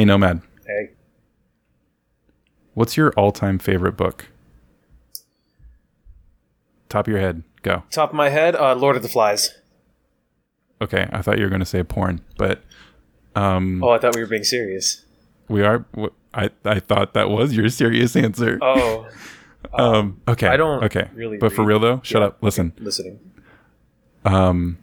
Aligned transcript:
Hey, 0.00 0.06
Nomad, 0.06 0.40
Hey. 0.66 0.92
what's 2.72 2.96
your 2.96 3.10
all-time 3.18 3.58
favorite 3.58 3.98
book? 3.98 4.28
Top 6.88 7.06
of 7.06 7.10
your 7.12 7.20
head, 7.20 7.42
go. 7.60 7.82
Top 7.90 8.08
of 8.08 8.14
my 8.14 8.30
head, 8.30 8.56
uh, 8.56 8.74
Lord 8.74 8.96
of 8.96 9.02
the 9.02 9.10
Flies. 9.10 9.58
Okay, 10.80 11.06
I 11.12 11.20
thought 11.20 11.36
you 11.36 11.44
were 11.44 11.50
going 11.50 11.60
to 11.60 11.66
say 11.66 11.82
porn, 11.82 12.22
but 12.38 12.62
um, 13.36 13.84
Oh, 13.84 13.90
I 13.90 13.98
thought 13.98 14.14
we 14.16 14.22
were 14.22 14.26
being 14.26 14.42
serious. 14.42 15.04
we 15.50 15.62
are. 15.62 15.84
I 16.32 16.48
I 16.64 16.80
thought 16.80 17.12
that 17.12 17.28
was 17.28 17.52
your 17.52 17.68
serious 17.68 18.16
answer. 18.16 18.58
Oh, 18.62 19.06
um, 19.74 20.22
okay, 20.26 20.46
I 20.48 20.56
don't 20.56 20.82
Okay, 20.84 21.10
really 21.12 21.36
but 21.36 21.52
for 21.52 21.62
real 21.62 21.78
though, 21.78 22.00
shut 22.02 22.22
yeah, 22.22 22.28
up. 22.28 22.38
Listen, 22.42 22.72
listening. 22.78 23.20
um, 24.24 24.78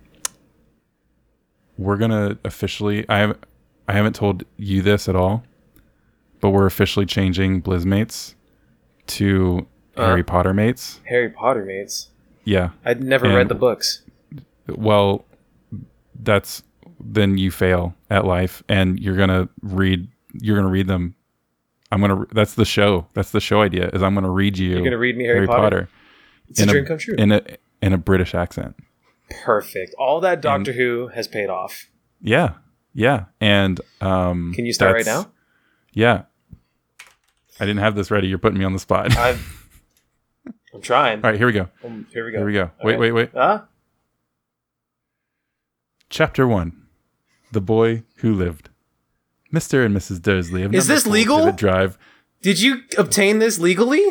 we're 1.76 1.98
gonna 1.98 2.38
officially. 2.46 3.04
I 3.10 3.18
haven't. 3.18 3.44
I 3.88 3.94
haven't 3.94 4.16
told 4.16 4.44
you 4.58 4.82
this 4.82 5.08
at 5.08 5.16
all, 5.16 5.44
but 6.42 6.50
we're 6.50 6.66
officially 6.66 7.06
changing 7.06 7.62
Blizzmates 7.62 8.36
to 9.08 9.68
Uh. 9.96 10.06
Harry 10.08 10.24
Potter 10.24 10.54
mates. 10.54 11.00
Harry 11.06 11.30
Potter 11.30 11.64
mates. 11.66 12.10
Yeah. 12.44 12.70
I'd 12.86 13.04
never 13.04 13.26
And- 13.26 13.36
read 13.36 13.50
the 13.50 13.56
books. 13.56 14.04
Well, 14.68 15.26
that's 16.22 16.64
then 17.00 17.38
you 17.38 17.52
fail 17.52 17.96
at 18.10 18.26
life, 18.26 18.64
and 18.68 19.00
you're 19.00 19.16
gonna 19.16 19.48
read. 19.62 20.08
You're 20.34 20.58
gonna 20.58 20.70
read 20.72 20.88
them. 20.88 21.16
I'm 21.92 22.02
gonna. 22.02 22.26
That's 22.34 22.56
the 22.56 22.66
show. 22.66 23.08
That's 23.14 23.32
the 23.32 23.40
show 23.40 23.62
idea. 23.62 23.90
Is 23.94 24.02
I'm 24.04 24.14
gonna 24.16 24.30
read 24.32 24.58
you. 24.58 24.72
You're 24.72 24.84
gonna 24.84 24.98
read 24.98 25.16
me 25.16 25.26
Harry, 25.26 25.46
Potter. 25.48 25.88
It's 26.50 26.60
a 26.60 26.64
in 26.64 26.70
dream 26.70 26.86
come 26.86 26.98
true. 26.98 27.16
in 27.18 27.32
a 27.32 27.42
in 27.82 27.94
a 27.94 27.98
British 27.98 28.34
accent. 28.36 28.76
Perfect. 29.44 29.94
All 30.00 30.20
that 30.22 30.42
Doctor 30.42 30.74
Who 30.74 31.10
has 31.14 31.28
paid 31.28 31.50
off. 31.50 31.90
Yeah, 32.22 32.54
yeah, 32.98 33.26
and 33.40 33.80
um. 34.02 34.54
Can 34.56 34.66
you 34.66 34.74
start 34.74 34.96
right 34.96 35.06
now? 35.06 35.32
Yeah. 35.94 36.24
I 37.60 37.66
didn't 37.66 37.80
have 37.80 37.96
this 37.96 38.10
ready. 38.12 38.28
You're 38.28 38.40
putting 38.40 38.58
me 38.60 38.66
on 38.66 38.74
the 38.74 38.80
spot. 38.80 39.16
I've. 39.16 39.70
I'm 40.74 40.82
trying. 40.82 41.24
All 41.24 41.30
right, 41.32 41.38
here 41.38 41.48
we 41.48 41.54
go. 41.54 41.70
Um, 41.84 42.08
here 42.12 42.26
we 42.26 42.32
go. 42.32 42.38
Here 42.40 42.46
we 42.48 42.54
go. 42.54 42.72
Wait, 42.84 42.94
Okay. 42.96 43.00
wait, 43.00 43.12
wait. 43.12 43.30
Ah, 43.36 43.66
Chapter 46.10 46.48
one: 46.48 46.88
The 47.52 47.62
boy 47.62 48.04
who 48.18 48.34
lived. 48.34 48.70
Mr. 49.54 49.86
and 49.86 49.96
Mrs. 49.96 50.22
Dursley 50.22 50.64
of 50.64 50.74
Is 50.76 50.88
this 50.88 51.06
legal? 51.08 51.38
Privet 51.38 51.56
Drive 51.56 51.98
did 52.42 52.62
you 52.62 52.82
obtain 52.98 53.40
this 53.40 53.60
legally? 53.60 54.04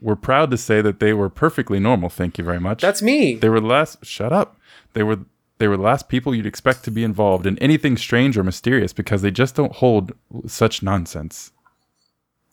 We're 0.00 0.16
proud 0.16 0.50
to 0.50 0.56
say 0.56 0.80
that 0.82 0.98
they 0.98 1.12
were 1.12 1.28
perfectly 1.28 1.78
normal. 1.78 2.08
Thank 2.08 2.38
you 2.38 2.44
very 2.44 2.58
much. 2.60 2.80
That's 2.80 3.02
me. 3.02 3.34
they 3.36 3.48
were 3.48 3.60
the 3.60 3.66
last. 3.66 4.04
Shut 4.04 4.32
up. 4.32 4.56
They 4.94 5.02
were 5.02 5.20
they 5.58 5.68
were 5.68 5.76
the 5.76 5.82
last 5.82 6.08
people 6.08 6.34
you'd 6.34 6.46
expect 6.46 6.84
to 6.84 6.90
be 6.90 7.04
involved 7.04 7.46
in 7.46 7.58
anything 7.58 7.96
strange 7.96 8.36
or 8.36 8.44
mysterious 8.44 8.92
because 8.92 9.22
they 9.22 9.30
just 9.30 9.54
don't 9.54 9.72
hold 9.72 10.12
such 10.46 10.82
nonsense. 10.82 11.52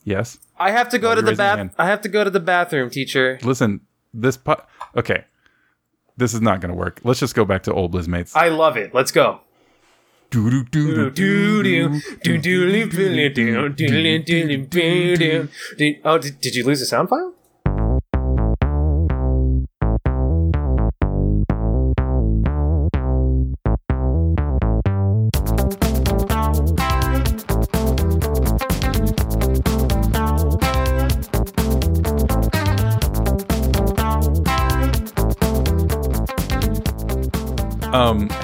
Yes. 0.04 0.38
I 0.58 0.70
have 0.70 0.88
to 0.90 0.98
go 0.98 1.14
to 1.14 1.22
the 1.22 1.34
bath. 1.34 1.74
I 1.78 1.86
have 1.86 2.00
to 2.02 2.08
go 2.08 2.24
to 2.24 2.30
the 2.30 2.40
bathroom, 2.40 2.90
teacher. 2.90 3.38
Listen, 3.42 3.80
this 4.12 4.36
po- 4.36 4.62
okay. 4.96 5.24
This 6.16 6.34
is 6.34 6.40
not 6.40 6.60
going 6.60 6.70
to 6.70 6.76
work. 6.76 7.00
Let's 7.02 7.20
just 7.20 7.34
go 7.34 7.44
back 7.44 7.62
to 7.64 7.72
old 7.72 7.92
Blizzmates. 7.92 8.36
I 8.36 8.48
love 8.48 8.76
it. 8.76 8.94
Let's 8.94 9.10
go. 9.10 9.40
Oh, 16.04 16.18
did, 16.18 16.40
did 16.40 16.54
you 16.54 16.64
lose 16.64 16.80
the 16.80 16.86
sound 16.86 17.08
file? 17.08 17.34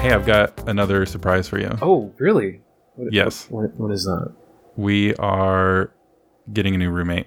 Hey, 0.06 0.15
I've 0.15 0.27
got 0.27 0.69
another 0.69 1.05
surprise 1.06 1.49
for 1.49 1.59
you. 1.59 1.77
Oh, 1.83 2.12
really? 2.19 2.61
What, 2.94 3.12
Yes. 3.12 3.47
What, 3.50 3.75
what 3.75 3.91
is 3.93 4.05
that? 4.05 4.33
We 4.77 5.15
are 5.17 5.93
getting 6.53 6.75
a 6.75 6.78
new 6.78 6.91
roommate. 6.91 7.27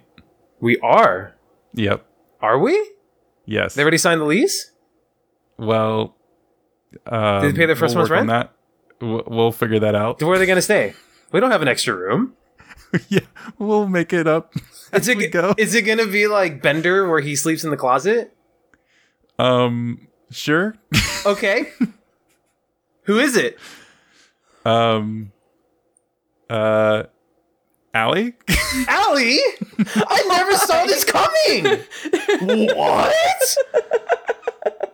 We 0.59 0.77
are. 0.79 1.35
Yep. 1.73 2.05
Are 2.41 2.57
we? 2.59 2.91
Yes. 3.45 3.75
They 3.75 3.81
already 3.81 3.97
signed 3.97 4.21
the 4.21 4.25
lease? 4.25 4.71
Well, 5.57 6.15
um, 7.05 7.41
Did 7.41 7.53
they 7.55 7.57
pay 7.57 7.65
their 7.65 7.75
first 7.75 7.95
we'll 7.95 8.07
month's 8.07 8.11
rent? 8.11 8.27
that. 8.27 8.53
We'll, 9.01 9.23
we'll 9.27 9.51
figure 9.51 9.79
that 9.79 9.95
out. 9.95 10.21
Where 10.21 10.33
are 10.33 10.39
they 10.39 10.45
going 10.45 10.57
to 10.57 10.61
stay? 10.61 10.93
We 11.31 11.39
don't 11.39 11.51
have 11.51 11.61
an 11.61 11.67
extra 11.67 11.95
room. 11.95 12.33
yeah, 13.09 13.19
we'll 13.57 13.87
make 13.87 14.13
it 14.13 14.27
up. 14.27 14.53
Is 14.93 15.07
it, 15.07 15.31
go. 15.31 15.53
is 15.57 15.75
it 15.75 15.83
going 15.83 15.99
to 15.99 16.07
be 16.07 16.27
like 16.27 16.61
Bender 16.61 17.07
where 17.09 17.19
he 17.19 17.35
sleeps 17.35 17.63
in 17.63 17.69
the 17.71 17.77
closet? 17.77 18.35
Um, 19.37 20.07
sure. 20.31 20.75
Okay. 21.25 21.67
Who 23.09 23.17
is 23.17 23.35
it? 23.35 23.57
um, 24.65 25.31
uh, 26.47 27.05
Allie. 27.91 28.33
Allie? 28.87 29.39
I 29.79 30.23
never 30.27 30.53
saw 30.55 30.85
this 30.85 31.03
coming. 31.03 31.81
What? 32.75 33.15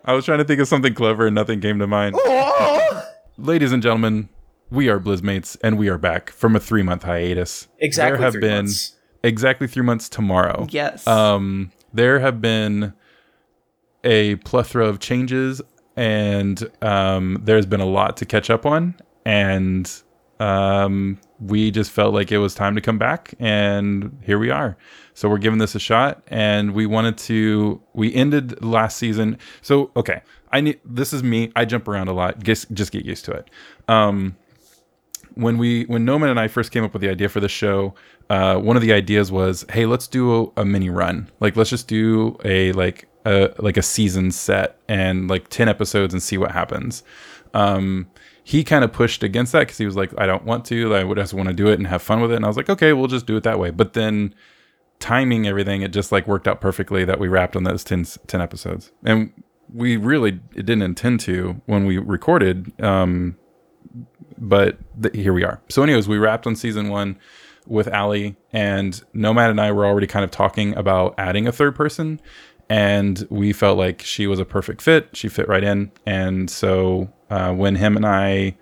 I 0.06 0.14
was 0.14 0.24
trying 0.24 0.38
to 0.38 0.46
think 0.46 0.62
of 0.62 0.70
something 0.70 0.94
clever 0.94 1.26
and 1.28 1.36
nothing 1.36 1.60
came 1.60 1.78
to 1.80 1.88
mind. 1.88 2.16
Oh. 2.18 3.06
Ladies 3.38 3.74
and 3.74 3.84
gentlemen, 3.84 4.30
we 4.72 4.88
are 4.88 4.98
Blizzmates 4.98 5.58
and 5.62 5.78
we 5.78 5.90
are 5.90 5.98
back 5.98 6.30
from 6.30 6.56
a 6.56 6.60
three 6.62 6.84
month 6.84 7.04
hiatus. 7.04 7.68
Exactly 7.80 8.16
There 8.18 8.24
have 8.24 8.32
three 8.32 8.42
been 8.42 8.56
months. 8.66 8.96
exactly 9.24 9.68
three 9.68 9.84
months 9.84 10.08
tomorrow. 10.08 10.68
Yes. 10.70 11.06
Um, 11.06 11.74
there 11.94 12.20
have 12.20 12.40
been 12.42 12.94
a 14.06 14.36
plethora 14.38 14.88
of 14.88 15.00
changes, 15.00 15.62
and 15.96 16.70
um, 16.82 17.42
there's 17.44 17.66
been 17.66 17.82
a 17.82 17.86
lot 17.86 18.18
to 18.18 18.26
catch 18.26 18.50
up 18.50 18.66
on, 18.66 18.96
and 19.26 19.92
um, 20.40 21.20
we 21.40 21.72
just 21.72 21.92
felt 21.92 22.14
like 22.14 22.32
it 22.32 22.38
was 22.38 22.54
time 22.54 22.76
to 22.76 22.82
come 22.82 22.98
back, 22.98 23.34
and 23.40 24.18
here 24.24 24.38
we 24.40 24.50
are. 24.50 24.78
So 25.14 25.30
we're 25.30 25.38
giving 25.38 25.60
this 25.60 25.76
a 25.76 25.80
shot, 25.80 26.22
and 26.28 26.74
we 26.74 26.86
wanted 26.86 27.18
to. 27.20 27.82
We 27.94 28.14
ended 28.14 28.64
last 28.64 28.98
season. 28.98 29.38
So 29.62 29.92
okay, 29.96 30.22
I 30.52 30.62
need. 30.62 30.80
This 30.84 31.14
is 31.14 31.24
me. 31.24 31.52
I 31.56 31.66
jump 31.66 31.88
around 31.88 32.10
a 32.10 32.14
lot. 32.14 32.44
Just 32.44 32.72
just 32.72 32.92
get 32.92 33.06
used 33.06 33.26
to 33.26 33.32
it. 33.32 33.50
Um, 33.88 34.36
when 35.36 35.58
we 35.58 35.84
when 35.84 36.06
Nomad 36.06 36.30
and 36.30 36.40
I 36.40 36.48
first 36.48 36.72
came 36.72 36.84
up 36.84 36.94
with 36.94 37.02
the 37.02 37.10
idea 37.10 37.30
for 37.30 37.40
the 37.40 37.50
show, 37.50 37.94
uh, 38.30 38.58
one 38.58 38.76
of 38.76 38.82
the 38.82 38.94
ideas 38.94 39.32
was, 39.32 39.66
hey, 39.70 39.86
let's 39.86 40.08
do 40.08 40.52
a, 40.58 40.62
a 40.62 40.66
mini 40.66 40.90
run. 40.90 41.30
Like 41.40 41.56
let's 41.56 41.70
just 41.70 41.88
do 41.88 42.38
a 42.44 42.72
like 42.74 43.08
a 43.26 43.54
like 43.58 43.78
a 43.78 43.82
season 43.82 44.32
set 44.32 44.78
and 44.88 45.30
like 45.30 45.50
ten 45.50 45.68
episodes 45.68 46.14
and 46.14 46.22
see 46.22 46.38
what 46.38 46.52
happens. 46.52 47.04
Um, 47.54 48.08
he 48.44 48.64
kind 48.64 48.84
of 48.84 48.94
pushed 48.94 49.24
against 49.24 49.54
that 49.54 49.62
because 49.62 49.78
he 49.78 49.86
was 49.86 49.96
like, 49.96 50.14
I 50.20 50.28
don't 50.28 50.46
want 50.46 50.66
to. 50.66 50.94
I 50.94 51.04
would 51.04 51.18
just 51.18 51.34
want 51.34 51.50
to 51.50 51.56
do 51.56 51.68
it 51.68 51.80
and 51.80 51.88
have 51.88 52.02
fun 52.02 52.22
with 52.22 52.32
it. 52.32 52.36
And 52.36 52.46
I 52.46 52.48
was 52.48 52.58
like, 52.58 52.70
okay, 52.70 52.94
we'll 52.94 53.08
just 53.08 53.26
do 53.26 53.36
it 53.38 53.44
that 53.44 53.58
way. 53.58 53.72
But 53.72 53.94
then 53.94 54.36
timing 55.00 55.48
everything, 55.48 55.82
it 55.82 55.92
just 55.92 56.12
like 56.12 56.28
worked 56.28 56.48
out 56.48 56.62
perfectly 56.62 57.06
that 57.06 57.20
we 57.20 57.28
wrapped 57.28 57.56
on 57.56 57.64
those 57.64 57.84
10, 57.84 58.06
10 58.28 58.42
episodes. 58.42 58.92
And 59.04 59.34
we 59.74 59.98
really 59.98 60.32
didn't 60.32 60.84
intend 60.84 61.22
to 61.22 61.60
when 61.66 61.86
we 61.86 61.98
recorded. 61.98 62.72
Um, 62.82 63.36
but 64.38 64.78
th- 65.02 65.16
here 65.16 65.34
we 65.34 65.44
are. 65.44 65.62
So, 65.70 65.82
anyways, 65.82 66.08
we 66.08 66.18
wrapped 66.18 66.46
on 66.46 66.56
season 66.56 66.90
one 66.90 67.18
with 67.66 67.92
Ali, 67.92 68.36
and 68.54 69.02
Nomad 69.14 69.50
and 69.50 69.60
I 69.60 69.72
were 69.72 69.86
already 69.86 70.08
kind 70.08 70.24
of 70.24 70.30
talking 70.30 70.76
about 70.76 71.16
adding 71.18 71.48
a 71.48 71.52
third 71.52 71.76
person, 71.76 72.22
and 72.70 73.26
we 73.30 73.54
felt 73.54 73.78
like 73.78 74.02
she 74.02 74.28
was 74.28 74.40
a 74.40 74.46
perfect 74.46 74.82
fit. 74.82 75.10
She 75.14 75.28
fit 75.28 75.48
right 75.48 75.64
in, 75.64 75.92
and 76.06 76.50
so 76.50 77.12
uh, 77.30 77.54
when 77.54 77.76
him 77.76 77.96
and 77.96 78.06
I 78.06 78.58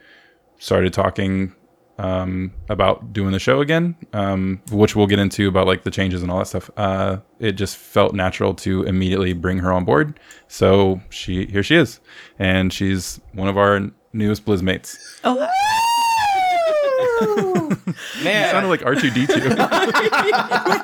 started 0.58 0.94
talking 0.94 1.54
um, 2.00 2.52
about 2.70 3.14
doing 3.14 3.32
the 3.32 3.40
show 3.40 3.62
again, 3.62 3.96
um, 4.14 4.62
which 4.72 4.96
we'll 4.96 5.08
get 5.08 5.20
into 5.20 5.48
about 5.48 5.68
like 5.68 5.84
the 5.84 5.92
changes 5.92 6.22
and 6.22 6.32
all 6.32 6.40
that 6.40 6.48
stuff. 6.48 6.70
Uh, 6.76 7.18
it 7.40 7.54
just 7.54 7.78
felt 7.78 8.14
natural 8.14 8.54
to 8.56 8.84
immediately 8.84 9.34
bring 9.34 9.60
her 9.60 9.72
on 9.72 9.86
board. 9.86 10.20
So 10.48 11.02
she 11.10 11.46
here 11.46 11.64
she 11.64 11.76
is, 11.76 12.00
and 12.40 12.74
she's 12.74 13.20
one 13.34 13.48
of 13.48 13.58
our 13.58 13.92
newest 14.14 14.46
Blizzmates. 14.46 14.96
oh, 15.24 15.50
Man, 18.24 18.52
Sounded 18.52 18.70
like 18.70 18.86
R 18.86 18.96
two 18.96 19.10
D 19.12 19.28
two. 19.28 19.56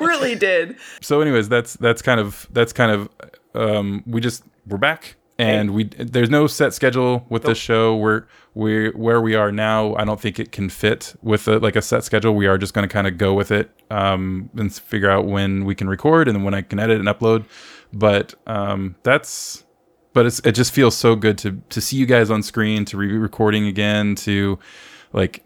really 0.04 0.34
did. 0.34 0.76
So, 1.00 1.20
anyways, 1.20 1.48
that's 1.48 1.74
that's 1.74 2.02
kind 2.02 2.20
of 2.20 2.46
that's 2.52 2.72
kind 2.72 2.92
of 2.92 3.08
um, 3.54 4.02
we 4.06 4.20
just 4.20 4.44
we're 4.66 4.78
back. 4.78 5.16
And 5.38 5.70
we 5.70 5.84
there's 5.84 6.28
no 6.28 6.46
set 6.46 6.74
schedule 6.74 7.24
with 7.30 7.44
this 7.44 7.56
show. 7.56 7.96
We're 7.96 8.26
we 8.52 8.90
where 8.90 9.22
we 9.22 9.34
are 9.34 9.50
now. 9.50 9.94
I 9.94 10.04
don't 10.04 10.20
think 10.20 10.38
it 10.38 10.52
can 10.52 10.68
fit 10.68 11.14
with 11.22 11.48
a, 11.48 11.58
like 11.58 11.76
a 11.76 11.82
set 11.82 12.04
schedule. 12.04 12.34
We 12.34 12.46
are 12.46 12.58
just 12.58 12.74
going 12.74 12.86
to 12.86 12.92
kind 12.92 13.06
of 13.06 13.16
go 13.16 13.32
with 13.32 13.50
it 13.50 13.70
um, 13.90 14.50
and 14.56 14.72
figure 14.72 15.10
out 15.10 15.24
when 15.24 15.64
we 15.64 15.74
can 15.74 15.88
record 15.88 16.28
and 16.28 16.44
when 16.44 16.52
I 16.52 16.60
can 16.60 16.78
edit 16.78 16.98
and 16.98 17.08
upload. 17.08 17.46
But 17.90 18.34
um, 18.46 18.96
that's 19.02 19.64
but 20.12 20.26
it's 20.26 20.40
it 20.40 20.52
just 20.52 20.72
feels 20.72 20.96
so 20.96 21.16
good 21.16 21.38
to 21.38 21.62
to 21.70 21.80
see 21.80 21.96
you 21.96 22.04
guys 22.04 22.30
on 22.30 22.42
screen, 22.42 22.84
to 22.86 22.98
be 22.98 23.16
recording 23.16 23.66
again, 23.66 24.16
to 24.16 24.58
like 25.12 25.42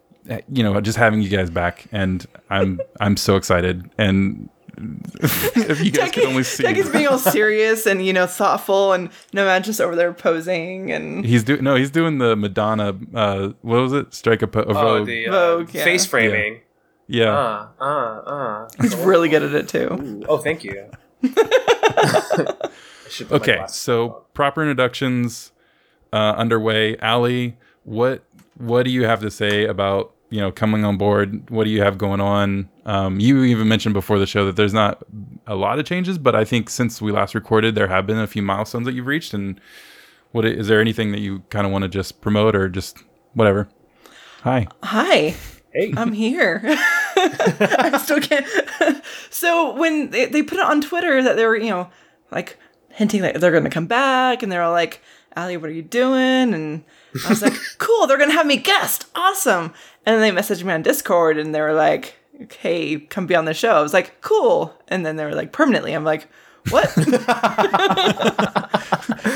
you 0.48 0.62
know, 0.62 0.80
just 0.80 0.98
having 0.98 1.20
you 1.22 1.28
guys 1.28 1.50
back, 1.50 1.86
and 1.92 2.24
I'm 2.50 2.80
I'm 3.00 3.16
so 3.16 3.36
excited. 3.36 3.90
And 3.98 4.48
if 5.20 5.84
you 5.84 5.90
guys 5.92 6.10
could 6.10 6.24
only 6.24 6.42
see, 6.42 6.62
Doug 6.64 6.76
is 6.76 6.88
being 6.90 7.06
all 7.06 7.18
serious 7.38 7.86
and 7.86 8.04
you 8.04 8.12
know 8.12 8.26
thoughtful, 8.26 8.92
and 8.92 9.10
Nomad's 9.32 9.66
just 9.66 9.80
over 9.80 9.94
there 9.94 10.12
posing 10.12 10.90
and 10.90 11.24
he's 11.24 11.44
doing 11.44 11.62
no, 11.62 11.74
he's 11.76 11.90
doing 11.90 12.18
the 12.18 12.34
Madonna. 12.36 12.98
Uh, 13.14 13.48
what 13.62 13.80
was 13.82 13.92
it? 13.92 14.12
Strike 14.14 14.42
a, 14.42 14.46
po- 14.48 14.60
a 14.62 14.66
Oh, 14.70 14.72
Vogue. 14.98 15.06
the 15.06 15.26
uh, 15.28 15.30
Vogue, 15.30 15.74
yeah. 15.74 15.84
face 15.84 16.06
framing. 16.06 16.60
yeah, 17.06 17.30
Uh, 17.30 17.68
uh, 17.80 17.84
uh. 17.84 18.68
he's 18.80 18.96
really 18.96 19.28
good 19.28 19.42
at 19.42 19.52
it 19.54 19.68
too. 19.68 20.24
Oh, 20.28 20.38
thank 20.38 20.64
you. 20.64 20.90
I 21.22 22.68
should 23.10 23.28
put 23.28 23.46
my 23.46 23.52
Okay, 23.54 23.64
so 23.68 24.10
on. 24.10 24.20
proper 24.34 24.62
introductions 24.62 25.52
uh, 26.12 26.34
underway. 26.36 26.96
Ali, 26.98 27.56
what 27.84 28.24
what 28.56 28.84
do 28.84 28.90
you 28.90 29.04
have 29.04 29.20
to 29.20 29.30
say 29.30 29.64
about 29.66 30.13
you 30.34 30.40
know 30.40 30.50
coming 30.50 30.84
on 30.84 30.96
board? 30.96 31.48
What 31.48 31.62
do 31.62 31.70
you 31.70 31.80
have 31.82 31.96
going 31.96 32.20
on? 32.20 32.68
Um, 32.84 33.20
you 33.20 33.44
even 33.44 33.68
mentioned 33.68 33.92
before 33.92 34.18
the 34.18 34.26
show 34.26 34.44
that 34.46 34.56
there's 34.56 34.74
not 34.74 35.00
a 35.46 35.54
lot 35.54 35.78
of 35.78 35.86
changes, 35.86 36.18
but 36.18 36.34
I 36.34 36.44
think 36.44 36.68
since 36.68 37.00
we 37.00 37.12
last 37.12 37.36
recorded, 37.36 37.76
there 37.76 37.86
have 37.86 38.04
been 38.04 38.18
a 38.18 38.26
few 38.26 38.42
milestones 38.42 38.84
that 38.86 38.94
you've 38.94 39.06
reached. 39.06 39.32
And 39.32 39.60
what 40.32 40.44
is 40.44 40.66
there 40.66 40.80
anything 40.80 41.12
that 41.12 41.20
you 41.20 41.44
kind 41.50 41.64
of 41.64 41.70
want 41.70 41.82
to 41.82 41.88
just 41.88 42.20
promote 42.20 42.56
or 42.56 42.68
just 42.68 42.98
whatever? 43.34 43.68
Hi. 44.42 44.66
Hi. 44.82 45.36
hey, 45.72 45.94
I'm 45.96 46.12
here. 46.12 46.62
I 46.66 48.00
still 48.02 48.20
can't. 48.20 48.44
so 49.30 49.76
when 49.76 50.10
they, 50.10 50.26
they 50.26 50.42
put 50.42 50.58
it 50.58 50.64
on 50.64 50.80
Twitter 50.80 51.22
that 51.22 51.36
they 51.36 51.46
were, 51.46 51.56
you 51.56 51.70
know, 51.70 51.90
like 52.32 52.58
hinting 52.88 53.22
that 53.22 53.40
they're 53.40 53.52
going 53.52 53.62
to 53.62 53.70
come 53.70 53.86
back, 53.86 54.42
and 54.42 54.50
they're 54.50 54.62
all 54.62 54.72
like, 54.72 55.00
"Ali, 55.36 55.56
what 55.56 55.70
are 55.70 55.74
you 55.74 55.82
doing?" 55.82 56.54
And 56.54 56.84
I 57.24 57.28
was 57.28 57.42
like, 57.42 57.54
"Cool, 57.78 58.06
they're 58.06 58.18
going 58.18 58.30
to 58.30 58.36
have 58.36 58.46
me 58.46 58.56
guest. 58.56 59.06
Awesome." 59.14 59.72
And 60.06 60.20
then 60.20 60.20
they 60.20 60.40
messaged 60.40 60.64
me 60.64 60.72
on 60.72 60.82
Discord, 60.82 61.38
and 61.38 61.54
they 61.54 61.60
were 61.60 61.72
like, 61.72 62.14
"Hey, 62.60 63.00
come 63.00 63.26
be 63.26 63.34
on 63.34 63.44
the 63.44 63.54
show." 63.54 63.74
I 63.74 63.82
was 63.82 63.92
like, 63.92 64.20
"Cool." 64.20 64.74
And 64.88 65.04
then 65.04 65.16
they 65.16 65.24
were 65.24 65.34
like, 65.34 65.52
"Permanently." 65.52 65.92
I'm 65.92 66.04
like, 66.04 66.28
"What?" 66.70 66.90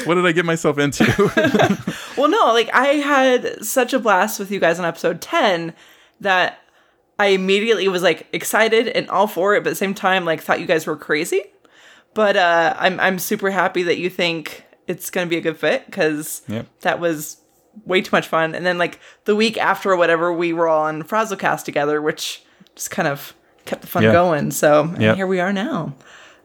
What 0.07 0.15
did 0.15 0.27
I 0.27 0.33
get 0.33 0.47
myself 0.47 0.79
into? 0.79 1.05
Well, 2.17 2.29
no, 2.29 2.47
like 2.47 2.69
I 2.75 2.87
had 2.95 3.65
such 3.65 3.93
a 3.93 3.99
blast 4.01 4.41
with 4.41 4.51
you 4.51 4.59
guys 4.59 4.81
on 4.81 4.85
episode 4.85 5.21
10 5.21 5.73
that 6.21 6.59
I 7.17 7.27
immediately 7.27 7.87
was 7.87 8.03
like 8.03 8.27
excited 8.33 8.89
and 8.89 9.09
all 9.09 9.29
for 9.29 9.55
it, 9.55 9.63
but 9.63 9.69
at 9.69 9.73
the 9.73 9.77
same 9.77 9.95
time, 9.95 10.25
like 10.25 10.41
thought 10.41 10.59
you 10.59 10.67
guys 10.67 10.85
were 10.85 10.97
crazy. 10.97 11.45
But 12.15 12.37
uh, 12.37 12.75
I'm 12.77 12.99
I'm 12.99 13.21
super 13.21 13.51
happy 13.51 13.85
that 13.85 13.99
you 13.99 14.11
think 14.11 14.65
it's 14.89 15.11
gonna 15.11 15.27
be 15.27 15.37
a 15.37 15.41
good 15.41 15.57
fit 15.59 15.87
because 15.87 16.43
Yep. 16.49 16.67
that 16.81 16.99
was 17.01 17.37
way 17.87 18.01
too 18.01 18.11
much 18.13 18.27
fun. 18.27 18.55
And 18.55 18.67
then 18.67 18.79
like 18.79 18.99
the 19.25 19.37
week 19.37 19.57
after 19.59 19.93
or 19.93 19.97
whatever, 19.97 20.33
we 20.33 20.53
were 20.53 20.67
all 20.67 20.85
on 20.85 21.03
Frazzlecast 21.05 21.65
together, 21.65 22.03
which 22.03 22.43
just 22.75 22.91
kind 22.91 23.07
of 23.07 23.35
kept 23.67 23.83
the 23.83 23.87
fun 23.87 24.03
Yeah. 24.03 24.13
going. 24.13 24.51
So 24.51 24.83
and 24.83 25.01
Yep. 25.03 25.17
here 25.17 25.27
we 25.27 25.39
are 25.41 25.53
now. 25.53 25.95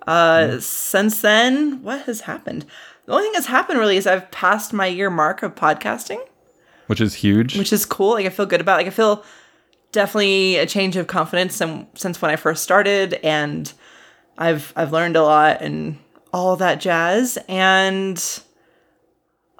Uh, 0.05 0.59
Since 0.59 1.21
then, 1.21 1.81
what 1.81 2.01
has 2.03 2.21
happened? 2.21 2.65
The 3.05 3.13
only 3.13 3.23
thing 3.23 3.31
that's 3.33 3.47
happened 3.47 3.79
really 3.79 3.97
is 3.97 4.05
I've 4.05 4.29
passed 4.31 4.73
my 4.73 4.85
year 4.87 5.09
mark 5.09 5.41
of 5.43 5.55
podcasting 5.55 6.19
Which 6.87 6.99
is 7.01 7.15
huge. 7.15 7.57
which 7.57 7.71
is 7.73 7.85
cool. 7.85 8.11
Like 8.11 8.25
I 8.25 8.29
feel 8.29 8.45
good 8.45 8.61
about. 8.61 8.77
Like 8.77 8.87
I 8.87 8.91
feel 8.91 9.23
definitely 9.93 10.57
a 10.57 10.65
change 10.65 10.95
of 10.97 11.07
confidence 11.07 11.55
since 11.55 11.85
since 11.95 12.21
when 12.21 12.31
I 12.31 12.35
first 12.35 12.63
started, 12.63 13.13
and 13.23 13.71
I've 14.37 14.73
I've 14.75 14.91
learned 14.91 15.15
a 15.15 15.23
lot 15.23 15.61
and 15.61 15.97
all 16.33 16.57
that 16.57 16.81
jazz. 16.81 17.37
And 17.47 18.21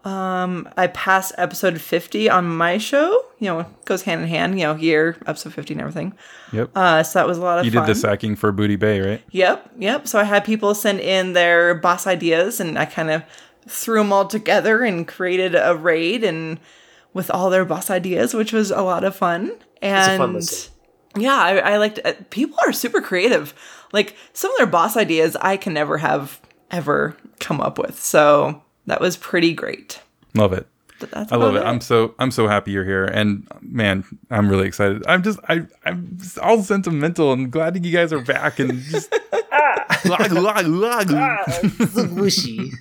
um, 0.04 0.68
I 0.76 0.88
passed 0.88 1.34
episode 1.38 1.80
fifty 1.80 2.30
on 2.30 2.46
my 2.46 2.78
show. 2.78 3.26
You 3.40 3.48
know, 3.48 3.60
it 3.62 3.86
goes 3.86 4.02
hand 4.02 4.22
in 4.22 4.28
hand. 4.28 4.60
You 4.60 4.66
know, 4.66 4.76
year 4.76 5.16
episode 5.26 5.54
fifty 5.54 5.74
and 5.74 5.80
everything. 5.80 6.14
yep. 6.52 6.72
Uh, 6.76 7.04
so 7.04 7.20
that 7.20 7.28
was 7.28 7.38
a 7.38 7.42
lot 7.42 7.60
of 7.60 7.66
you 7.66 7.72
fun. 7.72 7.86
did 7.86 7.96
the 7.96 8.00
sacking 8.00 8.36
for 8.36 8.52
Booty 8.52 8.76
Bay, 8.76 9.00
right? 9.00 9.22
Yep, 9.32 9.72
yep. 9.78 10.08
So 10.08 10.20
I 10.20 10.24
had 10.24 10.44
people 10.44 10.76
send 10.76 11.00
in 11.00 11.34
their 11.34 11.76
boss 11.76 12.06
ideas, 12.06 12.60
and 12.60 12.78
I 12.78 12.86
kind 12.86 13.12
of 13.12 13.24
threw 13.66 14.00
them 14.00 14.12
all 14.12 14.28
together 14.28 14.84
and 14.84 15.08
created 15.08 15.56
a 15.56 15.74
raid, 15.76 16.26
and 16.26 16.60
with 17.14 17.32
all 17.32 17.50
their 17.50 17.64
boss 17.64 17.90
ideas, 17.90 18.34
which 18.34 18.52
was 18.52 18.72
a 18.72 18.82
lot 18.82 19.06
of 19.06 19.16
fun. 19.16 19.54
And 19.82 20.18
fun 20.18 20.42
yeah, 21.16 21.36
I, 21.36 21.58
I 21.58 21.78
liked. 21.78 22.00
Uh, 22.04 22.14
people 22.30 22.58
are 22.66 22.74
super 22.74 23.00
creative. 23.00 23.54
Like 23.94 24.16
some 24.34 24.52
of 24.52 24.58
their 24.58 24.68
boss 24.68 24.98
ideas, 24.98 25.38
I 25.40 25.56
can 25.56 25.74
never 25.74 26.00
have 26.00 26.42
ever 26.74 27.16
come 27.40 27.62
up 27.62 27.78
with. 27.78 28.02
So 28.02 28.62
that 28.88 29.00
was 29.00 29.16
pretty 29.16 29.54
great. 29.54 30.02
Love 30.34 30.54
it. 30.54 30.68
I 31.14 31.36
love 31.36 31.56
it. 31.56 31.60
about 31.60 31.68
I'm 31.68 31.82
so 31.82 32.16
I'm 32.18 32.32
so 32.32 32.48
happy 32.48 32.72
you're 32.72 32.86
here, 32.86 33.04
and 33.04 33.46
man, 33.62 34.06
I'm 34.32 34.48
really 34.48 34.68
excited. 34.68 35.04
I'm 35.06 35.22
just 35.22 35.40
I 35.50 35.64
I'm 35.86 36.18
just 36.18 36.38
all 36.40 36.62
sentimental 36.64 37.34
and 37.34 37.52
glad 37.52 37.74
that 37.74 37.84
you 37.84 37.92
guys 37.92 38.14
are 38.14 38.22
back 38.22 38.60
and 38.60 38.80
just. 38.80 39.14
log 40.06 40.32
log 40.32 40.66
lag. 40.68 41.10
so 41.90 42.08
gushy. 42.08 42.72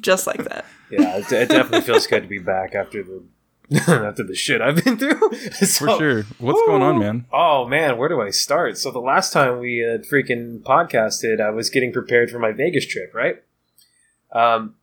just 0.00 0.26
like 0.26 0.44
that. 0.44 0.64
Yeah, 0.90 1.18
it, 1.18 1.32
it 1.32 1.48
definitely 1.48 1.82
feels 1.82 2.06
good 2.06 2.22
to 2.22 2.28
be 2.28 2.38
back 2.38 2.74
after 2.74 3.02
the 3.02 3.22
after 3.88 4.24
the 4.24 4.34
shit 4.34 4.60
I've 4.60 4.84
been 4.84 4.98
through. 4.98 5.30
For 5.30 5.88
sure. 5.90 6.22
What's 6.38 6.60
going 6.66 6.82
on, 6.82 6.98
man? 6.98 7.26
Oh 7.32 7.66
man, 7.66 7.98
where 7.98 8.08
do 8.08 8.20
I 8.20 8.30
start? 8.30 8.76
So 8.78 8.90
the 8.90 8.98
last 8.98 9.32
time 9.32 9.60
we 9.60 9.78
had 9.78 10.04
freaking 10.04 10.60
podcasted, 10.60 11.40
I 11.40 11.50
was 11.50 11.70
getting 11.70 11.92
prepared 11.92 12.30
for 12.30 12.38
my 12.38 12.50
Vegas 12.52 12.86
trip, 12.86 13.14
right? 13.14 13.42
Um, 14.32 14.74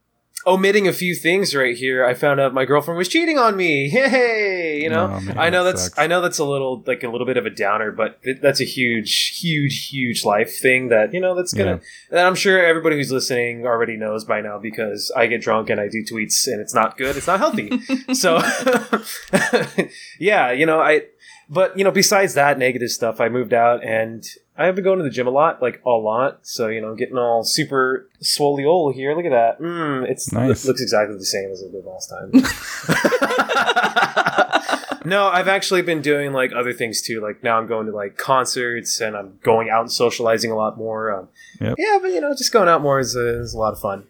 omitting 0.48 0.88
a 0.88 0.94
few 0.94 1.14
things 1.14 1.54
right 1.54 1.76
here, 1.76 2.06
I 2.06 2.14
found 2.14 2.40
out 2.40 2.54
my 2.54 2.64
girlfriend 2.66 2.98
was 2.98 3.08
cheating 3.10 3.38
on 3.38 3.56
me. 3.56 3.90
Hey, 4.08 4.82
you 4.82 4.90
know, 4.90 5.12
Oh, 5.14 5.20
man, 5.20 5.38
I 5.38 5.50
know 5.50 5.64
that 5.66 5.72
that's 5.72 5.84
sucks. 5.86 6.00
I 6.00 6.08
know 6.08 6.22
that's 6.22 6.40
a 6.40 6.46
little 6.46 6.82
like 6.88 7.04
a 7.04 7.10
little 7.10 7.28
bit 7.28 7.36
of 7.38 7.46
a 7.46 7.50
downer, 7.50 7.92
but 7.92 8.24
th- 8.24 8.38
that's 8.42 8.62
a 8.62 8.64
huge, 8.64 9.38
huge, 9.40 9.90
huge 9.90 10.24
life 10.24 10.58
thing 10.58 10.88
that 10.90 11.14
you 11.14 11.20
know 11.20 11.36
that's 11.36 11.54
gonna. 11.54 11.82
And 12.10 12.20
I'm 12.20 12.36
sure 12.36 12.66
everybody 12.66 12.96
who's 12.96 13.12
listening 13.12 13.66
already 13.68 13.98
knows 13.98 14.24
by 14.24 14.40
now 14.42 14.58
because 14.60 15.12
I 15.16 15.28
get 15.28 15.42
drunk 15.42 15.70
and 15.70 15.80
I 15.82 15.90
do 15.90 16.04
tweets 16.04 16.48
and 16.48 16.62
it's 16.62 16.74
not 16.74 16.98
good. 16.98 17.18
It's 17.18 17.28
not 17.28 17.40
healthy. 17.40 17.70
so, 18.14 18.40
yeah, 20.20 20.52
you 20.52 20.66
know, 20.66 20.80
I. 20.80 21.02
But 21.50 21.78
you 21.78 21.84
know, 21.84 21.92
besides 21.92 22.34
that 22.34 22.60
negative 22.60 22.92
stuff, 22.92 23.22
I 23.22 23.30
moved 23.30 23.54
out 23.54 23.84
and 23.84 24.26
I've 24.58 24.76
been 24.76 24.84
going 24.84 24.98
to 24.98 25.04
the 25.04 25.10
gym 25.10 25.28
a 25.28 25.32
lot, 25.32 25.62
like 25.62 25.82
a 25.86 25.90
lot. 25.92 26.40
So 26.42 26.68
you 26.68 26.82
know, 26.82 26.96
getting 26.96 27.18
all 27.18 27.44
super 27.44 28.10
swolly 28.22 28.94
here. 28.94 29.16
Look 29.16 29.26
at 29.26 29.32
that. 29.32 29.62
Mm, 29.62 30.10
it's 30.10 30.32
Nice. 30.34 30.66
it 30.66 30.68
looks 30.68 30.82
exactly 30.82 31.18
the 31.18 31.26
same 31.26 31.50
as 31.52 31.62
it 31.62 31.72
did 31.72 31.86
last 31.86 32.08
time. 32.08 32.32
no, 35.06 35.28
I've 35.28 35.48
actually 35.48 35.82
been 35.84 36.02
doing 36.02 36.34
like 36.34 36.52
other 36.54 36.74
things 36.74 37.02
too. 37.02 37.22
Like 37.22 37.44
now 37.44 37.58
I'm 37.58 37.68
going 37.68 37.86
to 37.88 37.94
like 37.94 38.18
concerts 38.18 39.00
and 39.00 39.16
I'm 39.16 39.40
going 39.44 39.70
out 39.70 39.82
and 39.82 39.92
socializing 39.92 40.52
a 40.52 40.56
lot 40.56 40.78
more. 40.78 41.14
Um, 41.14 41.30
Yep. 41.60 41.74
Yeah, 41.80 41.98
but 42.00 42.10
you 42.12 42.22
know, 42.22 42.36
just 42.36 42.54
going 42.54 42.70
out 42.70 42.84
more 42.84 43.00
is, 43.00 43.16
uh, 43.16 43.40
is 43.42 43.56
a 43.56 43.58
lot 43.58 43.74
of 43.74 43.80
fun. 43.80 44.04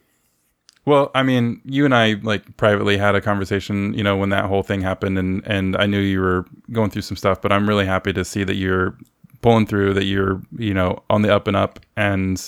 Well, 0.88 1.10
I 1.14 1.22
mean, 1.22 1.60
you 1.66 1.84
and 1.84 1.94
I 1.94 2.14
like 2.22 2.56
privately 2.56 2.96
had 2.96 3.14
a 3.14 3.20
conversation, 3.20 3.92
you 3.92 4.02
know, 4.02 4.16
when 4.16 4.30
that 4.30 4.46
whole 4.46 4.62
thing 4.62 4.80
happened, 4.80 5.18
and 5.18 5.46
and 5.46 5.76
I 5.76 5.84
knew 5.84 5.98
you 6.00 6.18
were 6.18 6.46
going 6.72 6.88
through 6.88 7.02
some 7.02 7.18
stuff, 7.18 7.42
but 7.42 7.52
I'm 7.52 7.68
really 7.68 7.84
happy 7.84 8.10
to 8.14 8.24
see 8.24 8.42
that 8.44 8.54
you're 8.54 8.96
pulling 9.42 9.66
through, 9.66 9.92
that 9.92 10.04
you're, 10.04 10.40
you 10.56 10.72
know, 10.72 11.02
on 11.10 11.20
the 11.20 11.34
up 11.34 11.46
and 11.46 11.54
up, 11.54 11.78
and 11.98 12.42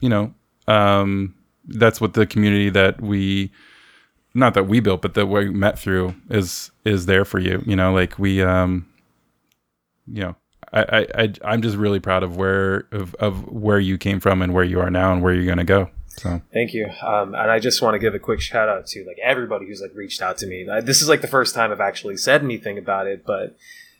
you 0.00 0.10
know, 0.10 0.34
um, 0.68 1.34
that's 1.68 2.02
what 2.02 2.12
the 2.12 2.26
community 2.26 2.68
that 2.68 3.00
we, 3.00 3.50
not 4.34 4.52
that 4.52 4.64
we 4.64 4.80
built, 4.80 5.00
but 5.00 5.14
that 5.14 5.28
we 5.28 5.48
met 5.48 5.78
through 5.78 6.14
is 6.28 6.70
is 6.84 7.06
there 7.06 7.24
for 7.24 7.38
you, 7.38 7.62
you 7.64 7.76
know, 7.76 7.94
like 7.94 8.18
we, 8.18 8.42
um, 8.42 8.86
you 10.06 10.20
know. 10.20 10.36
I, 10.74 10.82
I, 10.82 11.06
I 11.22 11.32
I'm 11.44 11.62
just 11.62 11.78
really 11.78 11.98
proud 11.98 12.22
of 12.22 12.36
where 12.36 12.86
of, 12.92 13.14
of 13.14 13.50
where 13.50 13.80
you 13.80 13.96
came 13.96 14.20
from 14.20 14.42
and 14.42 14.52
where 14.52 14.64
you 14.64 14.80
are 14.80 14.90
now 14.90 15.14
and 15.14 15.22
where 15.22 15.32
you're 15.32 15.46
gonna 15.46 15.64
go. 15.64 15.88
So 16.16 16.42
Thank 16.52 16.74
you. 16.74 16.86
Um, 17.02 17.34
and 17.34 17.50
I 17.50 17.58
just 17.60 17.80
want 17.80 17.94
to 17.94 17.98
give 17.98 18.14
a 18.14 18.18
quick 18.18 18.40
shout 18.40 18.68
out 18.68 18.86
to 18.88 19.04
like 19.04 19.18
everybody 19.22 19.66
who's 19.66 19.80
like 19.80 19.94
reached 19.94 20.20
out 20.20 20.38
to 20.38 20.46
me. 20.46 20.68
Uh, 20.68 20.80
This 20.80 21.00
is 21.00 21.08
like 21.08 21.22
the 21.22 21.28
first 21.28 21.54
time 21.54 21.70
I've 21.72 21.80
actually 21.80 22.16
said 22.16 22.42
anything 22.42 22.78
about 22.78 23.06
it, 23.06 23.24
but 23.24 23.56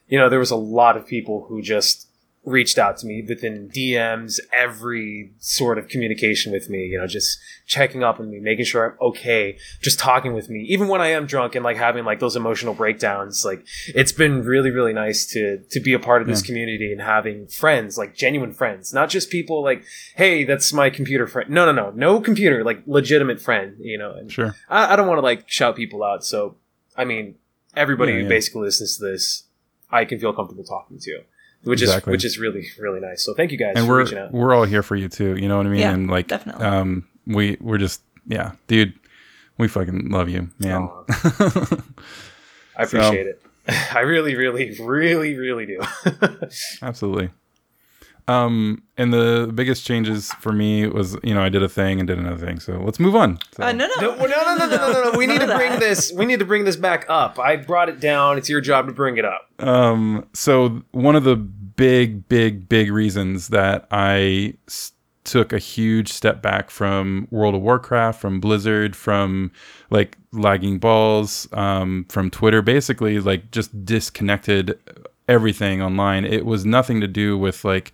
you 0.09 0.19
know, 0.19 0.29
there 0.29 0.41
was 0.41 0.51
a 0.51 0.57
lot 0.57 0.97
of 0.97 1.07
people 1.07 1.47
who 1.49 1.63
just 1.63 2.09
reached 2.43 2.79
out 2.79 2.97
to 2.97 3.07
me 3.07 3.23
within 3.29 3.69
DMs, 3.69 4.41
every 4.51 5.31
sort 5.41 5.77
of 5.77 5.89
communication 5.89 6.51
with 6.53 6.71
me, 6.71 6.87
you 6.87 6.99
know, 6.99 7.07
just 7.07 7.39
checking 7.67 8.03
up 8.03 8.19
on 8.19 8.31
me, 8.31 8.39
making 8.41 8.65
sure 8.65 8.87
I'm 8.93 9.09
okay, 9.09 9.59
just 9.83 9.99
talking 9.99 10.33
with 10.33 10.49
me, 10.49 10.61
even 10.63 10.89
when 10.89 11.03
I 11.03 11.09
am 11.09 11.27
drunk 11.27 11.55
and 11.55 11.63
like 11.63 11.77
having 11.77 12.05
like 12.07 12.19
those 12.19 12.37
emotional 12.37 12.73
breakdowns. 12.73 13.45
Like 13.45 13.67
it's 13.95 14.13
been 14.13 14.43
really, 14.43 14.71
really 14.71 14.95
nice 14.95 15.27
to 15.33 15.59
to 15.71 15.81
be 15.81 15.93
a 15.93 15.99
part 15.99 16.23
of 16.23 16.29
this 16.29 16.41
Yeah. 16.43 16.47
community 16.47 16.91
and 16.93 17.03
having 17.03 17.47
friends, 17.47 17.99
like 17.99 18.15
genuine 18.15 18.55
friends, 18.55 18.95
not 18.95 19.11
just 19.11 19.29
people 19.31 19.63
like, 19.63 19.85
hey, 20.17 20.45
that's 20.45 20.73
my 20.73 20.89
computer 20.89 21.27
friend. 21.27 21.51
No, 21.51 21.67
no, 21.67 21.73
no, 21.73 21.91
no 21.91 22.21
computer, 22.23 22.65
like 22.65 22.83
legitimate 22.87 23.41
friend, 23.43 23.77
you 23.81 23.99
know. 23.99 24.13
And 24.15 24.33
sure. 24.33 24.55
I, 24.71 24.95
I 24.95 24.97
don't 24.97 25.07
want 25.09 25.19
to 25.19 25.23
like 25.23 25.47
shout 25.47 25.77
people 25.77 26.03
out. 26.03 26.25
So, 26.25 26.57
I 26.97 27.05
mean, 27.05 27.35
everybody 27.77 28.13
Yeah, 28.13 28.19
who 28.19 28.23
yeah. 28.25 28.29
basically 28.31 28.63
listens 28.63 28.97
to 28.97 29.05
this, 29.05 29.45
I 29.91 30.07
can 30.07 30.19
feel 30.19 30.33
comfortable 30.33 30.65
talking 30.65 30.99
to, 31.01 31.21
which 31.65 31.83
Exactly. 31.83 32.11
is 32.13 32.15
which 32.15 32.25
is 32.25 32.39
really 32.39 32.67
really 32.79 33.01
nice. 33.01 33.23
So 33.23 33.35
thank 33.35 33.53
you 33.53 33.59
guys 33.59 33.75
and 33.77 33.87
for 33.87 33.93
we're 33.93 33.99
reaching 34.05 34.19
out. 34.19 34.33
we're 34.33 34.55
all 34.55 34.65
here 34.65 34.83
for 34.83 34.97
you 34.97 35.09
too. 35.09 35.37
You 35.37 35.49
know 35.49 35.57
what 35.57 35.67
I 35.67 35.71
mean? 35.71 35.81
Yeah, 35.81 35.93
and 35.93 36.11
like, 36.11 36.29
definitely. 36.29 36.65
um, 36.65 37.07
we 37.27 37.57
we're 37.61 37.79
just 37.79 38.03
yeah, 38.27 38.53
dude, 38.67 38.95
we 39.59 39.67
fucking 39.69 40.11
love 40.11 40.29
you, 40.29 40.49
man. 40.59 40.89
I 41.09 41.83
appreciate 42.85 43.27
it. 43.27 43.43
I 43.93 44.01
really, 44.01 44.35
really, 44.35 44.77
really, 44.81 45.37
really 45.37 45.67
do. 45.67 45.81
Absolutely. 46.83 47.31
Um, 48.31 48.83
and 48.97 49.13
the 49.13 49.51
biggest 49.55 49.85
changes 49.85 50.33
for 50.35 50.53
me 50.53 50.87
was, 50.87 51.17
you 51.23 51.35
know, 51.35 51.43
I 51.43 51.49
did 51.49 51.63
a 51.63 51.69
thing 51.69 51.99
and 51.99 52.07
did 52.07 52.19
another 52.19 52.45
thing. 52.45 52.61
So 52.61 52.75
let's 52.85 53.01
move 53.01 53.17
on. 53.17 53.39
So. 53.57 53.65
Uh, 53.65 53.73
no, 53.73 53.89
no. 54.01 54.15
no, 54.15 54.17
no, 54.17 54.27
no, 54.27 54.57
no, 54.57 54.67
no, 54.67 54.93
no, 54.93 55.11
no. 55.11 55.19
We 55.19 55.27
need 55.27 55.41
to 55.41 55.47
bring 55.57 55.79
this. 55.81 56.13
We 56.13 56.27
need 56.27 56.39
to 56.39 56.45
bring 56.45 56.65
this 56.65 56.77
back 56.77 57.07
up. 57.09 57.39
I 57.39 57.57
brought 57.57 57.89
it 57.89 57.99
down. 58.01 58.39
It's 58.39 58.49
your 58.49 58.61
job 58.61 58.87
to 58.87 58.93
bring 58.93 59.17
it 59.17 59.25
up. 59.25 59.49
Um, 59.59 60.27
so 60.33 60.83
one 60.93 61.17
of 61.17 61.25
the 61.25 61.37
big, 61.37 62.29
big, 62.29 62.69
big 62.69 62.93
reasons 62.93 63.49
that 63.49 63.87
I 63.91 64.55
s- 64.69 64.93
took 65.25 65.53
a 65.53 65.59
huge 65.59 66.13
step 66.13 66.43
back 66.43 66.71
from 66.71 67.27
World 67.31 67.55
of 67.55 67.63
Warcraft, 67.63 68.21
from 68.21 68.39
Blizzard, 68.41 68.95
from 68.95 69.51
like 69.91 70.19
lagging 70.33 70.79
balls, 70.79 71.49
um, 71.53 72.07
from 72.09 72.31
Twitter, 72.31 72.63
basically 72.63 73.19
like 73.19 73.51
just 73.51 73.85
disconnected 73.85 74.79
everything 75.29 75.81
online. 75.81 76.25
It 76.25 76.45
was 76.45 76.67
nothing 76.67 77.01
to 77.01 77.07
do 77.07 77.39
with 77.39 77.65
like 77.65 77.93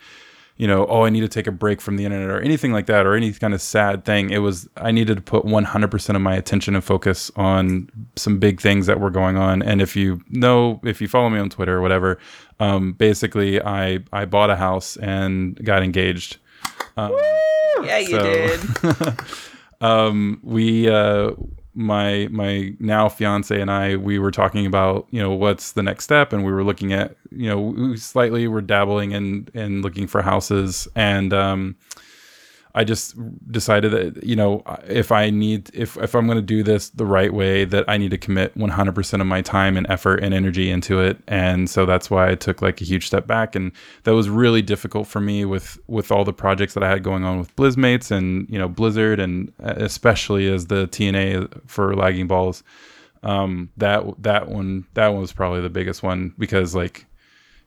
you 0.58 0.66
know, 0.66 0.86
oh, 0.86 1.04
I 1.04 1.10
need 1.10 1.20
to 1.20 1.28
take 1.28 1.46
a 1.46 1.52
break 1.52 1.80
from 1.82 1.96
the 1.96 2.04
internet 2.06 2.30
or 2.30 2.40
anything 2.40 2.72
like 2.72 2.86
that 2.86 3.04
or 3.06 3.14
any 3.14 3.30
kind 3.32 3.52
of 3.52 3.60
sad 3.60 4.04
thing. 4.04 4.30
It 4.30 4.38
was, 4.38 4.68
I 4.78 4.90
needed 4.90 5.16
to 5.16 5.22
put 5.22 5.44
100% 5.44 6.14
of 6.16 6.22
my 6.22 6.34
attention 6.34 6.74
and 6.74 6.82
focus 6.82 7.30
on 7.36 7.90
some 8.16 8.38
big 8.38 8.60
things 8.60 8.86
that 8.86 8.98
were 8.98 9.10
going 9.10 9.36
on. 9.36 9.60
And 9.62 9.82
if 9.82 9.94
you 9.96 10.22
know, 10.30 10.80
if 10.82 11.00
you 11.02 11.08
follow 11.08 11.28
me 11.28 11.38
on 11.38 11.50
Twitter 11.50 11.76
or 11.76 11.82
whatever, 11.82 12.18
um, 12.58 12.94
basically 12.94 13.60
I, 13.62 14.00
I 14.12 14.24
bought 14.24 14.48
a 14.48 14.56
house 14.56 14.96
and 14.96 15.62
got 15.62 15.82
engaged. 15.82 16.38
Um, 16.96 17.12
Yeah, 17.84 17.98
you 17.98 18.08
so- 18.08 18.22
did. 18.22 19.20
um, 19.82 20.40
we 20.42 20.88
uh, 20.88 21.32
my 21.76 22.26
my 22.30 22.74
now 22.80 23.08
fiance 23.08 23.60
and 23.60 23.70
I 23.70 23.96
we 23.96 24.18
were 24.18 24.30
talking 24.30 24.64
about 24.64 25.06
you 25.10 25.22
know 25.22 25.32
what's 25.32 25.72
the 25.72 25.82
next 25.82 26.04
step. 26.04 26.32
And 26.32 26.44
we 26.44 26.50
were 26.50 26.64
looking 26.64 26.92
at 26.92 27.16
you 27.30 27.48
know 27.48 27.60
we 27.60 27.96
slightly 27.98 28.48
were 28.48 28.62
dabbling 28.62 29.12
in 29.12 29.48
in 29.54 29.82
looking 29.82 30.06
for 30.06 30.22
houses. 30.22 30.88
And 30.96 31.32
um, 31.32 31.76
I 32.76 32.84
just 32.84 33.16
decided 33.50 33.90
that 33.92 34.22
you 34.22 34.36
know 34.36 34.62
if 34.86 35.10
I 35.10 35.30
need 35.30 35.70
if 35.72 35.96
if 35.96 36.14
I'm 36.14 36.26
going 36.26 36.36
to 36.36 36.42
do 36.42 36.62
this 36.62 36.90
the 36.90 37.06
right 37.06 37.32
way 37.32 37.64
that 37.64 37.86
I 37.88 37.96
need 37.96 38.10
to 38.10 38.18
commit 38.18 38.54
100% 38.54 39.20
of 39.20 39.26
my 39.26 39.40
time 39.40 39.78
and 39.78 39.86
effort 39.88 40.22
and 40.22 40.34
energy 40.34 40.70
into 40.70 41.00
it. 41.00 41.18
And 41.26 41.70
so 41.70 41.86
that's 41.86 42.10
why 42.10 42.30
I 42.30 42.34
took 42.34 42.60
like 42.60 42.82
a 42.82 42.84
huge 42.84 43.06
step 43.06 43.26
back. 43.26 43.56
And 43.56 43.72
that 44.04 44.14
was 44.14 44.28
really 44.28 44.60
difficult 44.60 45.06
for 45.06 45.20
me 45.20 45.46
with 45.46 45.78
with 45.86 46.12
all 46.12 46.24
the 46.24 46.34
projects 46.34 46.74
that 46.74 46.82
I 46.82 46.90
had 46.90 47.02
going 47.02 47.24
on 47.24 47.38
with 47.38 47.56
Blizzmates 47.56 48.10
and 48.10 48.46
you 48.50 48.58
know 48.58 48.68
Blizzard 48.68 49.20
and 49.20 49.50
especially 49.58 50.46
as 50.46 50.66
the 50.66 50.86
TNA 50.88 51.66
for 51.66 51.96
lagging 51.96 52.26
balls. 52.26 52.62
Um 53.22 53.70
that 53.78 54.04
that 54.22 54.48
one 54.48 54.86
that 54.92 55.08
one 55.08 55.22
was 55.22 55.32
probably 55.32 55.62
the 55.62 55.70
biggest 55.70 56.02
one 56.02 56.34
because 56.38 56.74
like 56.74 57.05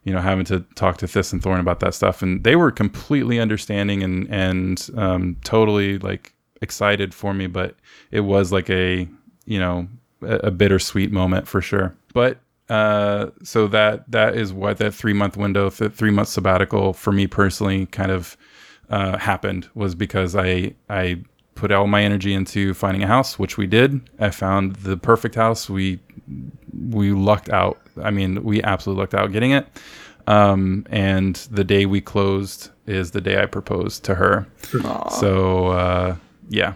you 0.04 0.14
know, 0.14 0.22
having 0.22 0.46
to 0.46 0.62
talk 0.76 0.98
to 0.98 1.08
This 1.08 1.34
and 1.34 1.42
Thorn 1.42 1.60
about 1.60 1.80
that 1.82 1.94
stuff, 1.94 2.22
and 2.22 2.44
they 2.44 2.56
were 2.56 2.72
completely 2.72 3.40
understanding 3.40 4.04
and 4.04 4.28
and 4.30 4.90
um, 4.96 5.38
totally 5.44 6.00
like 6.00 6.34
excited 6.62 7.14
for 7.14 7.34
me. 7.34 7.48
But 7.48 7.76
it 8.12 8.22
was 8.22 8.52
like 8.52 8.70
a 8.70 9.08
you 9.46 9.60
know 9.60 9.88
a, 10.22 10.36
a 10.36 10.52
bittersweet 10.52 11.12
moment 11.12 11.48
for 11.48 11.62
sure. 11.62 11.96
But 12.14 12.40
uh, 12.70 13.32
so 13.44 13.68
that 13.68 14.10
that 14.12 14.36
is 14.36 14.54
what 14.54 14.78
that 14.78 14.94
three 14.94 15.14
month 15.14 15.36
window, 15.36 15.70
th- 15.70 15.92
three 15.92 16.12
month 16.12 16.30
sabbatical 16.30 16.94
for 16.94 17.12
me 17.12 17.28
personally, 17.28 17.88
kind 17.88 18.12
of 18.12 18.38
uh, 18.90 19.18
happened 19.18 19.70
was 19.74 19.96
because 19.96 20.36
I 20.36 20.74
I 20.90 21.22
put 21.56 21.72
all 21.72 21.88
my 21.88 22.04
energy 22.04 22.34
into 22.34 22.74
finding 22.74 23.04
a 23.04 23.08
house, 23.08 23.38
which 23.38 23.58
we 23.58 23.68
did. 23.68 24.10
I 24.20 24.30
found 24.30 24.78
the 24.78 24.98
perfect 24.98 25.36
house. 25.36 25.70
We 25.70 26.00
we 26.90 27.12
lucked 27.12 27.50
out. 27.50 27.82
I 28.04 28.12
mean, 28.12 28.44
we 28.44 28.62
absolutely 28.64 29.02
lucked 29.02 29.16
out 29.16 29.32
getting 29.32 29.52
it. 29.52 29.68
Um, 30.28 30.86
and 30.92 31.36
the 31.50 31.64
day 31.64 31.86
we 31.86 32.02
closed 32.02 32.70
is 32.86 33.12
the 33.12 33.22
day 33.22 33.42
I 33.42 33.46
proposed 33.48 34.04
to 34.06 34.16
her. 34.16 34.48
So 35.10 35.68
uh, 35.68 36.16
yeah, 36.50 36.74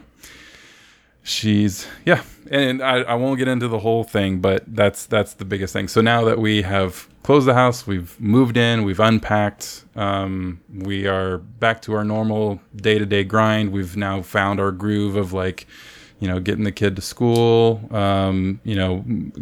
she's 1.21 1.87
yeah, 2.05 2.23
and 2.49 2.81
I, 2.81 3.01
I 3.01 3.13
won't 3.15 3.37
get 3.37 3.47
into 3.47 3.67
the 3.67 3.79
whole 3.79 4.03
thing, 4.03 4.39
but 4.39 4.63
that's 4.67 5.05
that's 5.05 5.35
the 5.35 5.45
biggest 5.45 5.71
thing. 5.73 5.87
So 5.87 6.01
now 6.01 6.23
that 6.25 6.39
we 6.39 6.63
have 6.63 7.07
closed 7.21 7.47
the 7.47 7.53
house, 7.53 7.85
we've 7.85 8.19
moved 8.19 8.57
in, 8.57 8.83
we've 8.83 8.99
unpacked, 8.99 9.85
um, 9.95 10.59
we 10.73 11.07
are 11.07 11.37
back 11.37 11.81
to 11.83 11.93
our 11.93 12.03
normal 12.03 12.59
day 12.75 12.97
to 12.97 13.05
day 13.05 13.23
grind. 13.23 13.71
We've 13.71 13.95
now 13.95 14.21
found 14.23 14.59
our 14.59 14.71
groove 14.71 15.15
of 15.15 15.31
like 15.31 15.67
you 16.23 16.29
know, 16.29 16.39
getting 16.39 16.63
the 16.63 16.71
kid 16.71 16.95
to 16.95 17.01
school, 17.01 17.81
um, 17.93 18.61
you 18.63 18.75
know, 18.75 18.99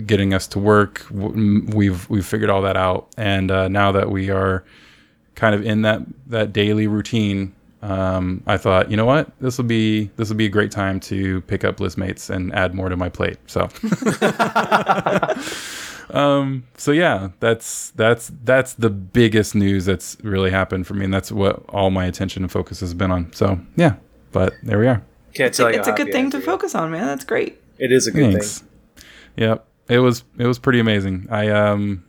getting 0.07 0.33
us 0.33 0.47
to 0.47 0.57
work. 0.57 1.05
We've 1.11 2.09
we've 2.09 2.25
figured 2.25 2.49
all 2.49 2.63
that 2.63 2.75
out, 2.75 3.07
and 3.17 3.51
uh, 3.51 3.67
now 3.67 3.91
that 3.91 4.09
we 4.09 4.31
are 4.31 4.63
kind 5.35 5.53
of 5.53 5.63
in 5.63 5.83
that 5.83 6.01
that 6.25 6.53
daily 6.53 6.87
routine, 6.87 7.53
um, 7.83 8.41
I 8.47 8.57
thought, 8.57 8.89
you 8.89 8.97
know 8.97 9.05
what, 9.05 9.29
this 9.39 9.59
will 9.59 9.65
be 9.65 10.09
this 10.15 10.29
will 10.29 10.37
be 10.37 10.47
a 10.47 10.49
great 10.49 10.71
time 10.71 10.99
to 11.01 11.41
pick 11.41 11.63
up 11.63 11.77
Blizzmates 11.77 12.31
and 12.31 12.51
add 12.55 12.73
more 12.73 12.89
to 12.89 12.97
my 12.97 13.09
plate. 13.09 13.37
So, 13.45 13.69
um, 16.17 16.63
so 16.77 16.91
yeah, 16.91 17.29
that's 17.39 17.91
that's 17.91 18.31
that's 18.43 18.73
the 18.73 18.89
biggest 18.89 19.53
news 19.53 19.85
that's 19.85 20.17
really 20.23 20.49
happened 20.49 20.87
for 20.87 20.95
me, 20.95 21.05
and 21.05 21.13
that's 21.13 21.31
what 21.31 21.63
all 21.69 21.91
my 21.91 22.05
attention 22.05 22.41
and 22.41 22.51
focus 22.51 22.79
has 22.79 22.95
been 22.95 23.11
on. 23.11 23.31
So 23.33 23.59
yeah, 23.75 23.97
but 24.31 24.55
there 24.63 24.79
we 24.79 24.87
are. 24.87 25.03
Can't 25.33 25.53
tell 25.53 25.71
you. 25.71 25.79
it's 25.79 25.87
a 25.87 25.93
good 25.93 26.11
thing 26.11 26.29
to 26.31 26.37
am. 26.37 26.43
focus 26.43 26.75
on, 26.75 26.91
man. 26.91 27.05
That's 27.07 27.25
great. 27.25 27.59
It 27.77 27.91
is 27.91 28.07
a 28.07 28.11
good 28.11 28.31
Thanks. 28.33 28.59
thing. 28.59 28.67
Yep. 29.37 29.65
It 29.89 29.99
was 29.99 30.23
it 30.37 30.45
was 30.45 30.59
pretty 30.59 30.79
amazing. 30.79 31.27
I 31.31 31.49
um 31.49 32.03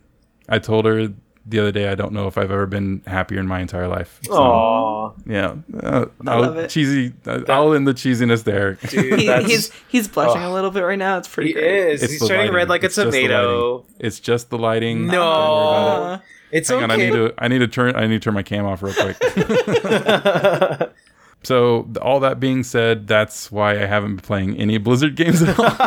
I 0.49 0.59
told 0.59 0.85
her 0.85 1.09
the 1.45 1.59
other 1.59 1.71
day 1.73 1.89
I 1.89 1.95
don't 1.95 2.13
know 2.13 2.27
if 2.27 2.37
I've 2.37 2.51
ever 2.51 2.65
been 2.65 3.01
happier 3.05 3.39
in 3.39 3.47
my 3.47 3.59
entire 3.59 3.87
life. 3.87 4.19
So, 4.23 4.33
Aw, 4.33 5.11
yeah. 5.25 5.55
Uh, 5.77 6.05
I 6.25 6.37
love 6.39 6.55
it. 6.57 6.69
Cheesy. 6.69 7.11
Uh, 7.25 7.41
I'll 7.49 7.73
end 7.73 7.85
the 7.85 7.93
cheesiness 7.93 8.43
there. 8.45 8.73
dude, 8.87 9.19
He, 9.19 9.33
he's 9.43 9.71
he's 9.89 10.07
blushing 10.07 10.41
Oh. 10.41 10.51
a 10.51 10.53
little 10.53 10.71
bit 10.71 10.81
right 10.81 10.97
now. 10.99 11.17
It's 11.17 11.27
pretty 11.27 11.49
he 11.49 11.53
great. 11.55 11.93
is. 11.93 12.03
It's 12.03 12.13
He's 12.13 12.21
turning 12.21 12.37
lighting. 12.37 12.55
red 12.55 12.69
like 12.69 12.83
a 12.83 12.85
It's 12.85 12.95
just 12.95 13.11
the 13.11 13.21
tomato. 13.21 13.85
It's 13.99 14.19
just 14.21 14.49
the 14.51 14.57
lighting. 14.57 15.07
No. 15.07 15.13
Don't 15.13 15.21
worry 15.25 15.97
about 15.97 16.13
it. 16.19 16.25
It's 16.51 16.69
Hang 16.69 16.83
on, 16.83 16.91
I 16.91 16.93
okay. 16.93 17.05
need 17.09 17.13
to 17.13 17.33
I 17.37 17.47
need 17.47 17.59
to 17.59 17.67
turn 17.67 17.95
I 17.95 18.05
need 18.07 18.21
to 18.21 18.25
turn 18.25 18.35
my 18.35 18.43
cam 18.43 18.65
off 18.65 18.81
real 18.83 18.93
quick. 18.93 19.17
so 21.43 21.89
all 22.01 22.19
that 22.21 22.39
being 22.39 22.63
said, 22.63 23.07
that's 23.07 23.51
why 23.51 23.71
I 23.71 23.85
haven't 23.85 24.17
been 24.17 24.25
playing 24.25 24.57
any 24.57 24.77
Blizzard 24.79 25.15
games 25.15 25.41
at 25.41 25.57
all. 25.59 25.65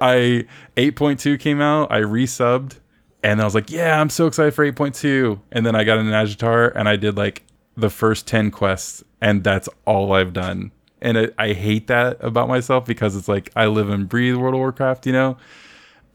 I 0.00 0.46
8.2 0.76 1.38
came 1.40 1.60
out, 1.60 1.90
I 1.90 2.00
resubbed, 2.00 2.78
and 3.22 3.40
I 3.40 3.44
was 3.44 3.54
like, 3.54 3.70
yeah, 3.70 4.00
I'm 4.00 4.10
so 4.10 4.26
excited 4.26 4.54
for 4.54 4.70
8.2. 4.70 5.40
And 5.52 5.64
then 5.64 5.74
I 5.74 5.84
got 5.84 5.98
an 5.98 6.06
Agitar 6.06 6.72
and 6.74 6.88
I 6.88 6.96
did 6.96 7.16
like 7.16 7.42
the 7.76 7.90
first 7.90 8.26
10 8.26 8.50
quests, 8.50 9.02
and 9.20 9.42
that's 9.42 9.68
all 9.86 10.12
I've 10.12 10.32
done. 10.32 10.70
And 11.00 11.16
it, 11.16 11.34
I 11.38 11.52
hate 11.52 11.88
that 11.88 12.18
about 12.20 12.48
myself 12.48 12.84
because 12.84 13.16
it's 13.16 13.28
like 13.28 13.50
I 13.56 13.66
live 13.66 13.88
and 13.88 14.08
breathe 14.08 14.36
World 14.36 14.54
of 14.54 14.60
Warcraft, 14.60 15.06
you 15.06 15.12
know? 15.12 15.36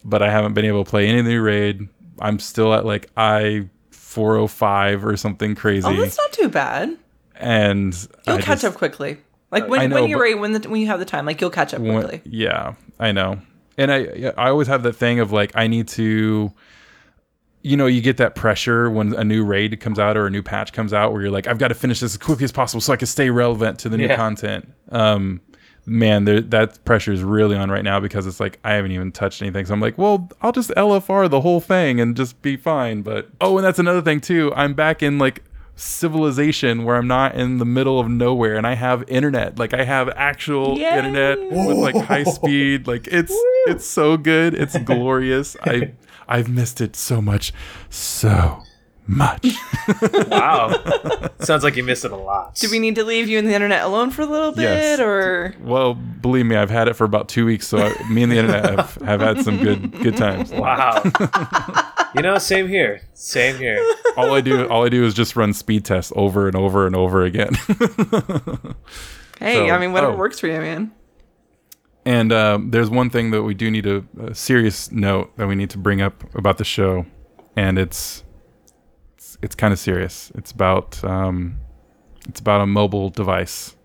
But 0.06 0.22
I 0.22 0.32
haven't 0.32 0.54
been 0.54 0.66
able 0.66 0.84
to 0.84 0.90
play 0.90 1.08
any 1.08 1.20
of 1.20 1.26
the 1.26 1.32
new 1.32 1.42
raid. 1.42 1.88
I'm 2.20 2.40
still 2.40 2.74
at 2.74 2.86
like 2.86 3.10
I 3.18 3.70
405 3.92 5.06
or 5.06 5.18
something 5.18 5.56
crazy. 5.56 5.88
oh, 5.88 5.94
that's 5.94 6.18
not 6.18 6.32
too 6.32 6.50
bad. 6.50 6.98
And 7.40 7.94
You'll 8.28 8.38
I 8.38 8.42
catch 8.42 8.62
just- 8.62 8.66
up 8.66 8.76
quickly. 8.76 9.18
Like 9.52 9.68
when, 9.68 9.90
know, 9.90 9.96
when 10.02 10.10
you're 10.10 10.20
ready, 10.22 10.36
when 10.36 10.52
the, 10.54 10.70
when 10.70 10.80
you 10.80 10.86
have 10.88 11.00
the 11.00 11.06
time, 11.06 11.26
like 11.26 11.42
you'll 11.42 11.50
catch 11.50 11.74
up 11.74 11.82
when- 11.82 12.00
quickly. 12.00 12.22
yeah, 12.26 12.76
I 13.00 13.12
know. 13.12 13.40
And 13.80 13.92
I 13.92 14.32
I 14.38 14.50
always 14.50 14.68
have 14.68 14.84
that 14.84 14.94
thing 14.94 15.20
of 15.20 15.32
like 15.32 15.52
I 15.56 15.66
need 15.68 15.88
to 15.90 16.54
you 17.62 17.76
know, 17.76 17.88
you 17.88 18.00
get 18.02 18.16
that 18.18 18.36
pressure 18.36 18.90
when 18.90 19.14
a 19.16 19.24
new 19.24 19.44
raid 19.44 19.78
comes 19.82 20.00
out 20.00 20.16
or 20.16 20.26
a 20.26 20.30
new 20.30 20.42
patch 20.42 20.72
comes 20.72 20.94
out 20.94 21.12
where 21.12 21.22
you're 21.22 21.32
like, 21.32 21.46
I've 21.46 21.58
got 21.58 21.68
to 21.70 21.74
finish 21.76 22.00
this 22.00 22.14
as 22.14 22.18
quickly 22.18 22.46
as 22.46 22.54
possible 22.54 22.80
so 22.80 22.94
I 22.94 22.96
can 22.96 23.06
stay 23.08 23.30
relevant 23.30 23.80
to 23.80 23.90
the 23.90 23.98
new 23.98 24.08
Yeah. 24.08 24.16
content. 24.16 24.72
Um, 24.94 25.42
man, 25.86 26.24
there, 26.24 26.40
that 26.40 26.82
pressure 26.86 27.12
is 27.12 27.22
really 27.22 27.58
on 27.58 27.70
right 27.70 27.84
now 27.84 28.00
because 28.00 28.26
it's 28.28 28.40
like 28.40 28.60
I 28.64 28.76
haven't 28.76 28.92
even 28.94 29.12
touched 29.12 29.42
anything. 29.42 29.66
So 29.66 29.74
I'm 29.74 29.82
like, 29.82 29.98
well, 29.98 30.30
I'll 30.42 30.54
just 30.54 30.70
LFR 30.78 31.30
the 31.30 31.42
whole 31.42 31.60
thing 31.60 32.00
and 32.00 32.16
just 32.16 32.42
be 32.42 32.56
fine. 32.56 33.02
But 33.02 33.28
oh, 33.42 33.58
and 33.58 33.66
that's 33.66 33.80
another 33.80 34.02
thing 34.02 34.22
too. 34.22 34.54
I'm 34.56 34.74
back 34.74 35.04
in 35.04 35.18
like 35.18 35.44
civilization 35.80 36.84
where 36.84 36.96
I'm 36.96 37.08
not 37.08 37.36
in 37.36 37.58
the 37.58 37.66
middle 37.66 38.00
of 38.00 38.10
nowhere 38.10 38.56
and 38.58 38.68
I 38.68 38.76
have 38.76 39.04
internet. 39.08 39.58
Like 39.58 39.74
I 39.74 39.84
have 39.86 40.10
actual 40.10 40.78
Yay. 40.78 40.98
internet 40.98 41.40
with 41.52 41.78
like 41.78 41.96
high 41.96 42.24
speed. 42.26 42.88
Like 42.88 43.08
it's 43.08 43.34
it's 43.68 43.86
so 43.86 44.18
good. 44.18 44.54
It's 44.54 44.78
glorious. 44.84 45.56
I 45.64 45.94
I've 46.28 46.50
missed 46.50 46.82
it 46.82 46.96
so 46.96 47.22
much. 47.22 47.54
So 47.90 48.62
much. 49.08 49.48
wow. 50.28 50.72
Sounds 51.40 51.64
like 51.64 51.76
you 51.76 51.84
miss 51.84 52.06
it 52.06 52.12
a 52.12 52.16
lot. 52.16 52.54
Do 52.56 52.70
we 52.70 52.78
need 52.78 52.94
to 52.96 53.04
leave 53.04 53.28
you 53.28 53.40
in 53.40 53.46
the 53.48 53.54
internet 53.56 53.82
alone 53.84 54.12
for 54.12 54.22
a 54.22 54.26
little 54.28 54.52
bit, 54.52 54.62
Yes. 54.64 55.00
or 55.00 55.56
Well, 55.62 55.96
believe 55.96 56.46
me, 56.46 56.56
I've 56.56 56.70
had 56.70 56.88
it 56.88 56.94
for 56.96 57.06
about 57.06 57.28
two 57.28 57.46
weeks, 57.46 57.68
so 57.68 57.80
I, 57.80 58.10
me 58.10 58.22
and 58.22 58.32
the 58.32 58.38
internet 58.38 58.70
have, 58.70 58.96
have 59.04 59.22
had 59.22 59.44
some 59.44 59.58
good 59.58 59.92
good 60.04 60.16
times. 60.18 60.52
Wow. 60.52 61.02
you 62.16 62.22
know, 62.22 62.38
same 62.38 62.68
here. 62.68 63.02
Same 63.14 63.58
here. 63.58 63.80
All 64.18 64.34
I 64.34 64.42
do, 64.42 64.68
all 64.68 64.86
I 64.86 64.90
do 64.90 65.06
is 65.06 65.14
just 65.14 65.36
run 65.36 65.54
speed 65.54 65.86
tests 65.86 66.12
over 66.16 66.48
and 66.48 66.56
over 66.56 66.86
and 66.88 66.96
over 66.96 67.24
again. 67.24 67.54
hey, 69.40 69.56
So- 69.56 69.70
I 69.70 69.78
mean, 69.80 69.94
whatever 69.94 70.14
oh. 70.14 70.18
works 70.18 70.40
for 70.40 70.48
you, 70.48 70.60
man. 70.60 70.92
And 72.06 72.32
um, 72.32 72.72
there's 72.72 72.90
one 72.90 73.10
thing 73.10 73.32
that 73.32 73.44
we 73.44 73.54
do 73.54 73.70
need 73.70 73.86
a, 73.86 74.04
a 74.20 74.34
serious 74.34 74.92
note 74.92 75.36
that 75.38 75.48
we 75.48 75.56
need 75.56 75.70
to 75.72 75.78
bring 75.78 76.02
up 76.02 76.24
about 76.34 76.58
the 76.58 76.64
show, 76.64 77.06
and 77.56 77.78
it's 77.78 78.24
it's, 79.16 79.38
it's 79.42 79.54
kind 79.56 79.74
of 79.74 79.80
serious. 79.80 80.32
It's 80.34 80.52
about 80.52 81.04
um, 81.04 81.60
it's 82.28 82.40
about 82.40 82.62
a 82.62 82.66
mobile 82.66 83.10
device 83.10 83.76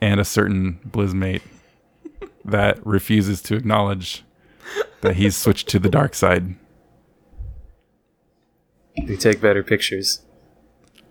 and 0.00 0.18
a 0.18 0.24
certain 0.24 0.80
Blizzmate 0.88 1.42
that 2.44 2.84
refuses 2.84 3.40
to 3.42 3.54
acknowledge 3.54 4.24
that 5.02 5.16
he's 5.16 5.36
switched 5.36 5.68
to 5.68 5.78
the 5.78 5.88
dark 5.88 6.14
side. 6.14 6.56
They 9.02 9.16
take 9.16 9.40
better 9.40 9.62
pictures. 9.62 10.22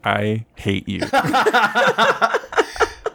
I 0.04 0.46
hate 0.56 0.88
you. 0.88 1.02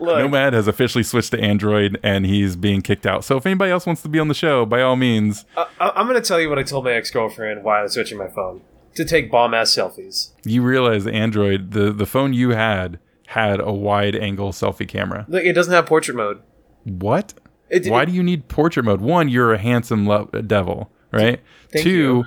Look, 0.01 0.19
Nomad 0.21 0.53
has 0.53 0.69
officially 0.69 1.03
switched 1.03 1.33
to 1.33 1.41
Android 1.41 1.99
and 2.05 2.25
he's 2.25 2.55
being 2.55 2.83
kicked 2.83 3.05
out. 3.05 3.25
So 3.25 3.37
if 3.37 3.45
anybody 3.47 3.73
else 3.73 3.85
wants 3.85 4.01
to 4.03 4.09
be 4.09 4.21
on 4.21 4.29
the 4.29 4.35
show, 4.35 4.65
by 4.65 4.81
all 4.81 4.95
means, 4.95 5.45
I- 5.57 5.67
I- 5.81 5.91
I'm 5.97 6.07
going 6.07 6.21
to 6.21 6.27
tell 6.27 6.41
you 6.41 6.49
what 6.49 6.57
I 6.59 6.63
told 6.63 6.85
my 6.85 6.93
ex 6.93 7.11
girlfriend 7.11 7.65
while 7.65 7.81
I 7.81 7.83
was 7.83 7.95
switching 7.95 8.17
my 8.17 8.29
phone 8.29 8.61
to 8.95 9.05
take 9.05 9.29
bomb 9.31 9.55
ass 9.55 9.75
selfies. 9.75 10.31
you 10.45 10.63
realize 10.63 11.07
Android, 11.07 11.73
the, 11.73 11.93
the 11.93 12.07
phone 12.07 12.33
you 12.33 12.51
had, 12.51 13.01
had 13.27 13.59
a 13.61 13.73
wide 13.73 14.15
angle 14.15 14.53
selfie 14.53 14.87
camera. 14.89 15.27
Look, 15.29 15.43
it 15.45 15.53
doesn't 15.55 15.73
have 15.75 15.87
portrait 15.87 16.17
mode. 16.17 16.41
What? 16.85 17.35
It, 17.69 17.89
Why 17.91 18.03
it- 18.03 18.07
do 18.07 18.13
you 18.13 18.23
need 18.23 18.47
portrait 18.49 18.85
mode? 18.85 19.01
One, 19.01 19.29
you're 19.29 19.53
a 19.53 19.59
handsome 19.59 20.07
lo- 20.07 20.27
devil, 20.47 20.93
right? 21.13 21.41
Thank 21.73 21.83
two, 21.83 21.91
you. 21.91 22.25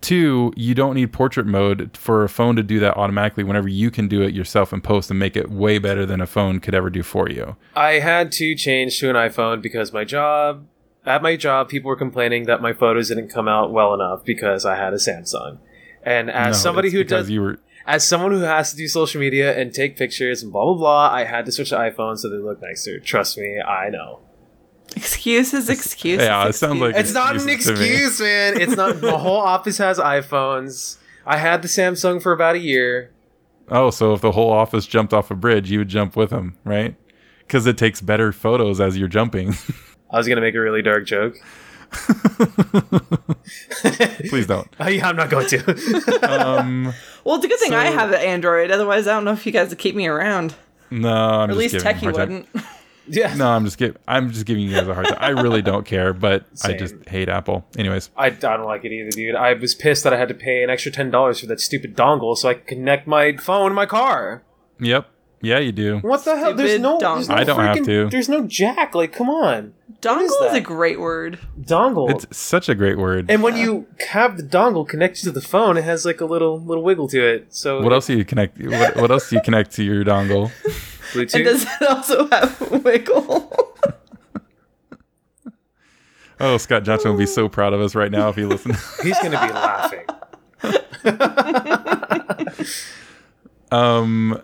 Two, 0.00 0.52
you 0.56 0.74
don't 0.74 0.94
need 0.94 1.12
portrait 1.12 1.46
mode 1.46 1.96
for 1.96 2.24
a 2.24 2.28
phone 2.28 2.56
to 2.56 2.62
do 2.62 2.78
that 2.80 2.96
automatically 2.96 3.44
whenever 3.44 3.68
you 3.68 3.90
can 3.90 4.08
do 4.08 4.22
it 4.22 4.34
yourself 4.34 4.72
in 4.72 4.80
post 4.80 5.10
and 5.10 5.18
make 5.18 5.36
it 5.36 5.50
way 5.50 5.78
better 5.78 6.06
than 6.06 6.20
a 6.20 6.26
phone 6.26 6.60
could 6.60 6.74
ever 6.74 6.90
do 6.90 7.02
for 7.02 7.28
you. 7.28 7.56
I 7.74 7.94
had 7.94 8.32
to 8.32 8.54
change 8.54 8.98
to 9.00 9.10
an 9.10 9.16
iPhone 9.16 9.62
because 9.62 9.92
my 9.92 10.04
job, 10.04 10.66
at 11.04 11.22
my 11.22 11.36
job, 11.36 11.68
people 11.68 11.88
were 11.88 11.96
complaining 11.96 12.44
that 12.44 12.62
my 12.62 12.72
photos 12.72 13.08
didn't 13.08 13.28
come 13.28 13.48
out 13.48 13.72
well 13.72 13.94
enough 13.94 14.24
because 14.24 14.64
I 14.64 14.76
had 14.76 14.92
a 14.92 14.96
Samsung. 14.96 15.58
And 16.02 16.30
as 16.30 16.56
No, 16.56 16.62
somebody 16.62 16.90
who 16.90 17.04
does, 17.04 17.30
were 17.30 17.58
as 17.86 18.06
someone 18.06 18.32
who 18.32 18.40
has 18.40 18.70
to 18.70 18.76
do 18.76 18.88
social 18.88 19.20
media 19.20 19.58
and 19.58 19.72
take 19.74 19.96
pictures 19.96 20.42
and 20.42 20.52
blah 20.52 20.64
blah 20.64 20.74
blah, 20.74 21.10
I 21.10 21.24
had 21.24 21.46
to 21.46 21.52
switch 21.52 21.70
to 21.70 21.76
iPhone 21.76 22.18
so 22.18 22.28
they 22.28 22.36
look 22.36 22.62
nicer. 22.62 22.98
Trust 23.00 23.36
me, 23.38 23.60
I 23.60 23.90
know. 23.90 24.20
Excuses, 24.96 25.68
excuses. 25.68 26.24
Yeah, 26.26 26.46
it 26.48 26.54
sounds 26.54 26.80
like- 26.80 26.96
It's 26.96 27.12
not 27.12 27.30
an 27.36 27.48
Excuses 27.48 27.66
to 27.78 27.80
me. 27.84 27.88
excuse, 27.90 28.20
man. 28.20 28.60
It's 28.60 28.76
not. 28.76 29.00
the 29.00 29.18
whole 29.18 29.36
office 29.40 29.78
has 29.78 29.98
iPhones. 29.98 30.96
I 31.26 31.36
had 31.36 31.62
the 31.62 31.68
Samsung 31.68 32.22
for 32.22 32.32
about 32.32 32.56
a 32.56 32.58
year. 32.58 33.10
Oh, 33.68 33.90
so 33.90 34.12
if 34.14 34.20
the 34.20 34.32
whole 34.32 34.50
office 34.50 34.86
jumped 34.86 35.12
off 35.14 35.30
a 35.30 35.34
bridge, 35.34 35.70
you 35.70 35.78
would 35.78 35.88
jump 35.88 36.16
with 36.16 36.30
them, 36.30 36.56
right? 36.64 36.96
Because 37.40 37.66
it 37.66 37.78
takes 37.78 38.00
better 38.00 38.32
photos 38.32 38.80
as 38.80 38.98
you're 38.98 39.06
jumping. 39.08 39.54
I 40.10 40.16
was 40.18 40.26
gonna 40.26 40.40
make 40.40 40.54
a 40.56 40.60
really 40.60 40.82
dark 40.82 41.06
joke. 41.06 41.36
Please 44.28 44.46
don't. 44.46 44.68
Oh, 44.80 44.88
yeah, 44.88 45.08
I'm 45.08 45.16
not 45.16 45.28
going 45.30 45.46
to. 45.48 46.20
Um, 46.30 46.94
Well, 47.24 47.36
it's 47.36 47.44
a 47.44 47.48
good 47.48 47.58
thing 47.60 47.74
I 47.74 47.86
have 47.86 48.10
an 48.12 48.20
Android. 48.20 48.70
Otherwise, 48.70 49.06
I 49.06 49.12
don't 49.12 49.24
know 49.24 49.32
if 49.32 49.44
you 49.46 49.52
guys 49.52 49.68
would 49.70 49.78
keep 49.78 49.94
me 49.94 50.06
around. 50.06 50.54
no, 50.90 51.08
I'm 51.08 51.40
Or 51.40 51.42
at 51.44 51.48
just 51.48 51.58
least 51.58 51.72
giving 51.84 51.94
Techie 52.10 52.12
wouldn't. 52.12 52.48
Yeah. 53.10 53.34
No, 53.34 53.48
I'm 53.48 53.64
just 53.64 53.78
giving. 53.78 53.96
I'm 54.06 54.30
just 54.30 54.46
giving 54.46 54.64
you 54.64 54.74
guys 54.74 54.88
a 54.88 54.94
hard 54.94 55.08
time. 55.08 55.18
I 55.20 55.30
really 55.30 55.62
don't 55.62 55.84
care, 55.84 56.12
but 56.12 56.46
I 56.64 56.72
just 56.74 56.94
hate 57.08 57.28
Apple. 57.28 57.66
Anyways, 57.76 58.10
I, 58.16 58.26
I 58.26 58.30
don't 58.30 58.64
like 58.64 58.84
it 58.84 58.92
either, 58.92 59.10
dude. 59.10 59.34
I 59.34 59.54
was 59.54 59.74
pissed 59.74 60.04
that 60.04 60.12
I 60.12 60.16
had 60.16 60.28
to 60.28 60.34
pay 60.34 60.62
an 60.62 60.70
extra 60.70 60.92
ten 60.92 61.10
dollars 61.10 61.40
for 61.40 61.46
that 61.46 61.60
stupid 61.60 61.96
dongle 61.96 62.36
so 62.36 62.48
I 62.48 62.54
could 62.54 62.66
connect 62.66 63.06
my 63.06 63.36
phone 63.36 63.70
to 63.70 63.74
my 63.74 63.86
car. 63.86 64.42
yep, 64.78 65.08
yeah, 65.42 65.58
you 65.58 65.72
do. 65.72 65.98
What 65.98 66.24
the 66.24 66.36
hell? 66.36 66.54
There's 66.54 66.78
no, 66.80 66.98
there's 66.98 67.28
no. 67.28 67.34
I 67.34 67.44
don't 67.44 67.60
have 67.60 67.84
to. 67.84 68.08
There's 68.08 68.28
no 68.28 68.46
jack. 68.46 68.94
Like, 68.94 69.12
come 69.12 69.30
on, 69.30 69.74
Dongle 70.02 70.24
is 70.24 70.32
is, 70.32 70.54
a 70.54 70.60
great 70.60 70.98
word. 70.98 71.38
dongle. 71.60 72.10
It's 72.10 72.36
such 72.36 72.68
a 72.68 72.74
great 72.74 72.98
word. 72.98 73.30
and 73.30 73.42
when 73.42 73.56
you 73.56 73.86
have 74.10 74.36
the 74.36 74.42
dongle 74.42 74.88
connected 74.88 75.24
to 75.24 75.30
the 75.30 75.40
phone, 75.40 75.76
it 75.76 75.84
has 75.84 76.06
like 76.06 76.20
a 76.20 76.24
little 76.24 76.60
little 76.60 76.82
wiggle 76.82 77.08
to 77.08 77.26
it. 77.26 77.54
So 77.54 77.82
What 77.82 77.92
else 77.92 78.06
do 78.06 78.16
you 78.16 78.24
connect? 78.24 78.58
What, 78.58 78.96
what 78.96 79.10
else 79.10 79.30
do 79.30 79.36
you 79.36 79.42
connect 79.42 79.72
to 79.72 79.84
your 79.84 80.04
dongle? 80.04 80.50
Bluetooth. 81.12 81.34
And 81.34 81.44
does 81.44 81.62
it 81.62 81.88
also 81.88 82.28
have 82.28 82.84
wiggle? 82.84 83.70
Oh, 86.40 86.56
Scott 86.56 86.84
Johnson 86.84 87.10
would 87.10 87.18
be 87.18 87.26
so 87.26 87.50
proud 87.50 87.74
of 87.74 87.82
us 87.82 87.94
right 87.94 88.10
now 88.10 88.30
if 88.30 88.36
he 88.36 88.44
listened. 88.46 88.76
He's 89.02 89.18
gonna 89.18 89.46
be 89.46 89.52
laughing. 89.52 90.06
um, 93.70 94.40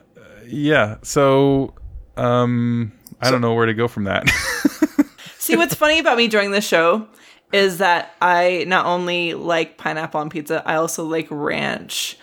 yeah. 0.47 0.97
So, 1.03 1.75
um, 2.19 2.93
I 3.23 3.31
don't 3.31 3.41
know 3.41 3.55
where 3.55 3.64
to 3.64 3.73
go 3.73 3.88
from 3.88 4.05
that. 4.05 4.29
See, 5.38 5.57
what's 5.57 5.75
funny 5.75 5.99
about 5.99 6.19
me 6.19 6.29
during 6.29 6.51
this 6.51 6.67
show 6.67 7.09
is 7.53 7.79
that 7.79 8.14
I 8.21 8.64
not 8.67 8.85
only 8.85 9.33
like 9.33 9.79
pineapple 9.79 10.21
on 10.21 10.29
pizza, 10.29 10.62
I 10.67 10.75
also 10.75 11.05
like 11.05 11.29
ranch. 11.31 12.19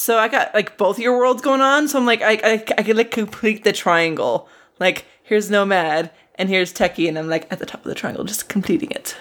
So 0.00 0.16
I 0.16 0.28
got 0.28 0.54
like 0.54 0.78
both 0.78 0.98
your 0.98 1.18
worlds 1.18 1.42
going 1.42 1.60
on. 1.60 1.86
So 1.86 1.98
I'm 1.98 2.06
like, 2.06 2.22
I, 2.22 2.32
I, 2.42 2.64
I 2.78 2.82
could 2.82 2.96
like 2.96 3.10
complete 3.10 3.64
the 3.64 3.72
triangle. 3.72 4.48
Like, 4.78 5.04
here's 5.22 5.50
Nomad 5.50 6.10
and 6.36 6.48
here's 6.48 6.72
Techie, 6.72 7.06
and 7.06 7.18
I'm 7.18 7.28
like 7.28 7.46
at 7.52 7.58
the 7.58 7.66
top 7.66 7.80
of 7.80 7.84
the 7.84 7.94
triangle, 7.94 8.24
just 8.24 8.48
completing 8.48 8.90
it. 8.92 9.14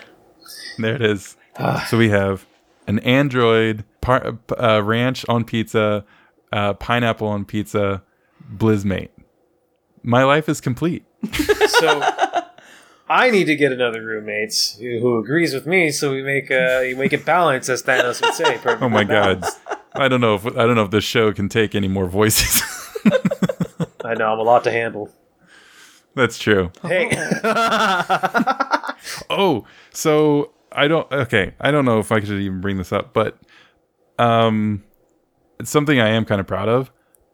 there 0.78 0.96
it 0.96 1.02
is. 1.02 1.36
so 1.90 1.98
we 1.98 2.08
have 2.12 2.46
an 2.88 3.00
Android 3.00 3.84
par- 4.00 4.40
uh, 4.58 4.82
ranch 4.82 5.26
on 5.28 5.44
pizza, 5.44 6.06
uh, 6.54 6.76
pineapple 6.76 7.28
on 7.28 7.44
pizza, 7.44 8.02
Blizzmate. 8.50 9.10
My 10.02 10.24
life 10.24 10.48
is 10.48 10.62
complete. 10.62 11.04
So 11.68 12.02
I 13.10 13.32
need 13.32 13.46
to 13.46 13.56
get 13.56 13.72
another 13.72 14.06
roommate 14.06 14.76
who, 14.80 15.00
who 15.00 15.18
agrees 15.18 15.54
with 15.54 15.66
me, 15.66 15.92
so 15.92 16.12
we 16.12 16.22
make 16.22 16.52
uh, 16.52 16.80
you 16.80 16.96
make 16.96 17.12
it 17.12 17.26
balance, 17.26 17.68
as 17.70 17.84
Thanos 17.84 18.22
would 18.22 18.34
say. 18.34 18.60
Oh 18.82 18.90
my 18.90 19.04
god. 19.04 19.44
I 19.94 20.08
don't 20.08 20.22
know 20.22 20.36
if 20.36 20.46
I 20.46 20.66
don't 20.66 20.76
know 20.76 20.84
if 20.84 20.92
this 20.92 21.04
show 21.04 21.32
can 21.34 21.50
take 21.50 21.76
any 21.76 21.88
more 21.88 22.06
voices. 22.08 22.62
I 24.06 24.14
know 24.16 24.32
I'm 24.34 24.40
a 24.40 24.44
lot 24.44 24.64
to 24.66 24.72
handle. 24.72 25.12
That's 26.16 26.38
true. 26.40 26.72
Hey, 26.82 27.10
Oh, 29.30 29.66
so 29.92 30.52
I 30.72 30.88
don't. 30.88 31.12
Okay, 31.12 31.54
I 31.60 31.72
don't 31.72 31.86
know 31.86 32.00
if 32.00 32.12
I 32.12 32.20
should 32.20 32.40
even 32.40 32.62
bring 32.62 32.78
this 32.78 32.92
up, 32.92 33.14
but 33.14 33.38
um, 34.18 34.84
it's 35.60 35.70
something 35.70 36.00
I 36.00 36.10
am 36.10 36.26
kind 36.26 36.42
of 36.42 36.48
proud 36.48 36.68
of. 36.70 36.92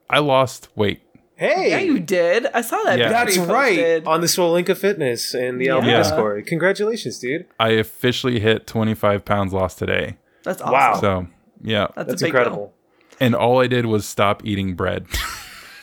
I 0.09 0.19
lost 0.19 0.69
weight. 0.75 1.01
hey, 1.35 1.71
Yeah, 1.71 1.79
you 1.79 1.99
did. 1.99 2.45
I 2.47 2.61
saw 2.61 2.81
that. 2.83 2.99
Yeah. 2.99 3.09
that's 3.09 3.37
right 3.37 4.05
on 4.05 4.21
the 4.21 4.27
Swolinka 4.27 4.77
Fitness 4.77 5.33
and 5.33 5.59
the 5.59 5.67
LB 5.67 5.87
Yeah. 5.87 5.97
Discord. 5.97 6.45
Congratulations, 6.45 7.17
dude. 7.19 7.47
I 7.59 7.69
officially 7.71 8.39
hit 8.39 8.67
25 8.67 9.25
pounds 9.25 9.51
lost 9.51 9.79
today. 9.79 10.17
That's 10.43 10.61
awesome. 10.61 10.73
Wow. 10.73 10.99
So 11.01 11.27
yeah, 11.65 11.87
That's, 11.95 12.07
That's 12.09 12.21
a 12.21 12.25
big 12.25 12.29
incredible. 12.33 12.73
and 13.19 13.35
all 13.35 13.59
I 13.61 13.67
did 13.67 13.85
was 13.85 14.05
stop 14.05 14.45
eating 14.45 14.75
bread. 14.75 15.07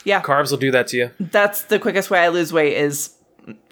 Yeah, 0.05 0.21
Carbs 0.21 0.51
will 0.51 0.57
do 0.57 0.69
that 0.71 0.87
to 0.87 0.97
you. 0.97 1.11
that's 1.17 1.61
the 1.63 1.79
quickest 1.79 2.11
way 2.11 2.19
I 2.19 2.27
lose 2.27 2.51
weight 2.51 2.75
is 2.75 3.11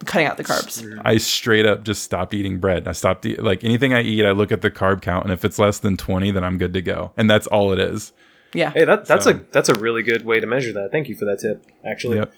cutting 0.05 0.25
out 0.27 0.37
the 0.37 0.45
carbs. 0.45 0.81
I 1.03 1.17
straight 1.17 1.65
up 1.65 1.83
just 1.83 2.03
stopped 2.03 2.33
eating 2.33 2.57
bread. 2.59 2.87
I 2.87 2.93
stopped 2.93 3.25
eat, 3.25 3.43
like 3.43 3.65
anything 3.65 3.93
I 3.93 4.01
eat. 4.01 4.23
I 4.25 4.31
look 4.31 4.49
at 4.53 4.61
the 4.61 4.71
carb 4.71 5.01
count, 5.01 5.25
and 5.25 5.33
if 5.33 5.43
it's 5.43 5.59
less 5.59 5.79
than 5.79 5.97
20, 5.97 6.31
then 6.31 6.41
I'm 6.45 6.57
good 6.57 6.71
to 6.71 6.81
go. 6.81 7.11
And 7.17 7.29
that's 7.29 7.47
all 7.47 7.73
it 7.73 7.79
is. 7.79 8.13
Yeah. 8.53 8.69
Hey, 8.71 8.85
that, 8.85 9.07
that's 9.07 9.25
So- 9.25 9.31
a 9.31 9.41
that's 9.51 9.67
a 9.67 9.73
really 9.75 10.03
good 10.03 10.23
way 10.25 10.39
to 10.39 10.47
measure 10.47 10.71
that. 10.71 10.93
Thank 10.93 11.09
you 11.09 11.15
for 11.15 11.25
that 11.25 11.39
tip. 11.39 11.65
Actually, 11.85 12.19
Yep. 12.19 12.33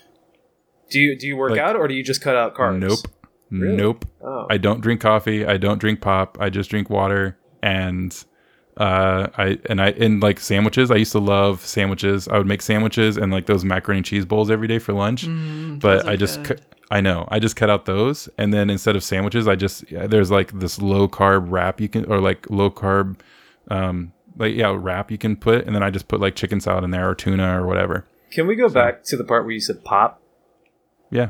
do 0.90 1.00
you 1.00 1.16
do 1.16 1.28
you 1.28 1.38
work 1.38 1.52
Like- 1.52 1.60
out 1.60 1.76
or 1.76 1.88
do 1.88 1.94
you 1.94 2.02
just 2.04 2.22
cut 2.24 2.36
out 2.36 2.56
carbs? 2.56 2.80
Nope. 2.80 3.00
Really? 3.52 3.76
Nope. 3.78 4.06
Oh. 4.24 4.48
I 4.50 4.58
don't 4.58 4.82
drink 4.82 5.02
coffee. 5.02 5.46
I 5.46 5.58
don't 5.58 5.78
drink 5.78 6.02
pop. 6.02 6.40
I 6.42 6.50
just 6.50 6.72
drink 6.72 6.90
water 6.90 7.38
and 7.62 8.26
uh 8.78 9.28
I 9.38 9.60
and 9.70 9.82
I 9.82 9.90
and 9.92 10.22
like 10.22 10.40
sandwiches. 10.40 10.90
I 10.92 10.96
used 10.96 11.12
to 11.14 11.20
love 11.20 11.66
sandwiches. 11.66 12.28
I 12.28 12.38
would 12.38 12.48
make 12.48 12.62
sandwiches 12.62 13.18
and 13.18 13.32
like 13.32 13.46
those 13.46 13.64
macaroni 13.64 14.00
and 14.00 14.06
cheese 14.06 14.26
bowls 14.26 14.50
every 14.50 14.68
day 14.68 14.80
for 14.80 14.94
lunch. 14.94 15.28
but 15.80 16.08
I 16.08 16.16
just 16.16 16.44
cu- 16.44 16.58
I 16.92 17.02
know. 17.02 17.28
I 17.32 17.40
just 17.40 17.56
cut 17.56 17.70
out 17.70 17.86
those 17.86 18.30
and 18.38 18.54
then 18.54 18.70
instead 18.70 18.96
of 18.96 19.04
sandwiches, 19.04 19.48
I 19.48 19.56
just 19.56 19.90
yeah, 19.92 20.08
there's 20.08 20.32
like 20.32 20.52
this 20.60 20.82
low 20.82 21.08
carb 21.08 21.46
wrap 21.52 21.80
you 21.82 21.90
can 21.90 22.06
or 22.06 22.20
like 22.20 22.50
low 22.50 22.70
carb 22.72 23.20
um 23.70 24.12
like 24.38 24.56
yeah, 24.56 24.76
wrap 24.76 25.12
you 25.12 25.18
can 25.18 25.36
put 25.36 25.66
and 25.66 25.76
then 25.76 25.84
I 25.84 25.90
just 25.92 26.08
put 26.08 26.20
like 26.20 26.36
chicken 26.36 26.60
salad 26.60 26.84
in 26.84 26.92
there 26.92 27.08
or 27.10 27.16
tuna 27.16 27.62
or 27.62 27.68
whatever. 27.68 28.06
Can 28.32 28.48
we 28.48 28.56
go 28.56 28.70
back 28.70 29.04
to 29.06 29.18
the 29.18 29.24
part 29.24 29.44
where 29.46 29.54
you 29.54 29.60
said 29.62 29.84
pop? 29.84 30.22
Yeah. 31.12 31.30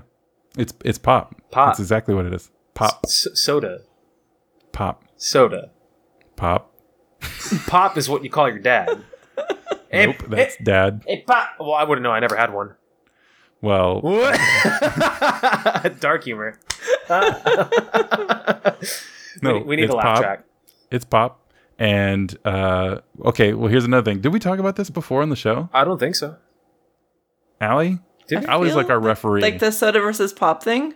It's 0.57 0.73
it's 0.85 0.97
pop. 0.97 1.35
Pop. 1.51 1.67
That's 1.69 1.79
exactly 1.81 2.15
what 2.15 2.25
it 2.25 2.33
is. 2.33 2.49
Pop. 2.73 3.01
S- 3.05 3.27
soda. 3.33 3.81
Pop. 4.71 5.03
Soda. 5.17 5.71
Pop. 6.35 6.72
Pop 7.67 7.97
is 7.97 8.09
what 8.09 8.23
you 8.23 8.29
call 8.29 8.49
your 8.49 8.59
dad. 8.59 8.89
Hey, 9.89 10.07
Nope, 10.07 10.23
that's 10.27 10.55
hey, 10.55 10.63
dad. 10.63 11.03
hey, 11.07 11.21
pop. 11.21 11.49
Well, 11.59 11.73
I 11.73 11.83
wouldn't 11.83 12.01
know. 12.03 12.09
I 12.11 12.19
never 12.19 12.35
had 12.35 12.51
one. 12.51 12.73
Well, 13.61 14.01
Dark 15.99 16.23
humor. 16.23 16.57
no, 19.41 19.57
we, 19.57 19.63
we 19.63 19.75
need 19.75 19.83
it's 19.83 19.93
a 19.93 19.95
laugh 19.95 20.05
pop. 20.15 20.19
track. 20.19 20.43
It's 20.91 21.05
pop. 21.05 21.39
And 21.79 22.35
uh 22.45 22.99
okay, 23.25 23.53
well 23.53 23.67
here's 23.69 23.85
another 23.85 24.03
thing. 24.09 24.19
Did 24.21 24.31
we 24.33 24.39
talk 24.39 24.59
about 24.59 24.75
this 24.75 24.89
before 24.89 25.21
on 25.21 25.29
the 25.29 25.35
show? 25.35 25.69
I 25.73 25.83
don't 25.83 25.99
think 25.99 26.15
so. 26.15 26.37
Allie? 27.59 27.99
Did 28.27 28.41
we? 28.41 28.45
Allie's 28.47 28.75
like 28.75 28.89
our 28.89 28.99
referee. 28.99 29.41
Like 29.41 29.59
the 29.59 29.71
soda 29.71 29.99
versus 29.99 30.33
pop 30.33 30.63
thing. 30.63 30.93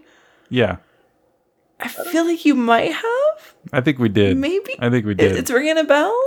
yeah. 0.50 0.78
I 1.80 1.88
feel 1.89 2.26
like 2.26 2.43
you 2.43 2.56
might 2.56 2.91
have. 2.91 3.56
I 3.72 3.82
think 3.82 4.00
we 4.00 4.10
did. 4.10 4.36
Maybe. 4.38 4.76
I 4.80 4.89
think 4.89 5.06
we 5.06 5.13
did. 5.13 5.36
It's 5.36 5.52
ringing 5.52 5.78
a 5.78 5.84
bell. 5.84 6.20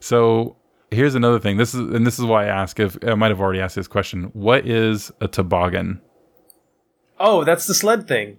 So 0.00 0.56
here's 0.90 1.14
another 1.14 1.38
thing. 1.38 1.56
This 1.56 1.74
is 1.74 1.80
and 1.94 2.06
this 2.06 2.18
is 2.18 2.24
why 2.24 2.44
I 2.44 2.48
ask 2.48 2.78
if 2.80 2.96
I 3.06 3.14
might 3.14 3.30
have 3.30 3.40
already 3.40 3.60
asked 3.60 3.76
this 3.76 3.88
question. 3.88 4.24
What 4.32 4.66
is 4.66 5.10
a 5.20 5.28
toboggan, 5.28 6.00
Oh, 7.20 7.44
that's 7.44 7.66
the 7.66 7.74
sled 7.74 8.06
thing. 8.06 8.38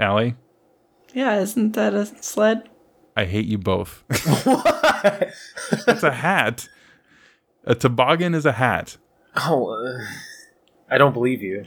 Allie? 0.00 0.34
Yeah, 1.12 1.38
isn't 1.40 1.72
that 1.72 1.94
a 1.94 2.06
sled? 2.06 2.68
I 3.16 3.24
hate 3.24 3.46
you 3.46 3.58
both. 3.58 4.02
What? 4.44 5.28
it's 5.88 6.02
a 6.02 6.10
hat. 6.12 6.68
A 7.64 7.74
toboggan 7.74 8.34
is 8.34 8.46
a 8.46 8.52
hat. 8.52 8.96
Oh, 9.36 9.68
uh, 9.70 9.98
I 10.90 10.98
don't 10.98 11.12
believe 11.12 11.42
you. 11.42 11.66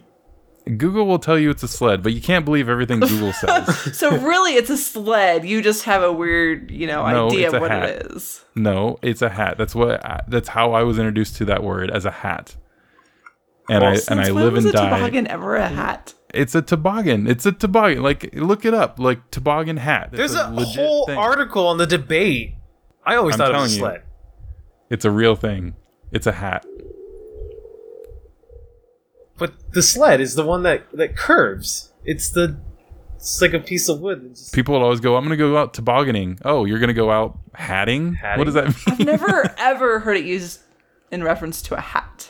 Google 0.78 1.06
will 1.08 1.20
tell 1.20 1.38
you 1.40 1.50
it's 1.50 1.64
a 1.64 1.68
sled, 1.68 2.04
but 2.04 2.14
you 2.14 2.22
can't 2.22 2.46
believe 2.46 2.70
everything 2.70 3.00
Google 3.00 3.34
says. 3.34 3.98
So 3.98 4.10
really, 4.18 4.54
it's 4.56 4.70
a 4.70 4.78
sled. 4.78 5.46
You 5.46 5.62
just 5.62 5.84
have 5.86 6.04
a 6.04 6.12
weird, 6.14 6.70
you 6.72 6.86
know, 6.88 7.08
No, 7.10 7.28
idea 7.28 7.48
of 7.52 7.60
what 7.62 7.72
hat. 7.72 7.90
it 7.90 8.06
is. 8.12 8.44
no, 8.56 8.98
it's 9.02 9.22
a 9.22 9.30
hat. 9.30 9.58
That's 9.58 9.74
what. 9.76 10.02
That's 10.28 10.50
how 10.50 10.74
I 10.74 10.84
was 10.84 10.98
introduced 11.00 11.36
to 11.38 11.46
that 11.46 11.64
word 11.64 11.90
as 11.92 12.06
a 12.06 12.12
hat. 12.12 12.56
And 13.70 13.82
Well, 13.84 13.92
I 13.92 13.96
Since 13.96 14.08
and 14.10 14.22
I 14.22 14.32
when 14.32 14.44
live 14.44 14.54
was 14.54 14.66
and 14.66 14.74
a 14.74 14.78
die. 14.78 14.90
toboggan 14.98 15.28
ever 15.28 15.56
a 15.56 15.68
hat? 15.68 16.14
It's 16.34 16.54
a 16.56 16.62
toboggan. 16.62 17.28
It's 17.28 17.46
a 17.46 17.52
toboggan. 17.52 18.02
Like 18.04 18.30
look 18.34 18.64
it 18.66 18.74
up. 18.74 19.00
Like 19.00 19.32
toboggan 19.32 19.78
hat. 19.78 20.10
It's 20.14 20.18
There's 20.18 20.36
a, 20.36 20.50
legit 20.52 20.76
whole 20.76 21.06
thing. 21.08 21.18
article 21.18 21.68
on 21.68 21.78
the 21.78 21.88
debate. 21.88 22.56
I 23.06 23.16
always 23.16 23.34
I'm 23.36 23.40
thought 23.40 23.52
it 23.52 23.58
was 23.58 23.76
a 23.76 23.80
telling 23.80 23.94
you. 23.94 23.98
sled. 23.98 24.04
It's 24.92 25.06
a 25.06 25.12
real 25.12 25.36
thing. 25.36 25.76
It's 26.12 26.28
a 26.28 26.32
hat. 26.32 26.66
But 29.40 29.54
the 29.74 29.82
sled 29.82 30.22
is 30.22 30.36
the 30.36 30.46
one 30.46 30.64
that 30.64 30.84
that 30.94 31.16
curves. 31.16 31.92
It's 32.06 32.30
the 32.30 32.58
it's 33.16 33.42
like 33.42 33.54
a 33.54 33.60
piece 33.60 33.90
of 33.90 34.00
wood. 34.00 34.36
Just- 34.36 34.54
People 34.54 34.74
would 34.76 34.84
always 34.84 35.00
go, 35.00 35.16
"I'm 35.16 35.24
going 35.24 35.32
to 35.38 35.38
go 35.38 35.58
out 35.58 35.74
tobogganing." 35.74 36.40
Oh, 36.46 36.66
you're 36.66 36.80
going 36.80 36.88
to 36.90 36.94
go 36.94 37.10
out 37.12 37.38
hatting? 37.56 38.14
Hatting. 38.16 38.38
What 38.40 38.46
does 38.46 38.54
that 38.54 38.66
mean? 38.68 38.76
I've 38.88 39.00
never 39.06 39.56
ever 39.58 40.00
heard 40.00 40.18
it 40.18 40.26
used 40.26 40.60
in 41.12 41.24
reference 41.24 41.62
to 41.64 41.76
a 41.76 41.82
hat. 41.82 42.30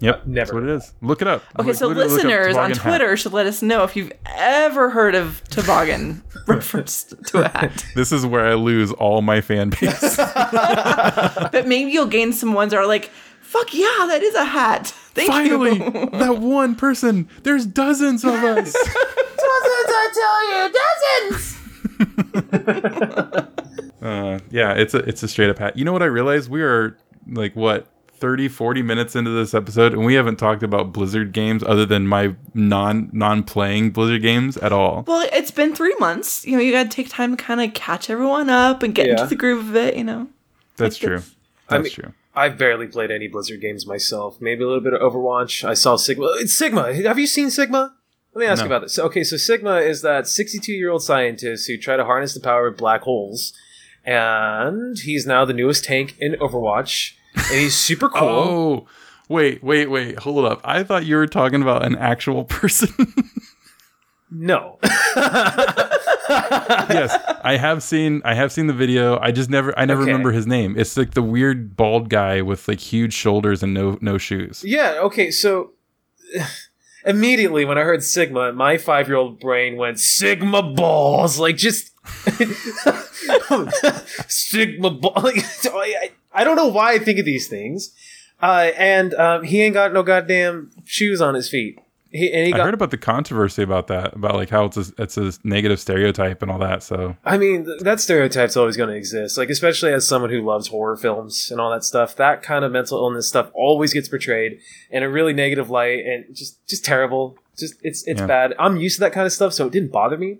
yep, 0.00 0.24
never. 0.26 0.44
That's 0.46 0.52
what 0.52 0.62
it 0.62 0.68
is. 0.68 0.92
Look 1.00 1.22
it 1.22 1.28
up. 1.28 1.42
Okay, 1.58 1.68
Look- 1.68 1.76
so 1.76 1.88
look 1.88 1.96
up 2.06 2.10
listeners 2.12 2.56
on 2.56 2.70
toboggan 2.70 2.76
hat. 2.76 2.88
Twitter 2.98 3.16
should 3.16 3.32
let 3.32 3.46
us 3.46 3.62
know 3.62 3.82
if 3.84 3.96
you've 3.96 4.12
ever 4.26 4.90
heard 4.90 5.14
of 5.16 5.42
toboggan 5.50 6.22
referenced 6.46 7.14
to 7.28 7.44
a 7.44 7.48
hat. 7.48 7.84
This 7.96 8.12
is 8.12 8.24
where 8.24 8.46
I 8.46 8.54
lose 8.54 8.92
all 8.92 9.22
my 9.22 9.40
fan 9.40 9.70
base. 9.70 10.18
But 11.52 11.66
maybe 11.66 11.90
you'll 11.90 12.06
gain 12.06 12.32
some 12.32 12.52
ones 12.52 12.70
that 12.72 12.78
are 12.78 12.86
like, 12.86 13.10
"Fuck 13.48 13.74
yeah, 13.74 14.06
that 14.08 14.22
is 14.22 14.34
a 14.34 14.44
hat." 14.44 14.88
Thank 15.14 15.30
Finally, 15.30 15.78
you. 15.78 16.10
that 16.12 16.38
one 16.38 16.76
person. 16.76 17.28
There's 17.42 17.66
dozens 17.66 18.22
of 18.24 18.34
us. 18.34 18.72
dozens, 18.72 19.88
I 20.00 20.08
tell 20.14 20.48
you, 20.52 21.30
dozens. 21.32 21.58
Uh, 24.00 24.38
yeah, 24.50 24.74
it's 24.74 24.94
a 24.94 24.98
it's 24.98 25.22
a 25.24 25.28
straight 25.28 25.50
up 25.50 25.58
hat. 25.58 25.76
You 25.76 25.84
know 25.84 25.92
what 25.92 26.02
I 26.02 26.06
realized? 26.06 26.48
We 26.50 26.62
are 26.62 26.96
like 27.26 27.56
what 27.56 27.88
30 28.14 28.48
40 28.48 28.82
minutes 28.82 29.14
into 29.16 29.30
this 29.30 29.54
episode 29.54 29.92
and 29.92 30.04
we 30.04 30.14
haven't 30.14 30.36
talked 30.36 30.62
about 30.62 30.92
Blizzard 30.92 31.32
games 31.32 31.62
other 31.64 31.84
than 31.84 32.06
my 32.06 32.34
non 32.54 33.10
non 33.12 33.42
playing 33.42 33.90
Blizzard 33.90 34.22
games 34.22 34.56
at 34.58 34.72
all. 34.72 35.04
Well, 35.06 35.28
it's 35.32 35.50
been 35.50 35.74
three 35.74 35.94
months. 35.98 36.46
You 36.46 36.56
know, 36.56 36.62
you 36.62 36.70
got 36.72 36.84
to 36.84 36.88
take 36.90 37.08
time 37.08 37.36
to 37.36 37.42
kind 37.42 37.60
of 37.60 37.74
catch 37.74 38.08
everyone 38.08 38.48
up 38.50 38.82
and 38.84 38.94
get 38.94 39.06
Yeah. 39.06 39.12
into 39.14 39.26
the 39.26 39.36
groove 39.36 39.68
of 39.68 39.74
it. 39.76 39.96
You 39.96 40.04
know. 40.04 40.28
That's 40.76 40.94
like 41.02 41.08
true. 41.08 41.16
this. 41.18 41.34
That's 41.68 41.84
mean- 41.84 41.92
true. 41.92 42.12
I've 42.38 42.56
barely 42.56 42.86
played 42.86 43.10
any 43.10 43.26
Blizzard 43.26 43.60
games 43.60 43.84
myself. 43.84 44.40
Maybe 44.40 44.62
a 44.62 44.66
little 44.66 44.82
bit 44.82 44.94
of 44.94 45.00
Overwatch. 45.00 45.68
I 45.68 45.74
saw 45.74 45.96
Sigma. 45.96 46.26
Uh, 46.26 46.34
it's 46.34 46.56
Sigma. 46.56 46.94
Have 46.94 47.18
you 47.18 47.26
seen 47.26 47.50
Sigma? 47.50 47.96
Let 48.32 48.40
me 48.40 48.46
ask 48.46 48.60
you 48.60 48.66
about 48.66 48.82
this. 48.82 48.98
Okay, 48.98 49.24
so 49.24 49.36
Sigma 49.36 49.78
is 49.78 50.02
that 50.02 50.28
62 50.28 50.72
year 50.72 50.90
old 50.90 51.02
scientist 51.02 51.66
who 51.66 51.76
tried 51.76 51.96
to 51.96 52.04
harness 52.04 52.34
the 52.34 52.40
power 52.40 52.68
of 52.68 52.76
black 52.76 53.02
holes, 53.02 53.52
and 54.04 54.96
he's 54.98 55.26
now 55.26 55.44
the 55.44 55.52
newest 55.52 55.84
tank 55.84 56.14
in 56.20 56.34
Overwatch, 56.34 57.14
and 57.34 57.58
he's 57.58 57.74
super 57.74 58.08
cool. 58.08 58.86
Oh, 59.28 59.34
wait, 59.34 59.62
wait, 59.64 59.90
wait. 59.90 60.20
Hold 60.20 60.44
up. 60.44 60.60
I 60.62 60.84
thought 60.84 61.06
you 61.06 61.16
were 61.16 61.26
talking 61.26 61.60
about 61.60 61.84
an 61.84 61.96
actual 61.96 62.44
person. 62.44 62.94
No, 64.30 64.78
yes, 66.90 67.16
I 67.42 67.56
have 67.56 67.82
seen 67.82 68.20
I 68.24 68.34
have 68.34 68.52
seen 68.52 68.66
the 68.66 68.72
video. 68.72 69.18
I 69.18 69.30
just 69.32 69.48
never 69.50 69.76
I 69.78 69.84
never 69.84 70.02
Okay. 70.02 70.10
remember 70.10 70.32
his 70.32 70.46
name. 70.46 70.74
It's 70.78 70.96
like 70.96 71.12
the 71.14 71.22
weird 71.22 71.76
bald 71.76 72.08
guy 72.10 72.42
with 72.42 72.68
like 72.68 72.80
huge 72.80 73.12
shoulders 73.14 73.62
and 73.62 73.72
no 73.74 73.98
no 74.00 74.18
shoes. 74.18 74.62
yeah. 74.64 74.98
Okay, 75.02 75.30
so 75.30 75.72
immediately 77.06 77.64
when 77.64 77.78
I 77.78 77.82
heard 77.82 78.02
Sigma, 78.02 78.52
my 78.52 78.76
five 78.78 79.08
year 79.08 79.16
old 79.16 79.40
brain 79.40 79.76
went 79.76 79.98
Sigma 80.00 80.62
balls, 80.62 81.38
like 81.38 81.56
just 81.56 81.92
Sigma 84.28 84.90
balls. 84.90 85.24
I, 85.72 86.10
I 86.32 86.44
don't 86.44 86.56
know 86.56 86.68
why 86.68 86.92
I 86.94 86.98
think 86.98 87.18
of 87.18 87.24
these 87.24 87.48
things. 87.48 87.94
Uh, 88.40 88.70
and 88.76 89.14
um, 89.14 89.42
he 89.42 89.60
ain't 89.62 89.74
got 89.74 89.92
no 89.92 90.02
goddamn 90.02 90.70
shoes 90.84 91.20
on 91.20 91.34
his 91.34 91.48
feet. 91.48 91.78
He, 92.10 92.32
and 92.32 92.46
he 92.46 92.54
I 92.54 92.58
heard 92.64 92.72
about 92.72 92.90
the 92.90 92.96
controversy 92.96 93.62
about 93.62 93.88
that, 93.88 94.14
about 94.14 94.34
like 94.34 94.48
how 94.48 94.64
it's 94.64 94.76
a, 94.78 94.84
it's 94.96 95.18
a 95.18 95.32
negative 95.44 95.78
stereotype 95.78 96.40
and 96.40 96.50
all 96.50 96.58
that. 96.60 96.82
So 96.82 97.16
I 97.22 97.36
mean, 97.36 97.66
th- 97.66 97.80
that 97.80 98.00
stereotype's 98.00 98.56
always 98.56 98.78
going 98.78 98.88
to 98.88 98.94
exist. 98.96 99.36
Like, 99.36 99.50
especially 99.50 99.92
as 99.92 100.08
someone 100.08 100.30
who 100.30 100.40
loves 100.40 100.68
horror 100.68 100.96
films 100.96 101.50
and 101.50 101.60
all 101.60 101.70
that 101.70 101.84
stuff, 101.84 102.16
that 102.16 102.42
kind 102.42 102.64
of 102.64 102.72
mental 102.72 102.96
illness 102.98 103.28
stuff 103.28 103.50
always 103.52 103.92
gets 103.92 104.08
portrayed 104.08 104.58
in 104.90 105.02
a 105.02 105.08
really 105.10 105.34
negative 105.34 105.68
light 105.68 106.06
and 106.06 106.34
just, 106.34 106.66
just 106.66 106.82
terrible. 106.82 107.36
Just, 107.58 107.74
it's, 107.82 108.06
it's 108.06 108.20
Yeah. 108.20 108.26
bad. 108.26 108.54
I'm 108.58 108.78
used 108.78 108.96
to 108.96 109.00
that 109.00 109.12
kind 109.12 109.26
of 109.26 109.32
stuff, 109.32 109.52
so 109.52 109.66
it 109.66 109.72
didn't 109.72 109.92
bother 109.92 110.16
me. 110.16 110.38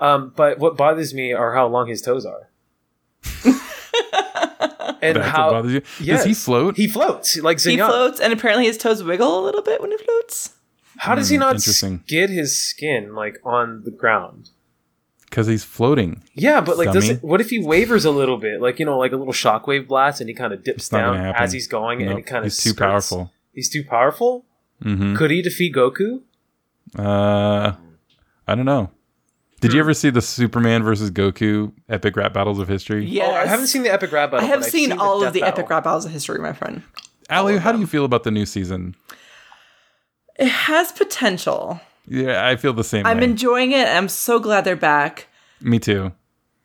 Um, 0.00 0.32
but 0.34 0.58
what 0.58 0.76
bothers 0.76 1.14
me 1.14 1.32
are 1.32 1.54
how 1.54 1.68
long 1.68 1.86
his 1.86 2.02
toes 2.02 2.26
are. 2.26 2.48
and 5.02 5.16
that's 5.16 5.28
how 5.28 5.46
what 5.52 5.62
bothers 5.62 5.72
you. 6.00 6.06
Does 6.06 6.24
he 6.24 6.34
float? 6.34 6.76
he 6.76 6.88
floats 6.88 7.36
like 7.38 7.60
He 7.60 7.76
floats, 7.76 8.20
and 8.20 8.32
apparently 8.32 8.64
his 8.66 8.76
toes 8.78 9.02
wiggle 9.04 9.38
a 9.38 9.42
little 9.44 9.62
bit 9.62 9.80
when 9.80 9.90
he 9.90 9.98
floats. 9.98 10.54
How 11.00 11.14
does 11.14 11.28
he 11.30 11.36
Hmm, 11.36 11.40
not 11.40 11.54
interesting. 11.56 12.02
skid 12.06 12.30
his 12.30 12.60
skin 12.60 13.14
like 13.14 13.38
on 13.44 13.82
the 13.84 13.90
ground? 13.90 14.50
Because 15.28 15.46
he's 15.46 15.62
floating. 15.64 16.22
Yeah, 16.34 16.60
but 16.60 16.76
like, 16.76 16.92
does 16.92 17.08
it, 17.08 17.22
what 17.22 17.40
if 17.40 17.50
he 17.50 17.58
wavers 17.62 18.04
a 18.04 18.10
little 18.10 18.36
bit, 18.36 18.60
like 18.60 18.78
you 18.80 18.84
know, 18.84 18.98
like 18.98 19.12
a 19.12 19.16
little 19.16 19.32
shockwave 19.32 19.86
blast, 19.86 20.20
and 20.20 20.28
he 20.28 20.34
kind 20.34 20.52
of 20.52 20.64
dips 20.64 20.88
down 20.88 21.16
as 21.16 21.52
he's 21.52 21.66
going, 21.68 22.02
and 22.02 22.16
he 22.18 22.22
kind 22.22 22.38
of 22.38 22.44
he's 22.44 22.58
too 22.62 22.74
powerful. 22.74 23.30
He's 23.54 23.68
too 23.70 23.84
powerful. 23.84 24.44
hmm 24.82 25.14
Could 25.16 25.30
he 25.30 25.40
defeat 25.42 25.74
Goku? 25.74 26.22
Uh, 26.98 27.72
I 28.46 28.54
don't 28.54 28.64
know. 28.64 28.90
Did 29.60 29.70
Hmm. 29.70 29.74
you 29.76 29.80
ever 29.80 29.94
see 29.94 30.10
the 30.10 30.22
Superman 30.22 30.82
versus 30.82 31.10
Goku 31.10 31.72
epic 31.88 32.16
rap 32.16 32.32
battles 32.32 32.58
of 32.58 32.66
history? 32.68 33.04
Yeah, 33.06 33.26
Oh, 33.26 33.34
I 33.34 33.46
haven't 33.46 33.66
seen 33.68 33.82
the 33.82 33.92
epic 33.92 34.10
rap 34.12 34.30
battle. 34.32 34.44
I 34.46 34.48
have 34.50 34.60
but 34.60 34.66
I've 34.66 34.72
seen, 34.72 34.92
all 34.92 35.20
death 35.20 35.28
of 35.28 35.34
the 35.34 35.40
battle. 35.40 35.58
epic 35.60 35.70
rap 35.70 35.84
battles 35.84 36.06
of 36.06 36.12
history, 36.12 36.40
my 36.40 36.52
friend. 36.52 36.82
Ali, 37.28 37.58
how 37.58 37.70
do 37.72 37.78
you 37.78 37.86
feel 37.86 38.04
about 38.04 38.24
the 38.24 38.30
new 38.30 38.46
season? 38.46 38.96
It 40.40 40.48
has 40.48 40.90
potential. 40.92 41.80
Yeah, 42.08 42.46
I 42.48 42.56
feel 42.56 42.72
the 42.72 42.82
same. 42.84 43.06
I'm 43.06 43.18
way. 43.18 43.24
enjoying 43.24 43.72
it. 43.72 43.86
I'm 43.86 44.08
so 44.08 44.38
glad 44.40 44.64
they're 44.64 44.74
back. 44.74 45.28
Me 45.60 45.78
too. 45.78 46.12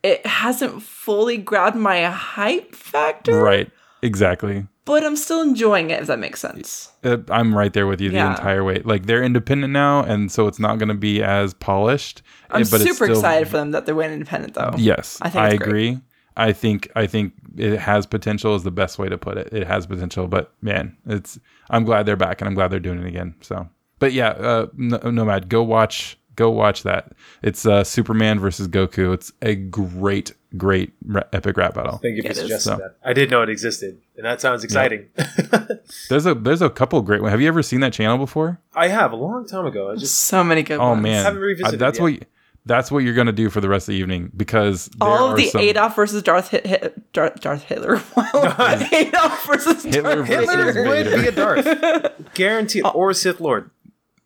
It 0.02 0.24
hasn't 0.26 0.82
fully 0.82 1.36
grabbed 1.36 1.76
my 1.76 2.04
hype 2.04 2.74
factor, 2.74 3.40
Right. 3.42 3.70
Exactly. 4.02 4.66
but 4.84 5.04
I'm 5.04 5.16
still 5.16 5.42
enjoying 5.42 5.90
it. 5.90 6.00
If 6.00 6.06
that 6.06 6.18
makes 6.18 6.40
sense. 6.40 6.90
Uh, 7.04 7.18
I'm 7.30 7.56
right 7.56 7.72
there 7.72 7.86
with 7.86 8.00
you 8.00 8.08
the 8.10 8.16
Yeah. 8.16 8.30
entire 8.30 8.62
way. 8.64 8.80
Like 8.84 9.06
they're 9.06 9.22
independent 9.22 9.72
now, 9.72 10.02
and 10.02 10.30
so 10.32 10.46
it's 10.46 10.58
not 10.58 10.78
going 10.78 10.88
to 10.88 10.94
be 10.94 11.22
as 11.22 11.54
polished. 11.54 12.22
I'm 12.50 12.62
eh, 12.62 12.64
super 12.64 13.04
still- 13.06 13.10
excited 13.16 13.48
for 13.48 13.56
them 13.58 13.72
that 13.72 13.86
they 13.86 13.92
went 13.92 14.12
independent, 14.12 14.54
though. 14.54 14.74
Yes, 14.76 15.18
I 15.22 15.26
I, 15.26 15.30
think 15.30 15.44
it's 15.54 15.58
great. 15.58 15.68
agree. 15.68 16.00
I 16.36 16.52
think 16.52 16.90
I 16.94 17.06
think 17.06 17.32
it 17.56 17.78
has 17.78 18.04
potential 18.06 18.54
is 18.54 18.62
the 18.62 18.70
best 18.70 18.98
way 18.98 19.08
to 19.08 19.16
put 19.18 19.38
it. 19.38 19.52
It 19.52 19.66
has 19.66 19.86
potential, 19.86 20.26
but 20.28 20.52
man, 20.60 20.96
it's 21.06 21.38
I'm 21.70 21.84
glad 21.84 22.04
they're 22.06 22.16
back 22.16 22.40
and 22.40 22.48
I'm 22.48 22.54
glad 22.54 22.68
they're 22.68 22.80
doing 22.80 22.98
it 23.00 23.06
again. 23.06 23.34
So, 23.40 23.68
but 23.98 24.12
yeah, 24.12 24.28
uh, 24.30 24.66
no, 24.76 24.98
Nomad, 24.98 25.48
go 25.48 25.62
watch 25.62 26.18
go 26.36 26.50
watch 26.50 26.82
that. 26.82 27.12
It's 27.42 27.64
uh, 27.64 27.82
Superman 27.82 28.38
versus 28.38 28.68
Goku. 28.68 29.14
It's 29.14 29.32
a 29.40 29.54
great 29.54 30.34
great 30.58 30.92
ra- 31.06 31.22
epic 31.32 31.56
rap 31.56 31.74
battle. 31.74 31.98
Thank 31.98 32.16
you 32.16 32.22
for 32.22 32.28
It 32.28 32.32
is. 32.32 32.38
suggesting 32.38 32.72
So- 32.74 32.78
that. 32.78 32.96
I 33.04 33.12
didn't 33.14 33.30
know 33.30 33.42
it 33.42 33.48
existed, 33.48 33.98
and 34.16 34.26
that 34.26 34.40
sounds 34.42 34.62
exciting. 34.64 35.06
There's 36.08 36.26
a 36.26 36.34
there's 36.34 36.62
a 36.62 36.70
couple 36.70 37.00
great 37.02 37.22
ones. 37.22 37.30
Have 37.30 37.40
you 37.40 37.48
ever 37.48 37.62
seen 37.62 37.80
that 37.80 37.92
channel 37.92 38.18
before? 38.18 38.60
I 38.74 38.88
have 38.88 39.12
a 39.12 39.16
long 39.16 39.46
time 39.46 39.66
ago. 39.66 39.90
I 39.90 39.96
just 39.96 40.16
So 40.18 40.42
many 40.44 40.62
good 40.62 40.80
Oh 40.80 40.90
ones. 40.90 41.02
man, 41.02 41.24
Haven't 41.24 41.40
revisited 41.40 41.80
Uh, 41.82 41.86
that's 41.86 41.98
it 41.98 42.02
what. 42.02 42.12
You, 42.12 42.20
that's 42.66 42.90
what 42.90 42.98
you're 42.98 43.14
gonna 43.14 43.32
do 43.32 43.48
for 43.48 43.60
the 43.60 43.68
rest 43.68 43.88
of 43.88 43.92
the 43.92 43.98
evening 43.98 44.30
because 44.36 44.90
All 45.00 45.30
of 45.30 45.36
the 45.36 45.46
some, 45.46 45.60
Adolf 45.60 45.96
versus 45.96 46.22
Darth, 46.22 46.48
Hit, 46.50 46.66
Hit, 46.66 47.12
Darth, 47.12 47.40
Darth 47.40 47.62
Hitler. 47.62 47.94
Adolf 48.92 49.46
versus 49.46 49.82
Hitler 49.84 50.16
Darth 50.16 50.28
versus 50.28 50.28
Hitler. 50.28 50.72
Hitler 50.72 50.88
would 50.88 51.06
Vader. 51.06 51.22
be 51.22 51.28
a 51.28 51.32
Darth, 51.32 52.34
guaranteed, 52.34 52.82
or 52.94 53.10
a 53.10 53.14
Sith 53.14 53.40
Lord. 53.40 53.70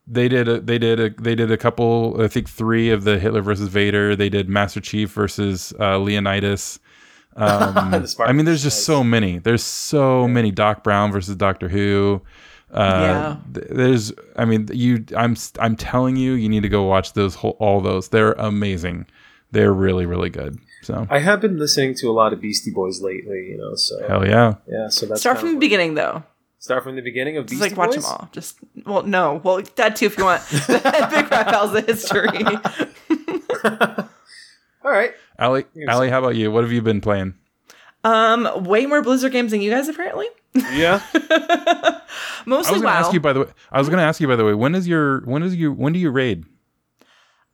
they 0.07 0.27
did 0.29 0.49
a 0.49 0.61
they 0.61 0.79
did 0.79 0.99
a 0.99 1.11
they 1.23 1.35
did 1.35 1.51
a 1.53 1.57
couple 1.57 2.21
I 2.21 2.29
think 2.29 2.49
three 2.49 2.91
of 2.91 3.05
the 3.05 3.19
Hitler 3.19 3.43
versus 3.43 3.69
Vader. 3.69 4.17
They 4.17 4.29
did 4.29 4.49
Master 4.49 4.81
Chief 4.81 5.11
versus 5.13 5.73
uh, 5.79 5.99
Leonidas. 5.99 6.81
Um, 7.37 7.77
I 8.19 8.33
mean, 8.33 8.45
there's 8.45 8.63
just 8.63 8.79
nice. 8.79 8.85
so 8.87 9.05
many. 9.05 9.39
There's 9.39 9.63
so 9.63 10.27
many. 10.27 10.51
Doc 10.51 10.83
Brown 10.83 11.13
versus 11.13 11.37
Doctor 11.37 11.69
Who. 11.69 12.23
Uh, 12.73 13.01
Yeah. 13.03 13.37
there's, 13.71 14.13
I 14.37 14.45
mean, 14.45 14.69
you, 14.73 15.05
I'm, 15.17 15.33
s- 15.33 15.53
I'm 15.59 15.77
telling 15.77 16.17
you, 16.17 16.33
you 16.35 16.49
need 16.49 16.63
to 16.63 16.69
go 16.69 16.85
watch 16.85 17.13
those 17.15 17.35
whole, 17.35 17.57
all 17.59 17.81
those. 17.81 18.09
They're 18.11 18.33
amazing. 18.33 19.07
They're 19.51 19.73
really, 19.73 20.07
really 20.07 20.31
good. 20.31 20.59
So 20.83 21.07
I 21.11 21.19
have 21.19 21.41
been 21.41 21.59
listening 21.59 21.95
to 21.97 22.07
a 22.09 22.13
lot 22.13 22.33
of 22.33 22.41
Beastie 22.41 22.71
Boys 22.71 23.01
lately, 23.03 23.49
you 23.51 23.59
know. 23.59 23.75
So 23.75 24.07
hell 24.07 24.27
yeah. 24.27 24.55
yeah, 24.69 24.89
so 24.89 25.07
that's 25.07 25.21
Start 25.21 25.39
from 25.39 25.49
the 25.49 25.55
what- 25.57 25.61
beginning 25.61 25.95
though. 25.95 26.23
Start 26.59 26.83
from 26.85 26.95
the 26.95 27.01
beginning 27.03 27.37
of 27.39 27.47
Just 27.47 27.61
Beastie 27.61 27.75
like 27.75 27.79
watch 27.79 27.97
Boys. 27.97 28.05
them 28.05 28.13
all. 28.13 28.29
Just 28.33 28.59
well, 28.87 29.03
no, 29.03 29.41
well 29.43 29.63
that 29.77 29.97
too 29.97 30.07
if 30.07 30.17
you 30.19 30.25
want. 30.25 30.43
Big 30.69 31.31
Rap 31.31 31.47
Pals 31.49 31.73
the 31.73 31.81
history. 31.87 32.29
All 34.85 34.91
right. 34.91 35.13
Ali, 35.39 35.65
Yes. 35.75 35.89
Ali, 35.95 36.09
how 36.11 36.19
about 36.19 36.37
you? 36.37 36.51
What 36.51 36.65
have 36.65 36.73
you 36.73 36.83
been 36.83 37.01
playing? 37.01 37.35
Um, 38.05 38.65
way 38.65 38.87
more 38.87 39.03
Blizzard 39.03 39.33
games 39.33 39.51
than 39.51 39.61
you 39.61 39.71
guys 39.71 39.89
apparently. 39.89 40.27
Yeah. 40.55 41.01
Mostly 42.47 42.49
I 42.49 42.57
was 42.57 42.67
going 42.69 42.81
to 42.81 42.87
WoW. 42.87 42.93
ask 42.93 43.13
you 43.13 43.21
by 43.21 43.33
the 43.33 43.41
way. 43.41 43.47
I 43.71 43.79
was 43.79 43.89
going 43.89 43.99
to 43.99 44.05
ask 44.05 44.21
you 44.21 44.27
by 44.29 44.37
the 44.37 44.45
way. 44.45 44.55
When 44.55 44.75
is 44.75 44.89
your 44.89 45.21
when 45.23 45.43
is 45.43 45.55
you 45.55 45.73
when 45.73 45.93
do 45.93 45.99
you 45.99 46.11
raid? 46.11 46.45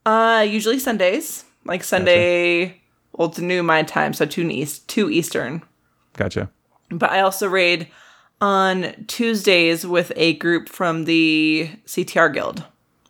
Uh, 0.07 0.47
usually 0.49 0.79
Sundays, 0.79 1.45
like 1.65 1.83
Sunday. 1.85 2.81
Well, 3.13 3.29
it's 3.29 3.39
new 3.39 3.63
my 3.63 3.83
time, 3.83 4.13
so 4.13 4.25
two 4.27 4.49
east, 4.49 4.89
two 4.89 5.11
Eastern. 5.11 5.63
Gotcha. 6.15 6.51
But 6.91 7.11
I 7.11 7.21
also 7.21 7.49
raid 7.49 7.89
on 8.41 8.93
Tuesdays 9.09 9.87
with 9.87 10.13
a 10.17 10.35
group 10.35 10.69
from 10.69 11.05
the 11.05 11.71
CTR 11.87 12.33
Guild, 12.33 12.65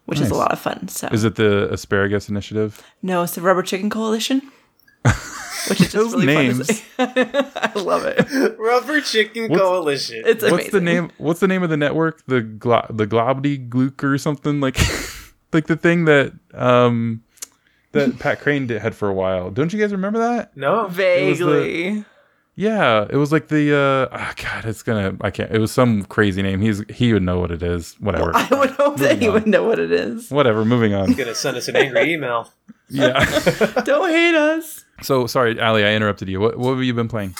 which 0.06 0.20
is 0.20 0.30
a 0.30 0.34
lot 0.34 0.52
of 0.52 0.58
fun. 0.60 0.88
So 0.88 1.08
Is 1.08 1.24
it 1.24 1.34
the 1.34 1.70
Asparagus 1.72 2.28
Initiative? 2.28 2.82
no, 3.02 3.22
it's 3.24 3.34
the 3.34 3.40
Rubber 3.42 3.62
Chicken 3.62 3.90
Coalition, 3.90 4.40
which 5.68 5.80
is 5.80 5.92
just 5.92 5.94
Those 5.94 6.12
really 6.14 6.26
names. 6.26 6.80
fun. 6.80 7.14
To 7.14 7.14
say. 7.32 7.50
I 7.76 7.78
love 7.78 8.04
it. 8.04 8.56
Rubber 8.58 9.00
Chicken 9.00 9.48
What's- 9.50 9.62
Coalition. 9.62 10.22
It's 10.26 10.42
amazing. 10.42 10.58
What's 10.58 10.70
the 10.70 10.80
name? 10.80 11.10
What's 11.18 11.40
the 11.40 11.48
name 11.48 11.62
of 11.62 11.70
the 11.70 11.76
network? 11.76 12.24
The 12.26 12.40
glo- 12.40 12.86
the 12.90 13.06
Globdy 13.06 13.68
Gluck 13.68 14.02
or 14.04 14.16
something 14.18 14.60
like 14.60 14.78
like 15.52 15.66
the 15.66 15.76
thing 15.76 16.04
that 16.06 16.32
um 16.54 17.22
that 17.92 18.18
Pat 18.18 18.40
Crane 18.40 18.66
did, 18.66 18.82
had 18.82 18.94
for 18.94 19.08
a 19.08 19.14
while. 19.14 19.50
Don't 19.50 19.72
you 19.72 19.78
guys 19.80 19.92
remember 19.92 20.18
that? 20.20 20.56
no. 20.56 20.84
was 20.84 20.96
the- 20.96 21.02
Vaguely. 21.02 22.04
Yeah, 22.58 23.06
it 23.10 23.16
was 23.16 23.32
like 23.32 23.48
the 23.48 23.74
uh 23.74 24.16
oh 24.18 24.32
god, 24.42 24.64
it's 24.64 24.82
gonna 24.82 25.14
I 25.20 25.30
can't. 25.30 25.50
It 25.54 25.58
was 25.58 25.70
some 25.70 26.04
crazy 26.04 26.40
name. 26.40 26.62
He's 26.62 26.82
he 26.88 27.12
would 27.12 27.22
know 27.22 27.38
what 27.38 27.50
it 27.50 27.62
is. 27.62 27.96
Whatever. 28.00 28.30
I 28.34 28.48
would 28.50 28.70
hope 28.70 28.96
that 28.96 29.18
he 29.20 29.28
on. 29.28 29.34
would 29.34 29.46
know 29.46 29.64
what 29.64 29.78
it 29.78 29.92
is. 29.92 30.30
Whatever. 30.30 30.64
Moving 30.64 30.94
on. 30.94 31.08
He's 31.08 31.18
gonna 31.18 31.34
send 31.34 31.58
us 31.58 31.68
an 31.68 31.76
angry 31.76 32.14
email. 32.14 32.50
Yeah. 32.88 33.12
Don't 33.84 34.08
hate 34.08 34.34
us. 34.34 34.85
So 35.02 35.26
sorry, 35.26 35.60
Ali, 35.60 35.84
I 35.84 35.94
interrupted 35.94 36.28
you. 36.28 36.40
What 36.40 36.58
what 36.58 36.74
have 36.74 36.82
you 36.82 36.94
been 36.94 37.08
playing? 37.08 37.34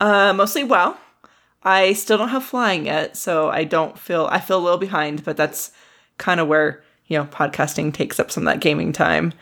Uh, 0.00 0.32
mostly 0.32 0.64
WoW. 0.64 0.96
I 1.62 1.94
still 1.94 2.18
don't 2.18 2.28
have 2.28 2.44
flying 2.44 2.86
yet, 2.86 3.16
so 3.16 3.48
I 3.48 3.64
don't 3.64 3.98
feel 3.98 4.28
I 4.30 4.40
feel 4.40 4.58
a 4.58 4.64
little 4.64 4.78
behind, 4.78 5.24
but 5.24 5.36
that's 5.36 5.72
kind 6.18 6.40
of 6.40 6.48
where 6.48 6.82
you 7.06 7.18
know 7.18 7.24
podcasting 7.24 7.92
takes 7.92 8.20
up 8.20 8.30
some 8.30 8.46
of 8.46 8.52
that 8.52 8.60
gaming 8.60 8.92
time. 8.92 9.32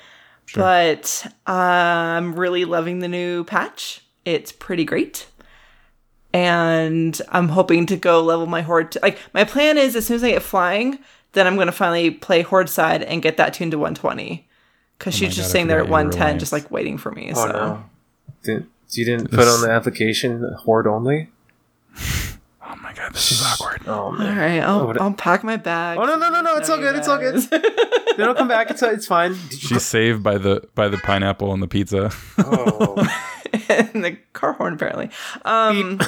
But 0.54 1.26
I'm 1.46 2.34
really 2.34 2.64
loving 2.64 2.98
the 2.98 3.08
new 3.08 3.44
patch. 3.44 4.04
It's 4.24 4.52
pretty 4.52 4.84
great. 4.84 5.26
And 6.34 7.20
I'm 7.28 7.48
hoping 7.48 7.86
to 7.86 7.96
go 7.96 8.22
level 8.22 8.46
my 8.46 8.62
horde. 8.62 8.96
like 9.02 9.18
my 9.32 9.44
plan 9.44 9.78
is, 9.78 9.96
as 9.96 10.06
soon 10.06 10.16
as 10.16 10.24
I 10.24 10.30
get 10.30 10.42
flying, 10.42 10.98
then 11.32 11.46
I'm 11.46 11.56
gonna 11.56 11.72
finally 11.72 12.10
play 12.10 12.42
horde 12.42 12.68
side 12.68 13.02
and 13.02 13.22
get 13.22 13.36
that 13.36 13.54
tuned 13.54 13.72
to 13.72 13.78
120. 13.78 14.48
Because 15.02 15.14
she's 15.16 15.22
Oh 15.22 15.26
my 15.26 15.34
just 15.34 15.48
God, 15.48 15.50
sitting 15.52 15.66
there 15.66 15.78
at 15.78 15.86
forgot 15.86 16.04
110, 16.04 16.38
just 16.38 16.52
like 16.52 16.70
waiting 16.70 16.96
for 16.96 17.10
me. 17.10 17.32
Oh 17.34 17.46
so 17.46 17.46
no. 17.52 17.84
Did, 18.44 18.66
you 18.92 19.04
didn't 19.04 19.32
put 19.32 19.48
on 19.48 19.60
the 19.62 19.68
application 19.70 20.54
horde 20.60 20.86
only? 20.86 21.28
Oh 22.64 22.76
my 22.76 22.92
god, 22.94 23.12
this 23.12 23.32
is 23.32 23.42
awkward. 23.44 23.82
Oh 23.86 23.92
All 24.04 24.12
man. 24.12 24.38
right, 24.38 24.60
I'll, 24.60 24.86
what- 24.86 25.00
I'll 25.00 25.12
pack 25.12 25.44
my 25.44 25.56
bag. 25.56 25.98
Oh 25.98 26.04
no 26.04 26.16
no 26.16 26.30
no 26.30 26.40
no! 26.40 26.56
It's 26.56 26.70
all 26.70 26.78
good. 26.78 26.94
It's 26.96 27.06
all 27.08 27.18
good. 27.18 27.34
Then 28.16 28.26
I'll 28.28 28.34
come 28.34 28.48
back. 28.48 28.70
It's 28.70 28.82
it's 28.82 29.06
fine. 29.06 29.34
She's 29.50 29.82
saved 29.82 30.22
by 30.22 30.38
the 30.38 30.66
by 30.74 30.88
the 30.88 30.96
pineapple 30.98 31.52
and 31.52 31.62
the 31.62 31.66
pizza. 31.68 32.10
Oh. 32.38 32.94
and 33.68 34.02
the 34.04 34.16
car 34.32 34.52
horn 34.54 34.72
apparently. 34.74 35.10
Um, 35.44 36.00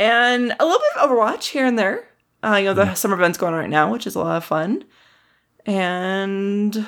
and 0.00 0.52
a 0.58 0.64
little 0.64 0.80
bit 0.80 1.02
of 1.02 1.10
Overwatch 1.10 1.44
here 1.50 1.66
and 1.66 1.78
there. 1.78 2.08
Uh, 2.42 2.56
you 2.56 2.64
know, 2.64 2.74
the 2.74 2.94
summer 2.94 3.14
event's 3.14 3.38
going 3.38 3.52
on 3.54 3.60
right 3.60 3.70
now, 3.70 3.92
which 3.92 4.06
is 4.08 4.16
a 4.16 4.20
lot 4.20 4.38
of 4.38 4.44
fun. 4.44 4.82
And 5.66 6.84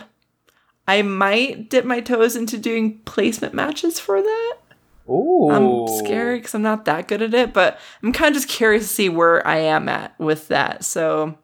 I 0.87 1.03
might 1.03 1.71
dip 1.71 1.85
my 1.85 2.01
toes 2.01 2.37
into 2.37 2.59
doing 2.59 2.99
placement 3.05 3.55
matches 3.55 4.01
for 4.01 4.21
that. 4.21 4.57
Ooh. 5.09 5.51
I'm 5.51 5.88
scared 5.99 6.40
because 6.40 6.55
I'm 6.55 6.62
not 6.62 6.85
that 6.85 7.09
good 7.09 7.23
at 7.23 7.35
it, 7.35 7.53
but 7.53 7.79
I'm 8.03 8.12
kind 8.12 8.35
of 8.35 8.42
just 8.42 8.49
curious 8.49 8.87
to 8.87 8.95
see 8.95 9.09
where 9.09 9.47
I 9.47 9.59
am 9.59 9.88
at 9.88 10.18
with 10.18 10.49
that. 10.49 10.85
So, 10.85 11.37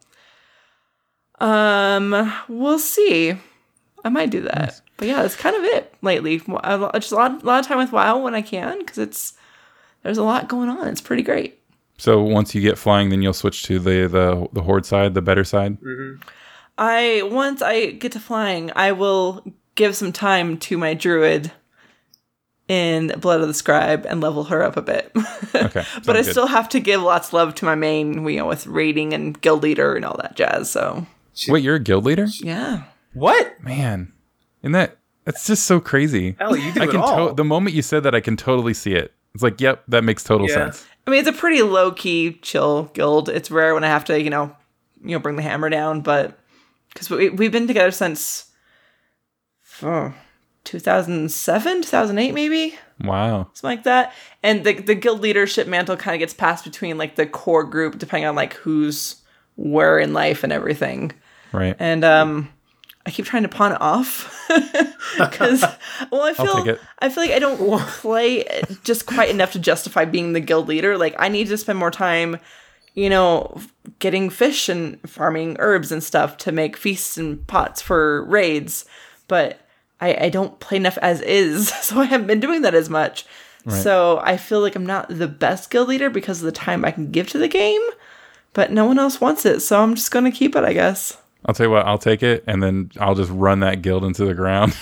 um, 1.41 2.33
we'll 2.49 2.79
see. 2.79 3.35
I 4.05 4.09
might 4.09 4.31
do 4.31 4.43
that. 4.43 4.81
But 4.97 5.09
yeah, 5.09 5.23
that's 5.23 5.37
kind 5.37 5.57
of 5.57 5.65
it 5.65 5.95
lately. 6.03 6.41
I 6.49 6.99
Just 6.99 7.13
a 7.13 7.17
lot, 7.17 7.43
a 7.43 7.47
lot 7.47 7.61
of 7.61 7.67
time 7.67 7.79
with 7.79 7.93
WoW 7.93 8.19
when 8.19 8.35
I 8.35 8.43
can 8.43 8.79
because 8.79 8.99
it's 8.99 9.35
there's 10.03 10.19
a 10.19 10.25
lot 10.25 10.49
going 10.49 10.69
on. 10.69 10.89
It's 10.89 11.01
pretty 11.01 11.23
great. 11.23 11.61
So 11.99 12.23
once 12.23 12.55
you 12.55 12.61
get 12.61 12.79
flying, 12.79 13.11
then 13.11 13.23
you'll 13.23 13.33
switch 13.33 13.65
to 13.65 13.79
the 13.79 14.09
the 14.09 14.49
the 14.53 14.63
horde 14.63 14.87
side, 14.87 15.15
the 15.15 15.23
better 15.23 15.45
side. 15.45 15.79
I 16.79 17.23
once 17.25 17.61
I 17.61 17.91
get 17.91 18.13
to 18.13 18.21
flying, 18.21 18.71
I 18.77 18.93
will 18.93 19.45
give 19.75 19.95
some 19.97 20.13
time 20.13 20.57
to 20.59 20.79
my 20.79 20.95
druid 20.95 21.51
in 22.69 23.09
Blood 23.19 23.41
of 23.41 23.49
the 23.49 23.55
Scribe 23.55 24.05
and 24.07 24.21
level 24.21 24.45
her 24.45 24.63
up 24.63 24.77
a 24.77 24.83
bit. 24.83 25.13
Okay, 25.55 25.83
but 26.05 26.15
I 26.15 26.23
good. 26.23 26.31
still 26.31 26.47
have 26.47 26.69
to 26.69 26.79
give 26.81 27.01
lots 27.03 27.29
of 27.29 27.33
love 27.35 27.55
to 27.57 27.65
my 27.65 27.75
main, 27.75 28.25
you 28.29 28.37
know, 28.37 28.47
with 28.47 28.67
raiding 28.67 29.13
and 29.15 29.41
guild 29.41 29.63
leader 29.63 29.97
and 29.97 30.05
all 30.05 30.17
that 30.19 30.37
jazz. 30.37 30.71
So 30.71 31.07
Wait, 31.49 31.65
you're 31.65 31.77
a 31.77 31.81
guild 31.81 32.05
leader? 32.05 32.27
yeah, 32.41 32.85
What? 33.15 33.61
Man, 33.63 34.13
and 34.63 34.75
that 34.75 34.99
that's 35.25 35.47
just 35.47 35.65
so 35.65 35.81
crazy. 35.81 36.37
Ellie, 36.39 36.61
you 36.61 36.73
do 36.73 36.81
I 36.83 36.85
it 36.85 36.91
can 36.91 37.01
all. 37.01 37.29
to- 37.31 37.35
the 37.35 37.45
moment 37.45 37.75
you 37.75 37.83
said 37.83 38.03
that, 38.05 38.15
I 38.15 38.21
can 38.21 38.37
totally 38.37 38.75
see 38.75 38.93
it. 38.95 39.13
It's 39.35 39.43
like, 39.43 39.61
yep, 39.61 39.83
that 39.89 40.05
makes 40.05 40.23
total 40.23 40.47
Yeah. 40.49 40.55
sense. 40.55 40.87
I 41.07 41.11
mean 41.11 41.21
it's 41.21 41.29
a 41.29 41.33
pretty 41.33 41.63
low 41.63 41.91
key, 41.93 42.39
chill 42.43 42.85
guild. 42.93 43.29
It's 43.31 43.51
rare 43.51 43.75
when 43.75 43.83
I 43.85 43.89
have 43.89 44.05
to, 44.07 44.21
you 44.23 44.31
know, 44.31 44.55
you 45.03 45.13
know, 45.13 45.19
bring 45.19 45.37
the 45.37 45.43
hammer 45.43 45.71
down, 45.71 46.03
but 46.03 46.39
because 46.99 47.11
we 47.11 47.29
we've 47.31 47.53
been 47.53 47.69
together 47.69 47.93
since 47.93 48.51
oh, 49.83 50.13
2007, 50.65 51.83
2008, 51.83 52.33
maybe. 52.33 52.77
Wow. 53.05 53.49
something 53.53 53.77
like 53.77 53.85
that. 53.85 54.13
And 54.43 54.65
the 54.65 54.75
the 54.75 54.97
guild 54.97 55.21
leadership 55.21 55.69
mantle 55.69 55.97
kind 55.97 56.17
of 56.17 56.19
gets 56.19 56.35
passed 56.35 56.65
between 56.65 56.99
like 56.99 57.15
the 57.15 57.27
core 57.27 57.63
group, 57.63 57.99
depending 57.99 58.27
on 58.27 58.35
like 58.35 58.55
who's 58.55 59.17
where 59.57 59.99
in 59.99 60.13
life 60.13 60.43
and 60.43 60.53
everything. 60.53 61.13
Right. 61.53 61.77
And 61.79 62.05
um, 62.05 62.53
I 63.07 63.11
keep 63.11 63.25
trying 63.25 63.45
to 63.45 63.49
pawn 63.49 63.73
it 63.73 63.81
off 63.81 64.47
because 65.19 65.63
well, 66.11 66.23
I 66.23 66.35
feel. 66.35 66.77
I 66.99 67.09
feel 67.09 67.23
like 67.23 67.33
I 67.33 67.39
don't 67.39 67.81
play 67.89 68.45
just 68.83 69.07
quite 69.07 69.31
enough 69.31 69.53
to 69.53 69.61
justify 69.61 70.05
being 70.05 70.33
the 70.33 70.41
guild 70.41 70.67
leader. 70.67 70.99
Like 70.99 71.15
I 71.19 71.29
need 71.29 71.47
to 71.47 71.57
spend 71.57 71.79
more 71.79 71.93
time. 71.93 72.39
You 72.99 73.11
know, 73.11 73.61
getting 74.01 74.29
fish 74.29 74.69
and 74.69 74.99
farming 75.09 75.57
herbs 75.61 75.93
and 75.93 76.03
stuff 76.03 76.37
to 76.39 76.53
make 76.53 76.77
feasts 76.77 77.17
and 77.17 77.47
pots 77.47 77.81
for 77.81 78.25
raids, 78.25 78.85
but 79.29 79.61
I, 80.01 80.25
I 80.25 80.29
don't 80.29 80.59
play 80.59 80.79
enough 80.79 80.99
as 80.99 81.21
is, 81.21 81.69
so 81.83 82.01
I 82.01 82.07
haven't 82.07 82.27
been 82.27 82.41
doing 82.41 82.63
that 82.63 82.75
as 82.75 82.91
much. 82.91 83.25
So 83.69 84.19
I 84.23 84.39
feel 84.39 84.63
like 84.63 84.77
I'm 84.77 84.87
not 84.87 85.11
the 85.11 85.29
best 85.29 85.69
guild 85.69 85.89
leader 85.89 86.09
because 86.09 86.39
of 86.39 86.47
the 86.47 86.53
time 86.53 86.87
I 86.87 86.91
can 86.91 87.11
give 87.11 87.29
to 87.31 87.39
the 87.39 87.49
game, 87.49 87.83
but 88.55 88.73
no 88.73 88.87
one 88.87 88.99
else 88.99 89.21
wants 89.21 89.45
it, 89.45 89.61
so 89.61 89.83
I'm 89.83 89.95
just 89.95 90.11
gonna 90.11 90.33
keep 90.33 90.57
it, 90.57 90.65
I 90.65 90.73
guess. 90.73 91.19
I'll 91.45 91.55
tell 91.55 91.67
you 91.67 91.73
what, 91.73 91.87
I'll 91.87 91.99
take 91.99 92.23
it, 92.23 92.45
and 92.47 92.63
then 92.63 92.91
I'll 92.99 93.15
just 93.15 93.31
run 93.31 93.61
that 93.61 93.83
guild 93.83 94.05
into 94.05 94.25
the 94.25 94.33
ground. 94.33 94.75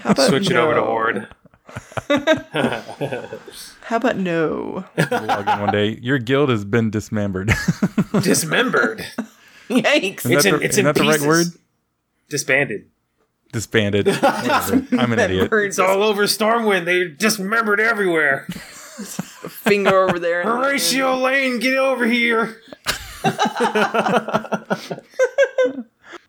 How 0.00 0.10
about 0.10 0.28
Switch 0.28 0.50
it 0.50 0.56
over 0.56 0.74
to 0.74 0.80
no? 0.80 1.26
Horde. 2.08 3.28
How 3.82 3.96
about 3.96 4.16
no? 4.16 4.84
Log 5.10 5.48
in 5.48 5.60
one 5.60 5.72
day. 5.72 5.98
Your 6.00 6.18
guild 6.18 6.48
has 6.50 6.64
been 6.64 6.90
dismembered. 6.90 7.52
Dismembered. 8.22 9.04
Yikes! 9.68 10.24
Is 10.24 10.30
It's 10.30 10.44
that, 10.44 10.46
in- 10.46 10.58
the, 10.60 10.64
it's 10.64 10.74
is 10.74 10.78
in 10.78 10.84
that 10.86 10.94
the 10.94 11.02
right 11.02 11.20
word? 11.20 11.46
Disbanded. 12.28 12.88
Disbanded. 13.52 14.08
I'm 14.22 15.12
an 15.12 15.18
idiot. 15.18 15.50
It's 15.52 15.78
all 15.78 16.02
over 16.02 16.24
Stormwind. 16.24 16.84
They 16.86 17.08
dismembered 17.08 17.80
everywhere. 17.80 18.46
finger 18.48 20.08
over 20.08 20.18
there. 20.18 20.42
Horatio 20.42 21.16
Lane, 21.18 21.58
get 21.58 21.76
over 21.76 22.06
here. 22.06 22.56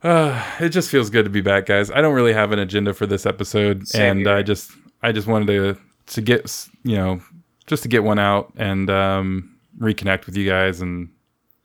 Uh, 0.02 0.44
it 0.60 0.70
just 0.70 0.90
feels 0.90 1.10
good 1.10 1.24
to 1.24 1.30
be 1.30 1.42
back, 1.42 1.66
guys. 1.66 1.90
I 1.92 2.02
don't 2.02 2.14
really 2.14 2.34
have 2.34 2.52
an 2.52 2.60
agenda 2.60 2.94
for 2.94 3.06
this 3.06 3.26
episode, 3.26 3.88
Same 3.88 4.02
and 4.18 4.20
here. 4.22 4.36
I 4.36 4.42
just 4.44 4.72
I 5.04 5.12
just 5.12 5.28
wanted 5.28 5.48
to 5.48 5.78
to 6.16 6.22
get 6.22 6.68
you 6.84 6.96
know 6.96 7.22
just 7.68 7.84
to 7.84 7.90
get 7.90 8.04
one 8.04 8.18
out 8.20 8.52
and 8.58 8.90
um, 8.90 9.56
reconnect 9.80 10.26
with 10.26 10.36
you 10.36 10.50
guys, 10.50 10.82
and 10.82 11.10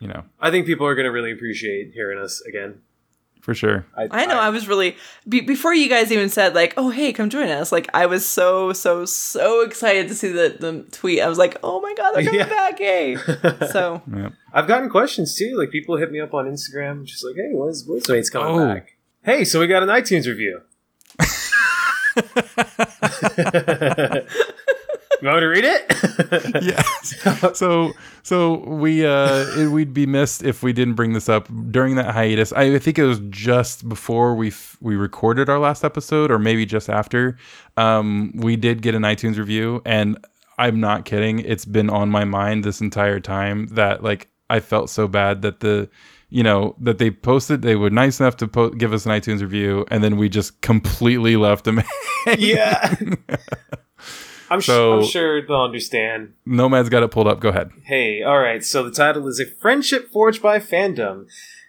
you 0.00 0.08
know 0.08 0.24
I 0.40 0.50
think 0.50 0.66
people 0.66 0.86
are 0.86 0.94
going 0.94 1.06
to 1.06 1.12
really 1.12 1.32
appreciate 1.32 1.92
hearing 1.94 2.18
us 2.18 2.40
again. 2.42 2.80
for 3.40 3.54
sure. 3.54 3.86
I 3.96 4.26
know. 4.26 4.38
I, 4.38 4.50
was 4.50 4.68
really 4.68 4.96
be, 5.28 5.40
before 5.40 5.72
you 5.72 5.88
guys 5.88 6.12
even 6.12 6.28
said 6.28 6.54
like, 6.54 6.74
"Oh, 6.76 6.90
hey, 6.90 7.12
come 7.12 7.30
join 7.30 7.48
us." 7.48 7.72
Like, 7.72 7.88
I 7.94 8.06
was 8.06 8.26
so 8.28 8.72
so 8.74 9.04
so 9.06 9.62
excited 9.62 10.08
to 10.08 10.14
see 10.14 10.28
the, 10.28 10.56
the 10.60 10.84
tweet. 10.92 11.20
I 11.20 11.28
was 11.28 11.38
like, 11.38 11.56
"Oh 11.62 11.80
my 11.80 11.94
god, 11.94 12.12
they're 12.12 12.24
coming 12.24 12.40
Yeah. 12.40 12.48
back!" 12.48 12.78
Hey, 12.78 13.16
so 13.72 14.02
Yeah. 14.14 14.30
I've 14.52 14.66
gotten 14.68 14.90
questions 14.90 15.34
too. 15.34 15.56
Like 15.56 15.70
people 15.70 15.96
hit 15.96 16.10
me 16.12 16.20
up 16.20 16.34
on 16.34 16.44
Instagram, 16.46 17.04
just 17.04 17.24
like, 17.24 17.36
"Hey, 17.36 17.50
when's 17.52 17.86
Blizzmates 17.86 18.30
coming 18.30 18.54
Oh. 18.60 18.74
back?" 18.74 18.96
Hey, 19.22 19.44
so 19.44 19.58
we 19.60 19.66
got 19.66 19.82
an 19.82 19.88
iTunes 19.88 20.26
review. 20.26 20.60
you 25.22 25.28
want 25.28 25.40
to 25.40 25.46
read 25.46 25.64
it? 25.64 26.62
yeah. 26.62 27.52
So 27.52 27.92
so 28.22 28.58
we 28.58 29.04
uh 29.06 29.46
it, 29.56 29.70
we'd 29.70 29.92
be 29.94 30.06
missed 30.06 30.42
if 30.42 30.62
we 30.62 30.72
didn't 30.72 30.94
bring 30.94 31.12
this 31.12 31.28
up 31.28 31.48
during 31.70 31.96
that 31.96 32.12
hiatus. 32.14 32.52
I 32.52 32.78
think 32.78 32.98
it 32.98 33.04
was 33.04 33.20
just 33.30 33.88
before 33.88 34.34
we 34.34 34.48
f- 34.48 34.76
we 34.80 34.96
recorded 34.96 35.48
our 35.48 35.58
last 35.58 35.84
episode 35.84 36.30
or 36.30 36.38
maybe 36.38 36.66
just 36.66 36.88
after. 36.88 37.36
Um 37.76 38.32
we 38.34 38.56
did 38.56 38.82
get 38.82 38.94
an 38.94 39.02
iTunes 39.02 39.38
review 39.38 39.82
and 39.84 40.18
I'm 40.58 40.80
not 40.80 41.04
kidding. 41.04 41.38
It's 41.40 41.64
been 41.64 41.88
on 41.88 42.10
my 42.10 42.24
mind 42.24 42.64
this 42.64 42.80
entire 42.80 43.20
time 43.20 43.68
that 43.68 44.02
like 44.02 44.28
I 44.50 44.60
felt 44.60 44.90
so 44.90 45.06
bad 45.08 45.42
that 45.42 45.60
the 45.60 45.88
you 46.30 46.42
know 46.42 46.74
that 46.80 46.98
they 46.98 47.10
posted 47.10 47.62
they 47.62 47.74
were 47.76 47.90
nice 47.90 48.20
enough 48.20 48.36
to 48.36 48.46
po- 48.46 48.70
give 48.70 48.92
us 48.92 49.06
an 49.06 49.12
iTunes 49.12 49.40
review 49.40 49.86
and 49.90 50.04
then 50.04 50.16
we 50.16 50.28
just 50.28 50.60
completely 50.60 51.36
left 51.36 51.64
them 51.64 51.82
yeah. 52.38 52.94
I'm, 54.50 54.60
So- 54.62 55.00
su- 55.00 55.04
I'm 55.04 55.10
sure 55.10 55.46
they'll 55.46 55.56
understand. 55.60 56.32
Nomad's 56.46 56.88
got 56.88 57.02
it 57.02 57.10
pulled 57.10 57.26
up. 57.28 57.40
Go 57.40 57.50
ahead. 57.50 57.70
Hey, 57.84 58.22
all 58.22 58.38
right. 58.38 58.64
So 58.64 58.82
the 58.82 58.90
title 58.90 59.26
is 59.28 59.38
a 59.40 59.44
friendship 59.46 60.10
forged 60.10 60.40
by 60.40 60.58
fandom, 60.58 61.26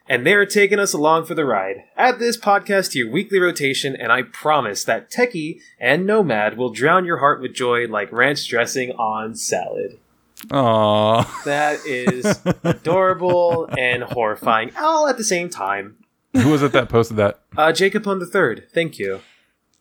and 0.07 0.25
they're 0.25 0.45
taking 0.45 0.79
us 0.79 0.93
along 0.93 1.25
for 1.25 1.35
the 1.35 1.43
ride. 1.43 1.83
Add 1.97 2.19
this 2.19 2.37
podcast 2.37 2.91
to 2.91 2.99
your 2.99 3.11
weekly 3.11 3.37
rotation, 3.39 3.97
and 3.97 4.13
I 4.13 4.21
promise 4.23 4.85
that 4.85 5.11
Techie 5.11 5.59
and 5.77 6.05
Nomad 6.05 6.57
will 6.57 6.69
drown 6.69 7.03
your 7.05 7.17
heart 7.17 7.41
with 7.41 7.53
joy 7.53 7.85
like 7.87 8.13
ranch 8.13 8.47
dressing 8.47 8.91
on 8.91 9.35
salad. 9.35 9.99
Aww. 10.47 11.43
That 11.43 11.79
is 11.85 12.39
adorable 12.63 13.67
and 13.77 14.03
horrifying, 14.03 14.71
all 14.77 15.07
at 15.07 15.17
the 15.17 15.23
same 15.23 15.49
time. 15.49 15.97
Who 16.33 16.49
was 16.49 16.63
it 16.63 16.71
that 16.71 16.89
posted 16.89 17.17
that? 17.17 17.39
Uh, 17.57 17.71
Jacob 17.71 18.07
on 18.07 18.19
the 18.19 18.25
third. 18.25 18.67
Thank 18.73 18.97
you. 18.99 19.19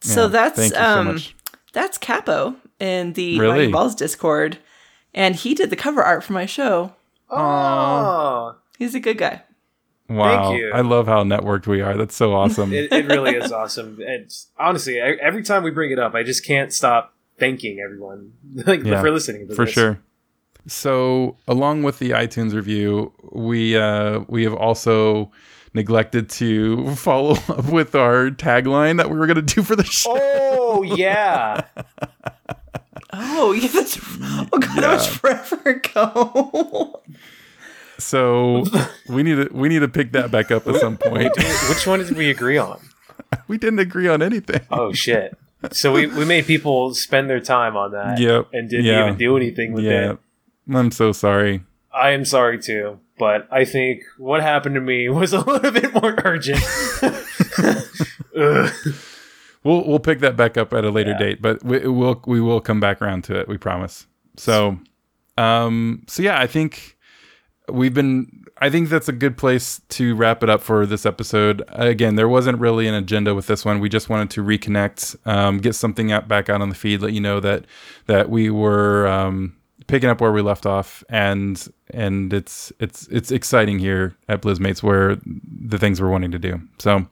so 0.00 0.22
Yeah, 0.22 0.28
that's 0.28 0.56
thank 0.58 0.72
you 0.72 0.78
so 0.78 0.84
um 0.84 1.06
much. 1.06 1.36
that's 1.72 1.98
Capo 1.98 2.56
in 2.80 3.12
the 3.14 3.38
Really? 3.38 3.50
Lightning 3.52 3.70
Balls 3.72 3.94
Discord, 3.94 4.58
and 5.14 5.36
he 5.36 5.54
did 5.54 5.70
the 5.70 5.76
cover 5.76 6.02
art 6.02 6.24
for 6.24 6.32
my 6.32 6.46
show. 6.46 6.94
Oh, 7.30 8.56
He's 8.78 8.94
a 8.94 9.00
good 9.00 9.18
guy. 9.18 9.42
Wow. 10.08 10.52
you. 10.54 10.70
I 10.72 10.80
love 10.80 11.06
how 11.06 11.22
networked 11.24 11.66
we 11.66 11.82
are. 11.82 11.96
That's 11.96 12.14
so 12.14 12.32
awesome. 12.34 12.72
it, 12.72 12.90
it 12.92 13.06
really 13.06 13.32
is 13.36 13.52
awesome. 13.52 13.98
And 14.06 14.32
honestly, 14.58 14.98
every 14.98 15.42
time 15.42 15.62
we 15.62 15.70
bring 15.70 15.90
it 15.90 15.98
up, 15.98 16.14
I 16.14 16.22
just 16.22 16.46
can't 16.46 16.72
stop 16.72 17.12
thanking 17.38 17.78
everyone 17.84 18.32
like 18.66 18.84
Yeah, 18.84 19.00
for 19.02 19.10
listening 19.10 19.48
to 19.48 19.54
for 19.54 19.66
this. 19.66 19.74
sure. 19.74 20.00
So, 20.68 21.36
along 21.48 21.82
with 21.82 21.98
the 21.98 22.10
iTunes 22.10 22.54
review, 22.54 23.12
we 23.32 23.76
uh, 23.76 24.20
we 24.28 24.44
have 24.44 24.54
also 24.54 25.32
neglected 25.74 26.28
to 26.30 26.94
follow 26.96 27.34
up 27.48 27.64
with 27.70 27.94
our 27.94 28.30
tagline 28.30 28.98
that 28.98 29.10
we 29.10 29.16
were 29.18 29.26
going 29.26 29.36
to 29.44 29.54
do 29.54 29.62
for 29.62 29.74
the 29.76 29.84
show. 29.84 30.14
Oh 30.16 30.82
yeah, 30.82 31.62
Oh, 33.12 33.52
yeah, 33.58 33.68
that's 33.68 33.98
oh 33.98 34.46
god, 34.52 34.82
that 34.82 34.92
was 34.92 35.06
forever 35.06 35.56
ago. 35.70 37.02
So 37.98 38.64
we 39.08 39.22
need 39.22 39.36
to 39.36 39.48
we 39.52 39.68
need 39.68 39.80
to 39.80 39.88
pick 39.88 40.12
that 40.12 40.30
back 40.30 40.50
up 40.50 40.66
at 40.68 40.76
some 40.76 40.96
point. 40.98 41.32
which 41.68 41.86
one 41.86 42.00
did 42.00 42.16
we 42.16 42.30
agree 42.30 42.58
on? 42.58 42.78
we 43.48 43.58
didn't 43.58 43.78
agree 43.80 44.06
on 44.08 44.22
anything. 44.22 44.60
Oh 44.70 44.92
shit! 44.92 45.36
So 45.72 45.92
we, 45.92 46.06
we 46.06 46.24
made 46.24 46.46
people 46.46 46.94
spend 46.94 47.28
their 47.28 47.40
time 47.40 47.76
on 47.76 47.92
that, 47.92 48.20
Yep. 48.20 48.48
and 48.52 48.68
didn't 48.70 48.84
Yeah. 48.84 49.04
even 49.06 49.18
do 49.18 49.36
anything 49.36 49.72
with 49.72 49.84
Yeah, 49.84 50.12
it. 50.12 50.18
I'm 50.72 50.90
so 50.90 51.12
sorry. 51.12 51.62
I 51.92 52.10
am 52.10 52.24
sorry 52.24 52.58
too, 52.58 53.00
but 53.18 53.48
I 53.50 53.64
think 53.64 54.02
what 54.18 54.42
happened 54.42 54.74
to 54.76 54.80
me 54.80 55.08
was 55.08 55.32
a 55.32 55.40
little 55.40 55.70
bit 55.72 55.92
more 55.94 56.14
urgent. 56.24 56.60
We'll 59.64 59.84
we'll 59.84 59.98
pick 59.98 60.20
that 60.20 60.36
back 60.36 60.56
up 60.56 60.72
at 60.72 60.84
a 60.84 60.90
later 60.90 61.10
Yeah. 61.10 61.18
date, 61.18 61.42
but 61.42 61.62
we 61.64 61.80
will 61.88 62.22
we 62.26 62.40
will 62.40 62.60
come 62.60 62.78
back 62.78 63.02
around 63.02 63.24
to 63.24 63.34
it. 63.38 63.48
We 63.48 63.58
promise. 63.58 64.06
So, 64.36 64.78
um, 65.36 66.04
so 66.06 66.22
yeah, 66.22 66.38
I 66.40 66.46
think 66.46 66.96
we've 67.68 67.92
been. 67.92 68.44
I 68.60 68.70
think 68.70 68.88
that's 68.88 69.08
a 69.08 69.12
good 69.12 69.36
place 69.36 69.80
to 69.90 70.14
wrap 70.14 70.42
it 70.44 70.48
up 70.48 70.62
for 70.62 70.86
this 70.86 71.04
episode. 71.04 71.62
Again, 71.70 72.14
there 72.14 72.28
wasn't 72.28 72.58
really 72.60 72.86
an 72.86 72.94
agenda 72.94 73.34
with 73.34 73.46
this 73.48 73.64
one. 73.64 73.80
We 73.80 73.88
just 73.88 74.08
wanted 74.08 74.30
to 74.30 74.42
reconnect, 74.44 75.16
um, 75.26 75.58
get 75.58 75.74
something 75.74 76.12
out 76.12 76.28
back 76.28 76.48
out 76.48 76.62
on 76.62 76.68
the 76.68 76.74
feed, 76.76 77.02
let 77.02 77.12
you 77.12 77.20
know 77.20 77.40
that 77.40 77.64
that 78.06 78.30
we 78.30 78.50
were 78.50 79.08
um, 79.08 79.56
picking 79.88 80.08
up 80.08 80.20
where 80.20 80.30
we 80.30 80.40
left 80.40 80.66
off, 80.66 81.02
and 81.08 81.66
and 81.90 82.32
it's 82.32 82.72
it's 82.78 83.08
it's 83.08 83.32
exciting 83.32 83.80
here 83.80 84.16
at 84.28 84.42
Blizzmates 84.42 84.82
where 84.82 85.18
the 85.24 85.78
things 85.78 86.00
we're 86.00 86.10
wanting 86.10 86.30
to 86.30 86.38
do. 86.38 86.60
So. 86.78 87.06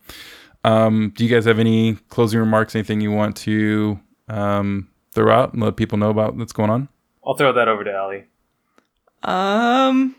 Um, 0.65 1.13
do 1.15 1.25
you 1.25 1.33
guys 1.33 1.45
have 1.45 1.61
any 1.61 1.95
closing 2.09 2.41
remarks? 2.41 2.75
Anything 2.75 3.01
you 3.01 3.13
want 3.13 3.37
to 3.37 4.01
um, 4.29 4.89
throw 5.13 5.33
out 5.33 5.53
and 5.53 5.63
let 5.63 5.77
people 5.77 5.97
know 5.97 6.11
about 6.11 6.35
what's 6.35 6.53
going 6.53 6.71
on? 6.71 6.89
I'll 7.25 7.35
throw 7.37 7.53
that 7.53 7.69
over 7.69 7.85
to 7.85 7.93
Allie. 7.93 8.25
Um, 9.23 10.17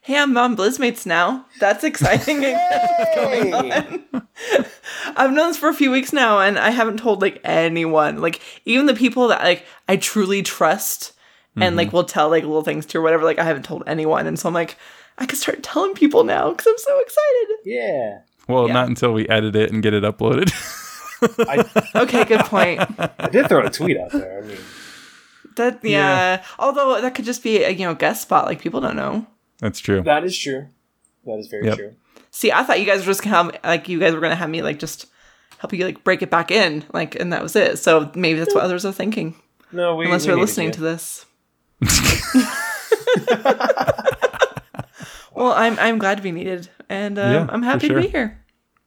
hey, 0.00 0.16
I'm 0.16 0.36
on 0.36 0.56
Blizzmates 0.56 1.06
now. 1.06 1.46
That's 1.58 1.84
exciting. 1.84 2.42
What's 2.98 3.14
going 3.16 3.54
on? 3.54 4.04
I've 5.16 5.32
known 5.32 5.48
this 5.48 5.56
for 5.56 5.68
a 5.68 5.74
few 5.74 5.90
weeks 5.90 6.12
now, 6.12 6.40
and 6.40 6.58
I 6.58 6.70
haven't 6.70 6.98
told 6.98 7.22
like 7.22 7.40
anyone. 7.44 8.20
Like 8.20 8.40
even 8.64 8.86
the 8.86 8.94
people 8.94 9.28
that 9.28 9.42
like 9.42 9.64
I 9.88 9.96
truly 9.96 10.42
trust 10.42 11.12
and 11.62 11.76
like 11.76 11.88
mm-hmm. 11.88 11.96
we'll 11.96 12.04
tell 12.04 12.28
like 12.30 12.42
little 12.44 12.62
things 12.62 12.86
to 12.86 12.98
or 12.98 13.02
whatever. 13.02 13.24
Like 13.24 13.38
I 13.38 13.44
haven't 13.44 13.64
told 13.64 13.82
anyone, 13.86 14.26
and 14.26 14.38
so 14.38 14.48
I'm 14.48 14.54
like, 14.54 14.76
I 15.18 15.26
can 15.26 15.36
start 15.36 15.62
telling 15.62 15.94
people 15.94 16.24
now 16.24 16.50
because 16.50 16.66
I'm 16.66 16.78
so 16.78 16.98
excited. 17.00 17.56
Yeah. 17.64 18.18
Well, 18.48 18.66
Yeah. 18.66 18.72
not 18.74 18.88
until 18.88 19.12
we 19.12 19.28
edit 19.28 19.54
it 19.56 19.70
and 19.72 19.82
get 19.82 19.94
it 19.94 20.02
uploaded. 20.02 20.50
I, 21.48 21.64
Okay, 22.02 22.24
good 22.24 22.40
point. 22.46 22.80
I 23.18 23.28
did 23.28 23.48
throw 23.48 23.64
a 23.64 23.70
tweet 23.70 23.98
out 23.98 24.10
there. 24.12 24.42
I 24.42 24.46
mean, 24.46 24.56
That 25.56 25.84
yeah. 25.84 26.42
Although 26.58 27.00
that 27.00 27.14
could 27.14 27.24
just 27.24 27.42
be 27.42 27.62
a 27.62 27.70
you 27.70 27.84
know 27.86 27.94
guest 27.94 28.22
spot. 28.22 28.46
Like 28.46 28.60
people 28.60 28.80
don't 28.80 28.96
know. 28.96 29.26
That's 29.58 29.78
true. 29.80 30.00
that 30.02 30.24
is 30.24 30.36
true. 30.38 30.66
That 31.26 31.38
is 31.38 31.48
very 31.48 31.66
Yep. 31.66 31.76
true. 31.76 31.94
See, 32.30 32.50
I 32.52 32.62
thought 32.62 32.80
you 32.80 32.86
guys 32.86 33.00
were 33.00 33.10
just 33.12 33.22
gonna 33.22 33.36
have, 33.36 33.58
like 33.64 33.88
you 33.88 33.98
guys 33.98 34.14
were 34.14 34.20
gonna 34.20 34.34
have 34.36 34.48
me 34.48 34.62
like 34.62 34.78
just 34.78 35.06
help 35.58 35.72
you 35.74 35.84
like 35.84 36.02
break 36.04 36.22
it 36.22 36.30
back 36.30 36.50
in, 36.50 36.84
like, 36.94 37.14
and 37.20 37.32
that 37.34 37.42
was 37.42 37.54
it. 37.56 37.78
So 37.78 38.10
maybe 38.14 38.38
that's 38.38 38.54
what 38.54 38.64
others 38.64 38.86
are 38.86 38.92
thinking, 38.92 39.34
No, 39.72 39.96
we 39.96 40.06
unless 40.06 40.22
we 40.22 40.28
they're 40.32 40.40
listening 40.40 40.68
you. 40.68 40.72
to 40.74 40.80
this. 40.80 41.26
well, 45.34 45.52
I'm 45.52 45.78
I'm 45.78 45.98
glad 45.98 46.16
to 46.18 46.22
be 46.22 46.32
needed, 46.32 46.68
and 46.88 47.18
um, 47.18 47.32
Yeah, 47.32 47.46
I'm 47.50 47.62
happy 47.62 47.88
sure. 47.88 47.96
to 47.96 48.02
be 48.02 48.08
here. 48.08 48.42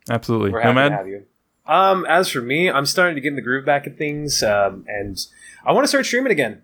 Absolutely. 0.10 0.52
We're 0.52 0.62
happy 0.62 0.76
Nomad? 0.76 0.92
to 0.92 0.98
have 0.98 1.08
you. 1.08 1.26
Um, 1.66 2.06
as 2.06 2.30
for 2.30 2.42
me, 2.42 2.70
I'm 2.70 2.86
starting 2.86 3.16
to 3.16 3.22
get 3.22 3.30
in 3.30 3.36
the 3.36 3.42
groove 3.42 3.66
back 3.66 3.88
at 3.88 3.98
things, 3.98 4.44
um, 4.44 4.86
and 4.88 5.18
I 5.66 5.72
want 5.72 5.86
to 5.86 5.88
start 5.88 6.06
streaming 6.06 6.32
again. 6.32 6.62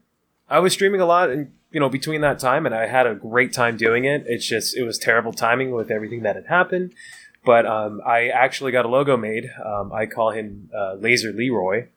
I 0.50 0.60
was 0.60 0.74
streaming 0.74 1.02
a 1.02 1.06
lot, 1.06 1.30
and 1.30 1.52
you 1.72 1.80
know, 1.80 1.90
between 1.90 2.22
that 2.22 2.40
time, 2.40 2.66
and 2.66 2.76
I 2.76 2.88
had 2.88 3.08
a 3.08 3.16
great 3.16 3.54
time 3.54 3.78
doing 3.78 4.06
it. 4.06 4.24
It's 4.28 4.46
just 4.46 4.76
it 4.76 4.84
was 4.84 4.98
terrible 4.98 5.32
timing 5.32 5.72
with 5.72 5.90
everything 5.90 6.24
that 6.24 6.36
had 6.36 6.48
happened. 6.48 6.94
But 7.46 7.66
um, 7.66 8.02
I 8.06 8.28
actually 8.28 8.74
got 8.74 8.86
a 8.86 8.90
logo 8.90 9.16
made. 9.16 9.50
Um, 9.64 9.94
I 9.94 10.06
call 10.06 10.32
him 10.32 10.70
uh, 10.78 10.96
Laser 10.96 11.32
Leroy. 11.32 11.88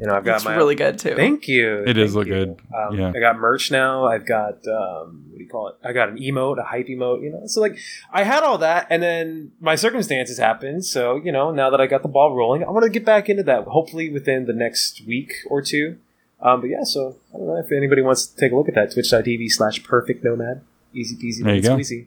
You 0.00 0.06
know, 0.08 0.14
I've 0.16 0.24
got 0.24 0.36
It's 0.36 0.44
my 0.44 0.56
really 0.56 0.74
good 0.74 0.98
too. 0.98 1.14
Thank 1.14 1.46
you. 1.46 1.84
It 1.86 1.92
does 1.92 2.12
Thank 2.12 2.16
look 2.16 2.26
you. 2.26 2.32
good. 2.34 2.60
Um, 2.76 2.98
Yeah. 2.98 3.12
I 3.14 3.20
got 3.20 3.38
merch 3.38 3.70
now. 3.70 4.06
I've 4.06 4.26
got 4.26 4.66
um, 4.66 5.26
what 5.30 5.38
do 5.38 5.44
you 5.44 5.48
call 5.48 5.68
it? 5.68 5.76
I 5.84 5.92
got 5.92 6.08
an 6.08 6.18
emote, 6.18 6.58
a 6.58 6.64
hype 6.64 6.88
emote. 6.88 7.22
You 7.22 7.30
know, 7.30 7.42
so 7.46 7.60
like 7.60 7.78
I 8.12 8.24
had 8.24 8.42
all 8.42 8.58
that, 8.58 8.88
and 8.90 9.00
then 9.02 9.52
my 9.60 9.76
circumstances 9.76 10.36
happened. 10.38 10.84
So 10.84 11.16
you 11.16 11.30
know, 11.30 11.52
now 11.52 11.70
that 11.70 11.80
I 11.80 11.86
got 11.86 12.02
the 12.02 12.08
ball 12.08 12.34
rolling, 12.34 12.64
I 12.64 12.70
want 12.70 12.82
to 12.84 12.90
get 12.90 13.04
back 13.04 13.28
into 13.28 13.44
that. 13.44 13.64
Hopefully 13.64 14.10
within 14.10 14.46
the 14.46 14.52
next 14.52 15.02
week 15.06 15.32
or 15.48 15.62
two. 15.62 15.98
Um, 16.40 16.60
but 16.60 16.70
yeah, 16.70 16.82
so 16.82 17.16
I 17.32 17.38
don't 17.38 17.46
know 17.46 17.56
if 17.58 17.70
anybody 17.70 18.02
wants 18.02 18.26
to 18.26 18.36
take 18.36 18.50
a 18.52 18.56
look 18.56 18.68
at 18.68 18.74
that. 18.74 18.92
Twitch.tv 18.92 19.48
slash 19.50 19.82
perfect 19.84 20.24
nomad. 20.24 20.62
Easy 20.92 21.14
peasy, 21.16 21.42
There 21.44 21.54
you 21.54 21.62
go. 21.62 21.76
squeezy. 21.76 22.06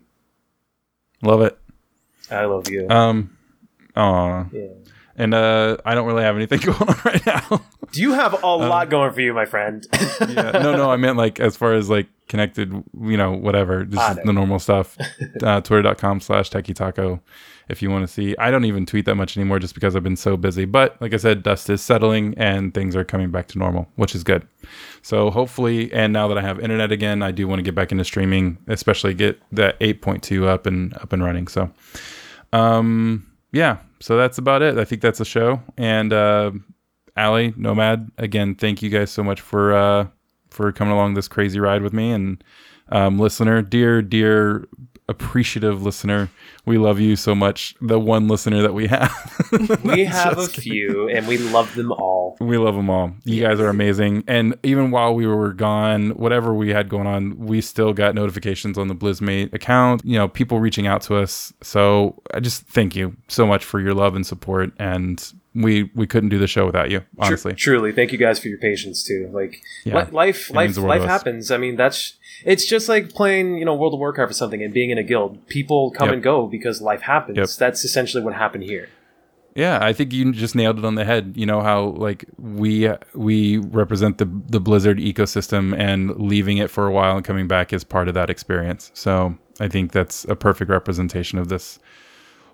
Love 1.23 1.41
it. 1.41 1.57
I 2.29 2.45
love 2.45 2.69
you. 2.69 2.87
Um, 2.89 3.35
aw. 3.95 4.45
yeah. 4.51 4.67
And 5.15 5.33
uh, 5.33 5.77
I 5.83 5.95
don't 5.95 6.05
really 6.05 6.21
have 6.23 6.35
anything 6.35 6.59
going 6.63 6.77
on 6.77 6.95
right 7.03 7.25
now. 7.25 7.61
Do 7.97 8.03
you 8.03 8.13
have 8.13 8.43
a 8.43 8.55
lot 8.55 8.89
going 8.91 9.11
for 9.11 9.21
you, 9.21 9.33
my 9.33 9.45
friend? 9.45 9.85
yeah. 10.21 10.51
No, 10.51 10.75
no, 10.75 10.91
I 10.91 10.97
meant 10.97 11.17
like 11.17 11.39
as 11.39 11.57
far 11.57 11.73
as 11.73 11.89
like 11.89 12.07
connected, 12.27 12.71
you 13.01 13.17
know, 13.17 13.31
whatever, 13.31 13.85
just 13.85 14.01
Ah, 14.01 14.13
no. 14.13 14.23
the 14.25 14.33
normal 14.33 14.59
stuff. 14.59 14.97
uh, 15.41 15.61
Twitter.com 15.61 16.19
slash 16.19 16.51
Techie 16.51 16.75
Taco 16.75 17.21
if 17.69 17.81
you 17.81 17.89
want 17.89 18.07
to 18.07 18.13
see. 18.13 18.35
I 18.37 18.51
don't 18.51 18.65
even 18.65 18.85
tweet 18.85 19.05
that 19.05 19.15
much 19.15 19.35
anymore 19.35 19.59
just 19.59 19.73
because 19.73 19.95
I've 19.95 20.03
been 20.03 20.15
so 20.15 20.37
busy. 20.37 20.65
But 20.65 20.95
like 21.01 21.13
I 21.13 21.17
said, 21.17 21.41
dust 21.43 21.69
is 21.71 21.81
settling 21.81 22.33
and 22.37 22.73
things 22.73 22.95
are 22.95 23.03
coming 23.03 23.31
back 23.31 23.47
to 23.49 23.57
normal, 23.57 23.87
which 23.95 24.13
is 24.15 24.23
good. 24.23 24.47
So 25.01 25.29
hopefully, 25.31 25.91
and 25.91 26.13
now 26.13 26.27
that 26.27 26.37
I 26.37 26.41
have 26.41 26.59
internet 26.59 26.91
again, 26.91 27.23
I 27.23 27.31
do 27.31 27.47
want 27.47 27.59
to 27.59 27.63
get 27.63 27.73
back 27.75 27.91
into 27.91 28.05
streaming, 28.05 28.57
especially 28.67 29.15
get 29.15 29.41
that 29.53 29.79
8.2 29.79 30.45
up 30.45 30.65
and 30.67 30.93
up 30.97 31.11
and 31.13 31.23
running. 31.23 31.47
So, 31.47 31.71
um, 32.53 33.25
yeah, 33.51 33.77
so 33.99 34.17
that's 34.17 34.37
about 34.37 34.61
it. 34.61 34.77
I 34.77 34.85
think 34.85 35.01
that's 35.01 35.19
a 35.19 35.25
show. 35.25 35.61
And 35.77 36.13
uh, 36.13 36.51
Allie, 37.17 37.53
Nomad, 37.57 38.11
again, 38.19 38.53
thank 38.53 38.83
you 38.83 38.89
guys 38.89 39.11
so 39.11 39.23
much 39.23 39.41
for 39.41 39.73
uh, 39.75 40.07
for 40.51 40.71
coming 40.71 40.93
along 40.93 41.15
this 41.15 41.27
crazy 41.27 41.59
ride 41.59 41.81
with 41.81 41.91
me. 41.91 42.11
And 42.11 42.43
um, 42.89 43.17
listener, 43.17 43.61
dear, 43.63 44.01
dear, 44.03 44.67
appreciative 45.09 45.81
listener, 45.83 46.29
we 46.65 46.77
love 46.77 46.99
you 46.99 47.15
so 47.15 47.33
much. 47.33 47.75
The 47.81 47.99
one 47.99 48.27
listener 48.27 48.61
that 48.61 48.73
we 48.73 48.87
have, 48.87 49.11
We 49.83 50.03
have 50.05 50.37
a 50.37 50.47
kidding. 50.47 50.61
few, 50.61 51.09
and 51.09 51.27
we 51.27 51.37
love 51.37 51.73
them 51.75 51.91
all. 51.93 52.35
we 52.41 52.57
love 52.57 52.75
them 52.75 52.89
all. 52.89 53.13
You 53.23 53.41
guys 53.43 53.59
are 53.59 53.69
amazing. 53.69 54.23
And 54.27 54.55
even 54.63 54.91
while 54.91 55.13
we 55.15 55.25
were 55.25 55.53
gone, 55.53 56.09
whatever 56.11 56.53
we 56.53 56.69
had 56.69 56.89
going 56.89 57.07
on, 57.07 57.37
we 57.37 57.61
still 57.61 57.93
got 57.93 58.15
notifications 58.15 58.77
on 58.77 58.87
the 58.89 58.95
Blizzmate 58.95 59.53
account. 59.53 60.01
You 60.03 60.17
know, 60.17 60.27
people 60.27 60.59
reaching 60.59 60.87
out 60.87 61.01
to 61.03 61.15
us. 61.15 61.53
So 61.61 62.21
I 62.33 62.39
just 62.41 62.63
thank 62.63 62.95
you 62.95 63.15
so 63.29 63.47
much 63.47 63.63
for 63.63 63.79
your 63.79 63.93
love 63.93 64.15
and 64.15 64.25
support. 64.27 64.71
And 64.77 65.23
we 65.55 65.89
we 65.95 66.05
couldn't 66.05 66.29
do 66.29 66.37
the 66.37 66.45
show 66.47 66.65
without 66.67 66.91
you, 66.91 67.01
honestly. 67.17 67.53
truly, 67.53 67.91
thank 67.91 68.11
you 68.11 68.17
guys 68.19 68.37
for 68.39 68.47
your 68.47 68.59
patience 68.59 69.03
too. 69.03 69.27
Like 69.33 69.61
Yeah. 69.85 70.03
li- 70.05 70.11
life, 70.11 70.51
life, 70.51 70.65
means 70.67 70.75
the 70.75 70.81
world 70.83 70.99
life 70.99 71.09
happens. 71.09 71.49
I 71.49 71.57
mean, 71.57 71.75
that's 71.77 72.13
it's 72.45 72.65
just 72.65 72.87
like 72.89 73.09
playing, 73.13 73.57
you 73.57 73.65
know, 73.65 73.75
World 73.75 73.93
of 73.93 73.99
Warcraft 73.99 74.31
or 74.31 74.33
something 74.33 74.61
and 74.63 74.73
being 74.73 74.89
in 74.89 74.97
a 74.97 75.03
guild. 75.03 75.45
People 75.47 75.91
come 75.91 76.07
Yep. 76.07 76.13
and 76.15 76.23
go 76.23 76.47
because 76.47 76.81
life 76.81 77.01
happens. 77.01 77.37
Yep. 77.37 77.49
That's 77.57 77.83
essentially 77.83 78.23
what 78.23 78.33
happened 78.33 78.63
here. 78.63 78.89
Yeah, 79.55 79.79
I 79.81 79.91
think 79.91 80.13
you 80.13 80.31
just 80.33 80.53
nailed 80.53 80.77
it 80.77 80.85
on 80.85 80.93
the 80.93 81.03
head. 81.03 81.33
You 81.35 81.47
know 81.47 81.61
how 81.61 81.85
like 81.97 82.25
we 82.37 82.91
we 83.15 83.57
represent 83.57 84.19
the 84.19 84.29
the 84.49 84.59
Blizzard 84.59 84.99
ecosystem 84.99 85.75
and 85.75 86.15
leaving 86.19 86.57
it 86.57 86.69
for 86.69 86.85
a 86.85 86.91
while 86.91 87.15
and 87.15 87.25
coming 87.25 87.47
back 87.47 87.73
is 87.73 87.83
part 87.83 88.07
of 88.07 88.13
that 88.13 88.29
experience. 88.29 88.91
So 88.93 89.35
I 89.59 89.67
think 89.67 89.93
that's 89.93 90.25
a 90.25 90.35
perfect 90.35 90.69
representation 90.69 91.39
of 91.39 91.47
this 91.49 91.79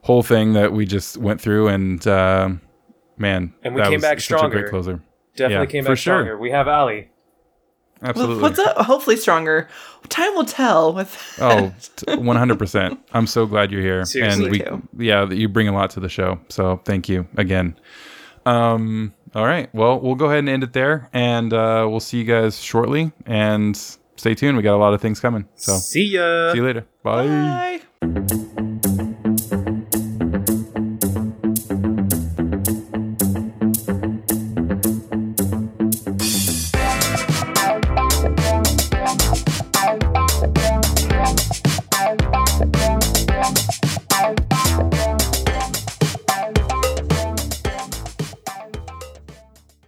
whole 0.03 0.23
thing 0.23 0.53
that 0.53 0.71
we 0.71 0.85
just 0.85 1.17
went 1.17 1.41
through. 1.41 1.67
And 1.67 2.07
uh, 2.07 2.51
man, 3.17 3.53
And 3.63 3.75
we 3.75 3.81
that 3.81 3.87
came 3.89 3.95
was 3.95 4.01
back 4.01 4.21
stronger. 4.21 4.59
great 4.61 4.69
closer. 4.69 5.01
Definitely 5.35 5.65
Yeah, 5.65 5.71
came 5.71 5.83
back 5.83 5.97
sure. 5.97 6.21
stronger. 6.23 6.37
We 6.37 6.51
have 6.51 6.69
Ali. 6.69 7.09
Absolutely. 8.03 8.41
What's 8.41 8.59
up? 8.59 8.77
Hopefully 8.77 9.15
stronger. 9.17 9.67
Time 10.09 10.35
will 10.35 10.45
tell. 10.45 10.93
With 10.93 11.17
Oh, 11.39 11.73
one 12.17 12.35
hundred 12.35 12.59
percent. 12.59 12.99
I'm 13.13 13.25
so 13.27 13.45
glad 13.45 13.71
you're 13.71 13.81
here, 13.81 14.03
Seriously. 14.05 14.43
and 14.43 14.51
we, 14.51 14.59
too. 14.59 14.81
yeah, 14.97 15.29
you 15.29 15.47
bring 15.47 15.67
a 15.67 15.73
lot 15.73 15.89
to 15.91 15.99
the 15.99 16.09
show. 16.09 16.39
So 16.49 16.81
thank 16.85 17.07
you 17.07 17.27
again. 17.37 17.77
Um, 18.45 19.13
all 19.35 19.45
right, 19.45 19.73
well, 19.73 19.99
we'll 19.99 20.15
go 20.15 20.25
ahead 20.25 20.39
and 20.39 20.49
end 20.49 20.63
it 20.63 20.73
there, 20.73 21.09
and 21.13 21.53
uh, 21.53 21.87
we'll 21.89 22.01
see 22.01 22.17
you 22.19 22.25
guys 22.25 22.59
shortly. 22.59 23.11
And 23.25 23.75
stay 24.17 24.35
tuned. 24.35 24.57
We 24.57 24.63
got 24.63 24.75
a 24.75 24.77
lot 24.77 24.93
of 24.93 25.01
things 25.01 25.19
coming. 25.19 25.47
So 25.55 25.77
See 25.77 26.03
ya. 26.09 26.51
see 26.51 26.57
you 26.57 26.65
later. 26.65 26.85
Bye. 27.03 27.79
Bye. 28.01 28.19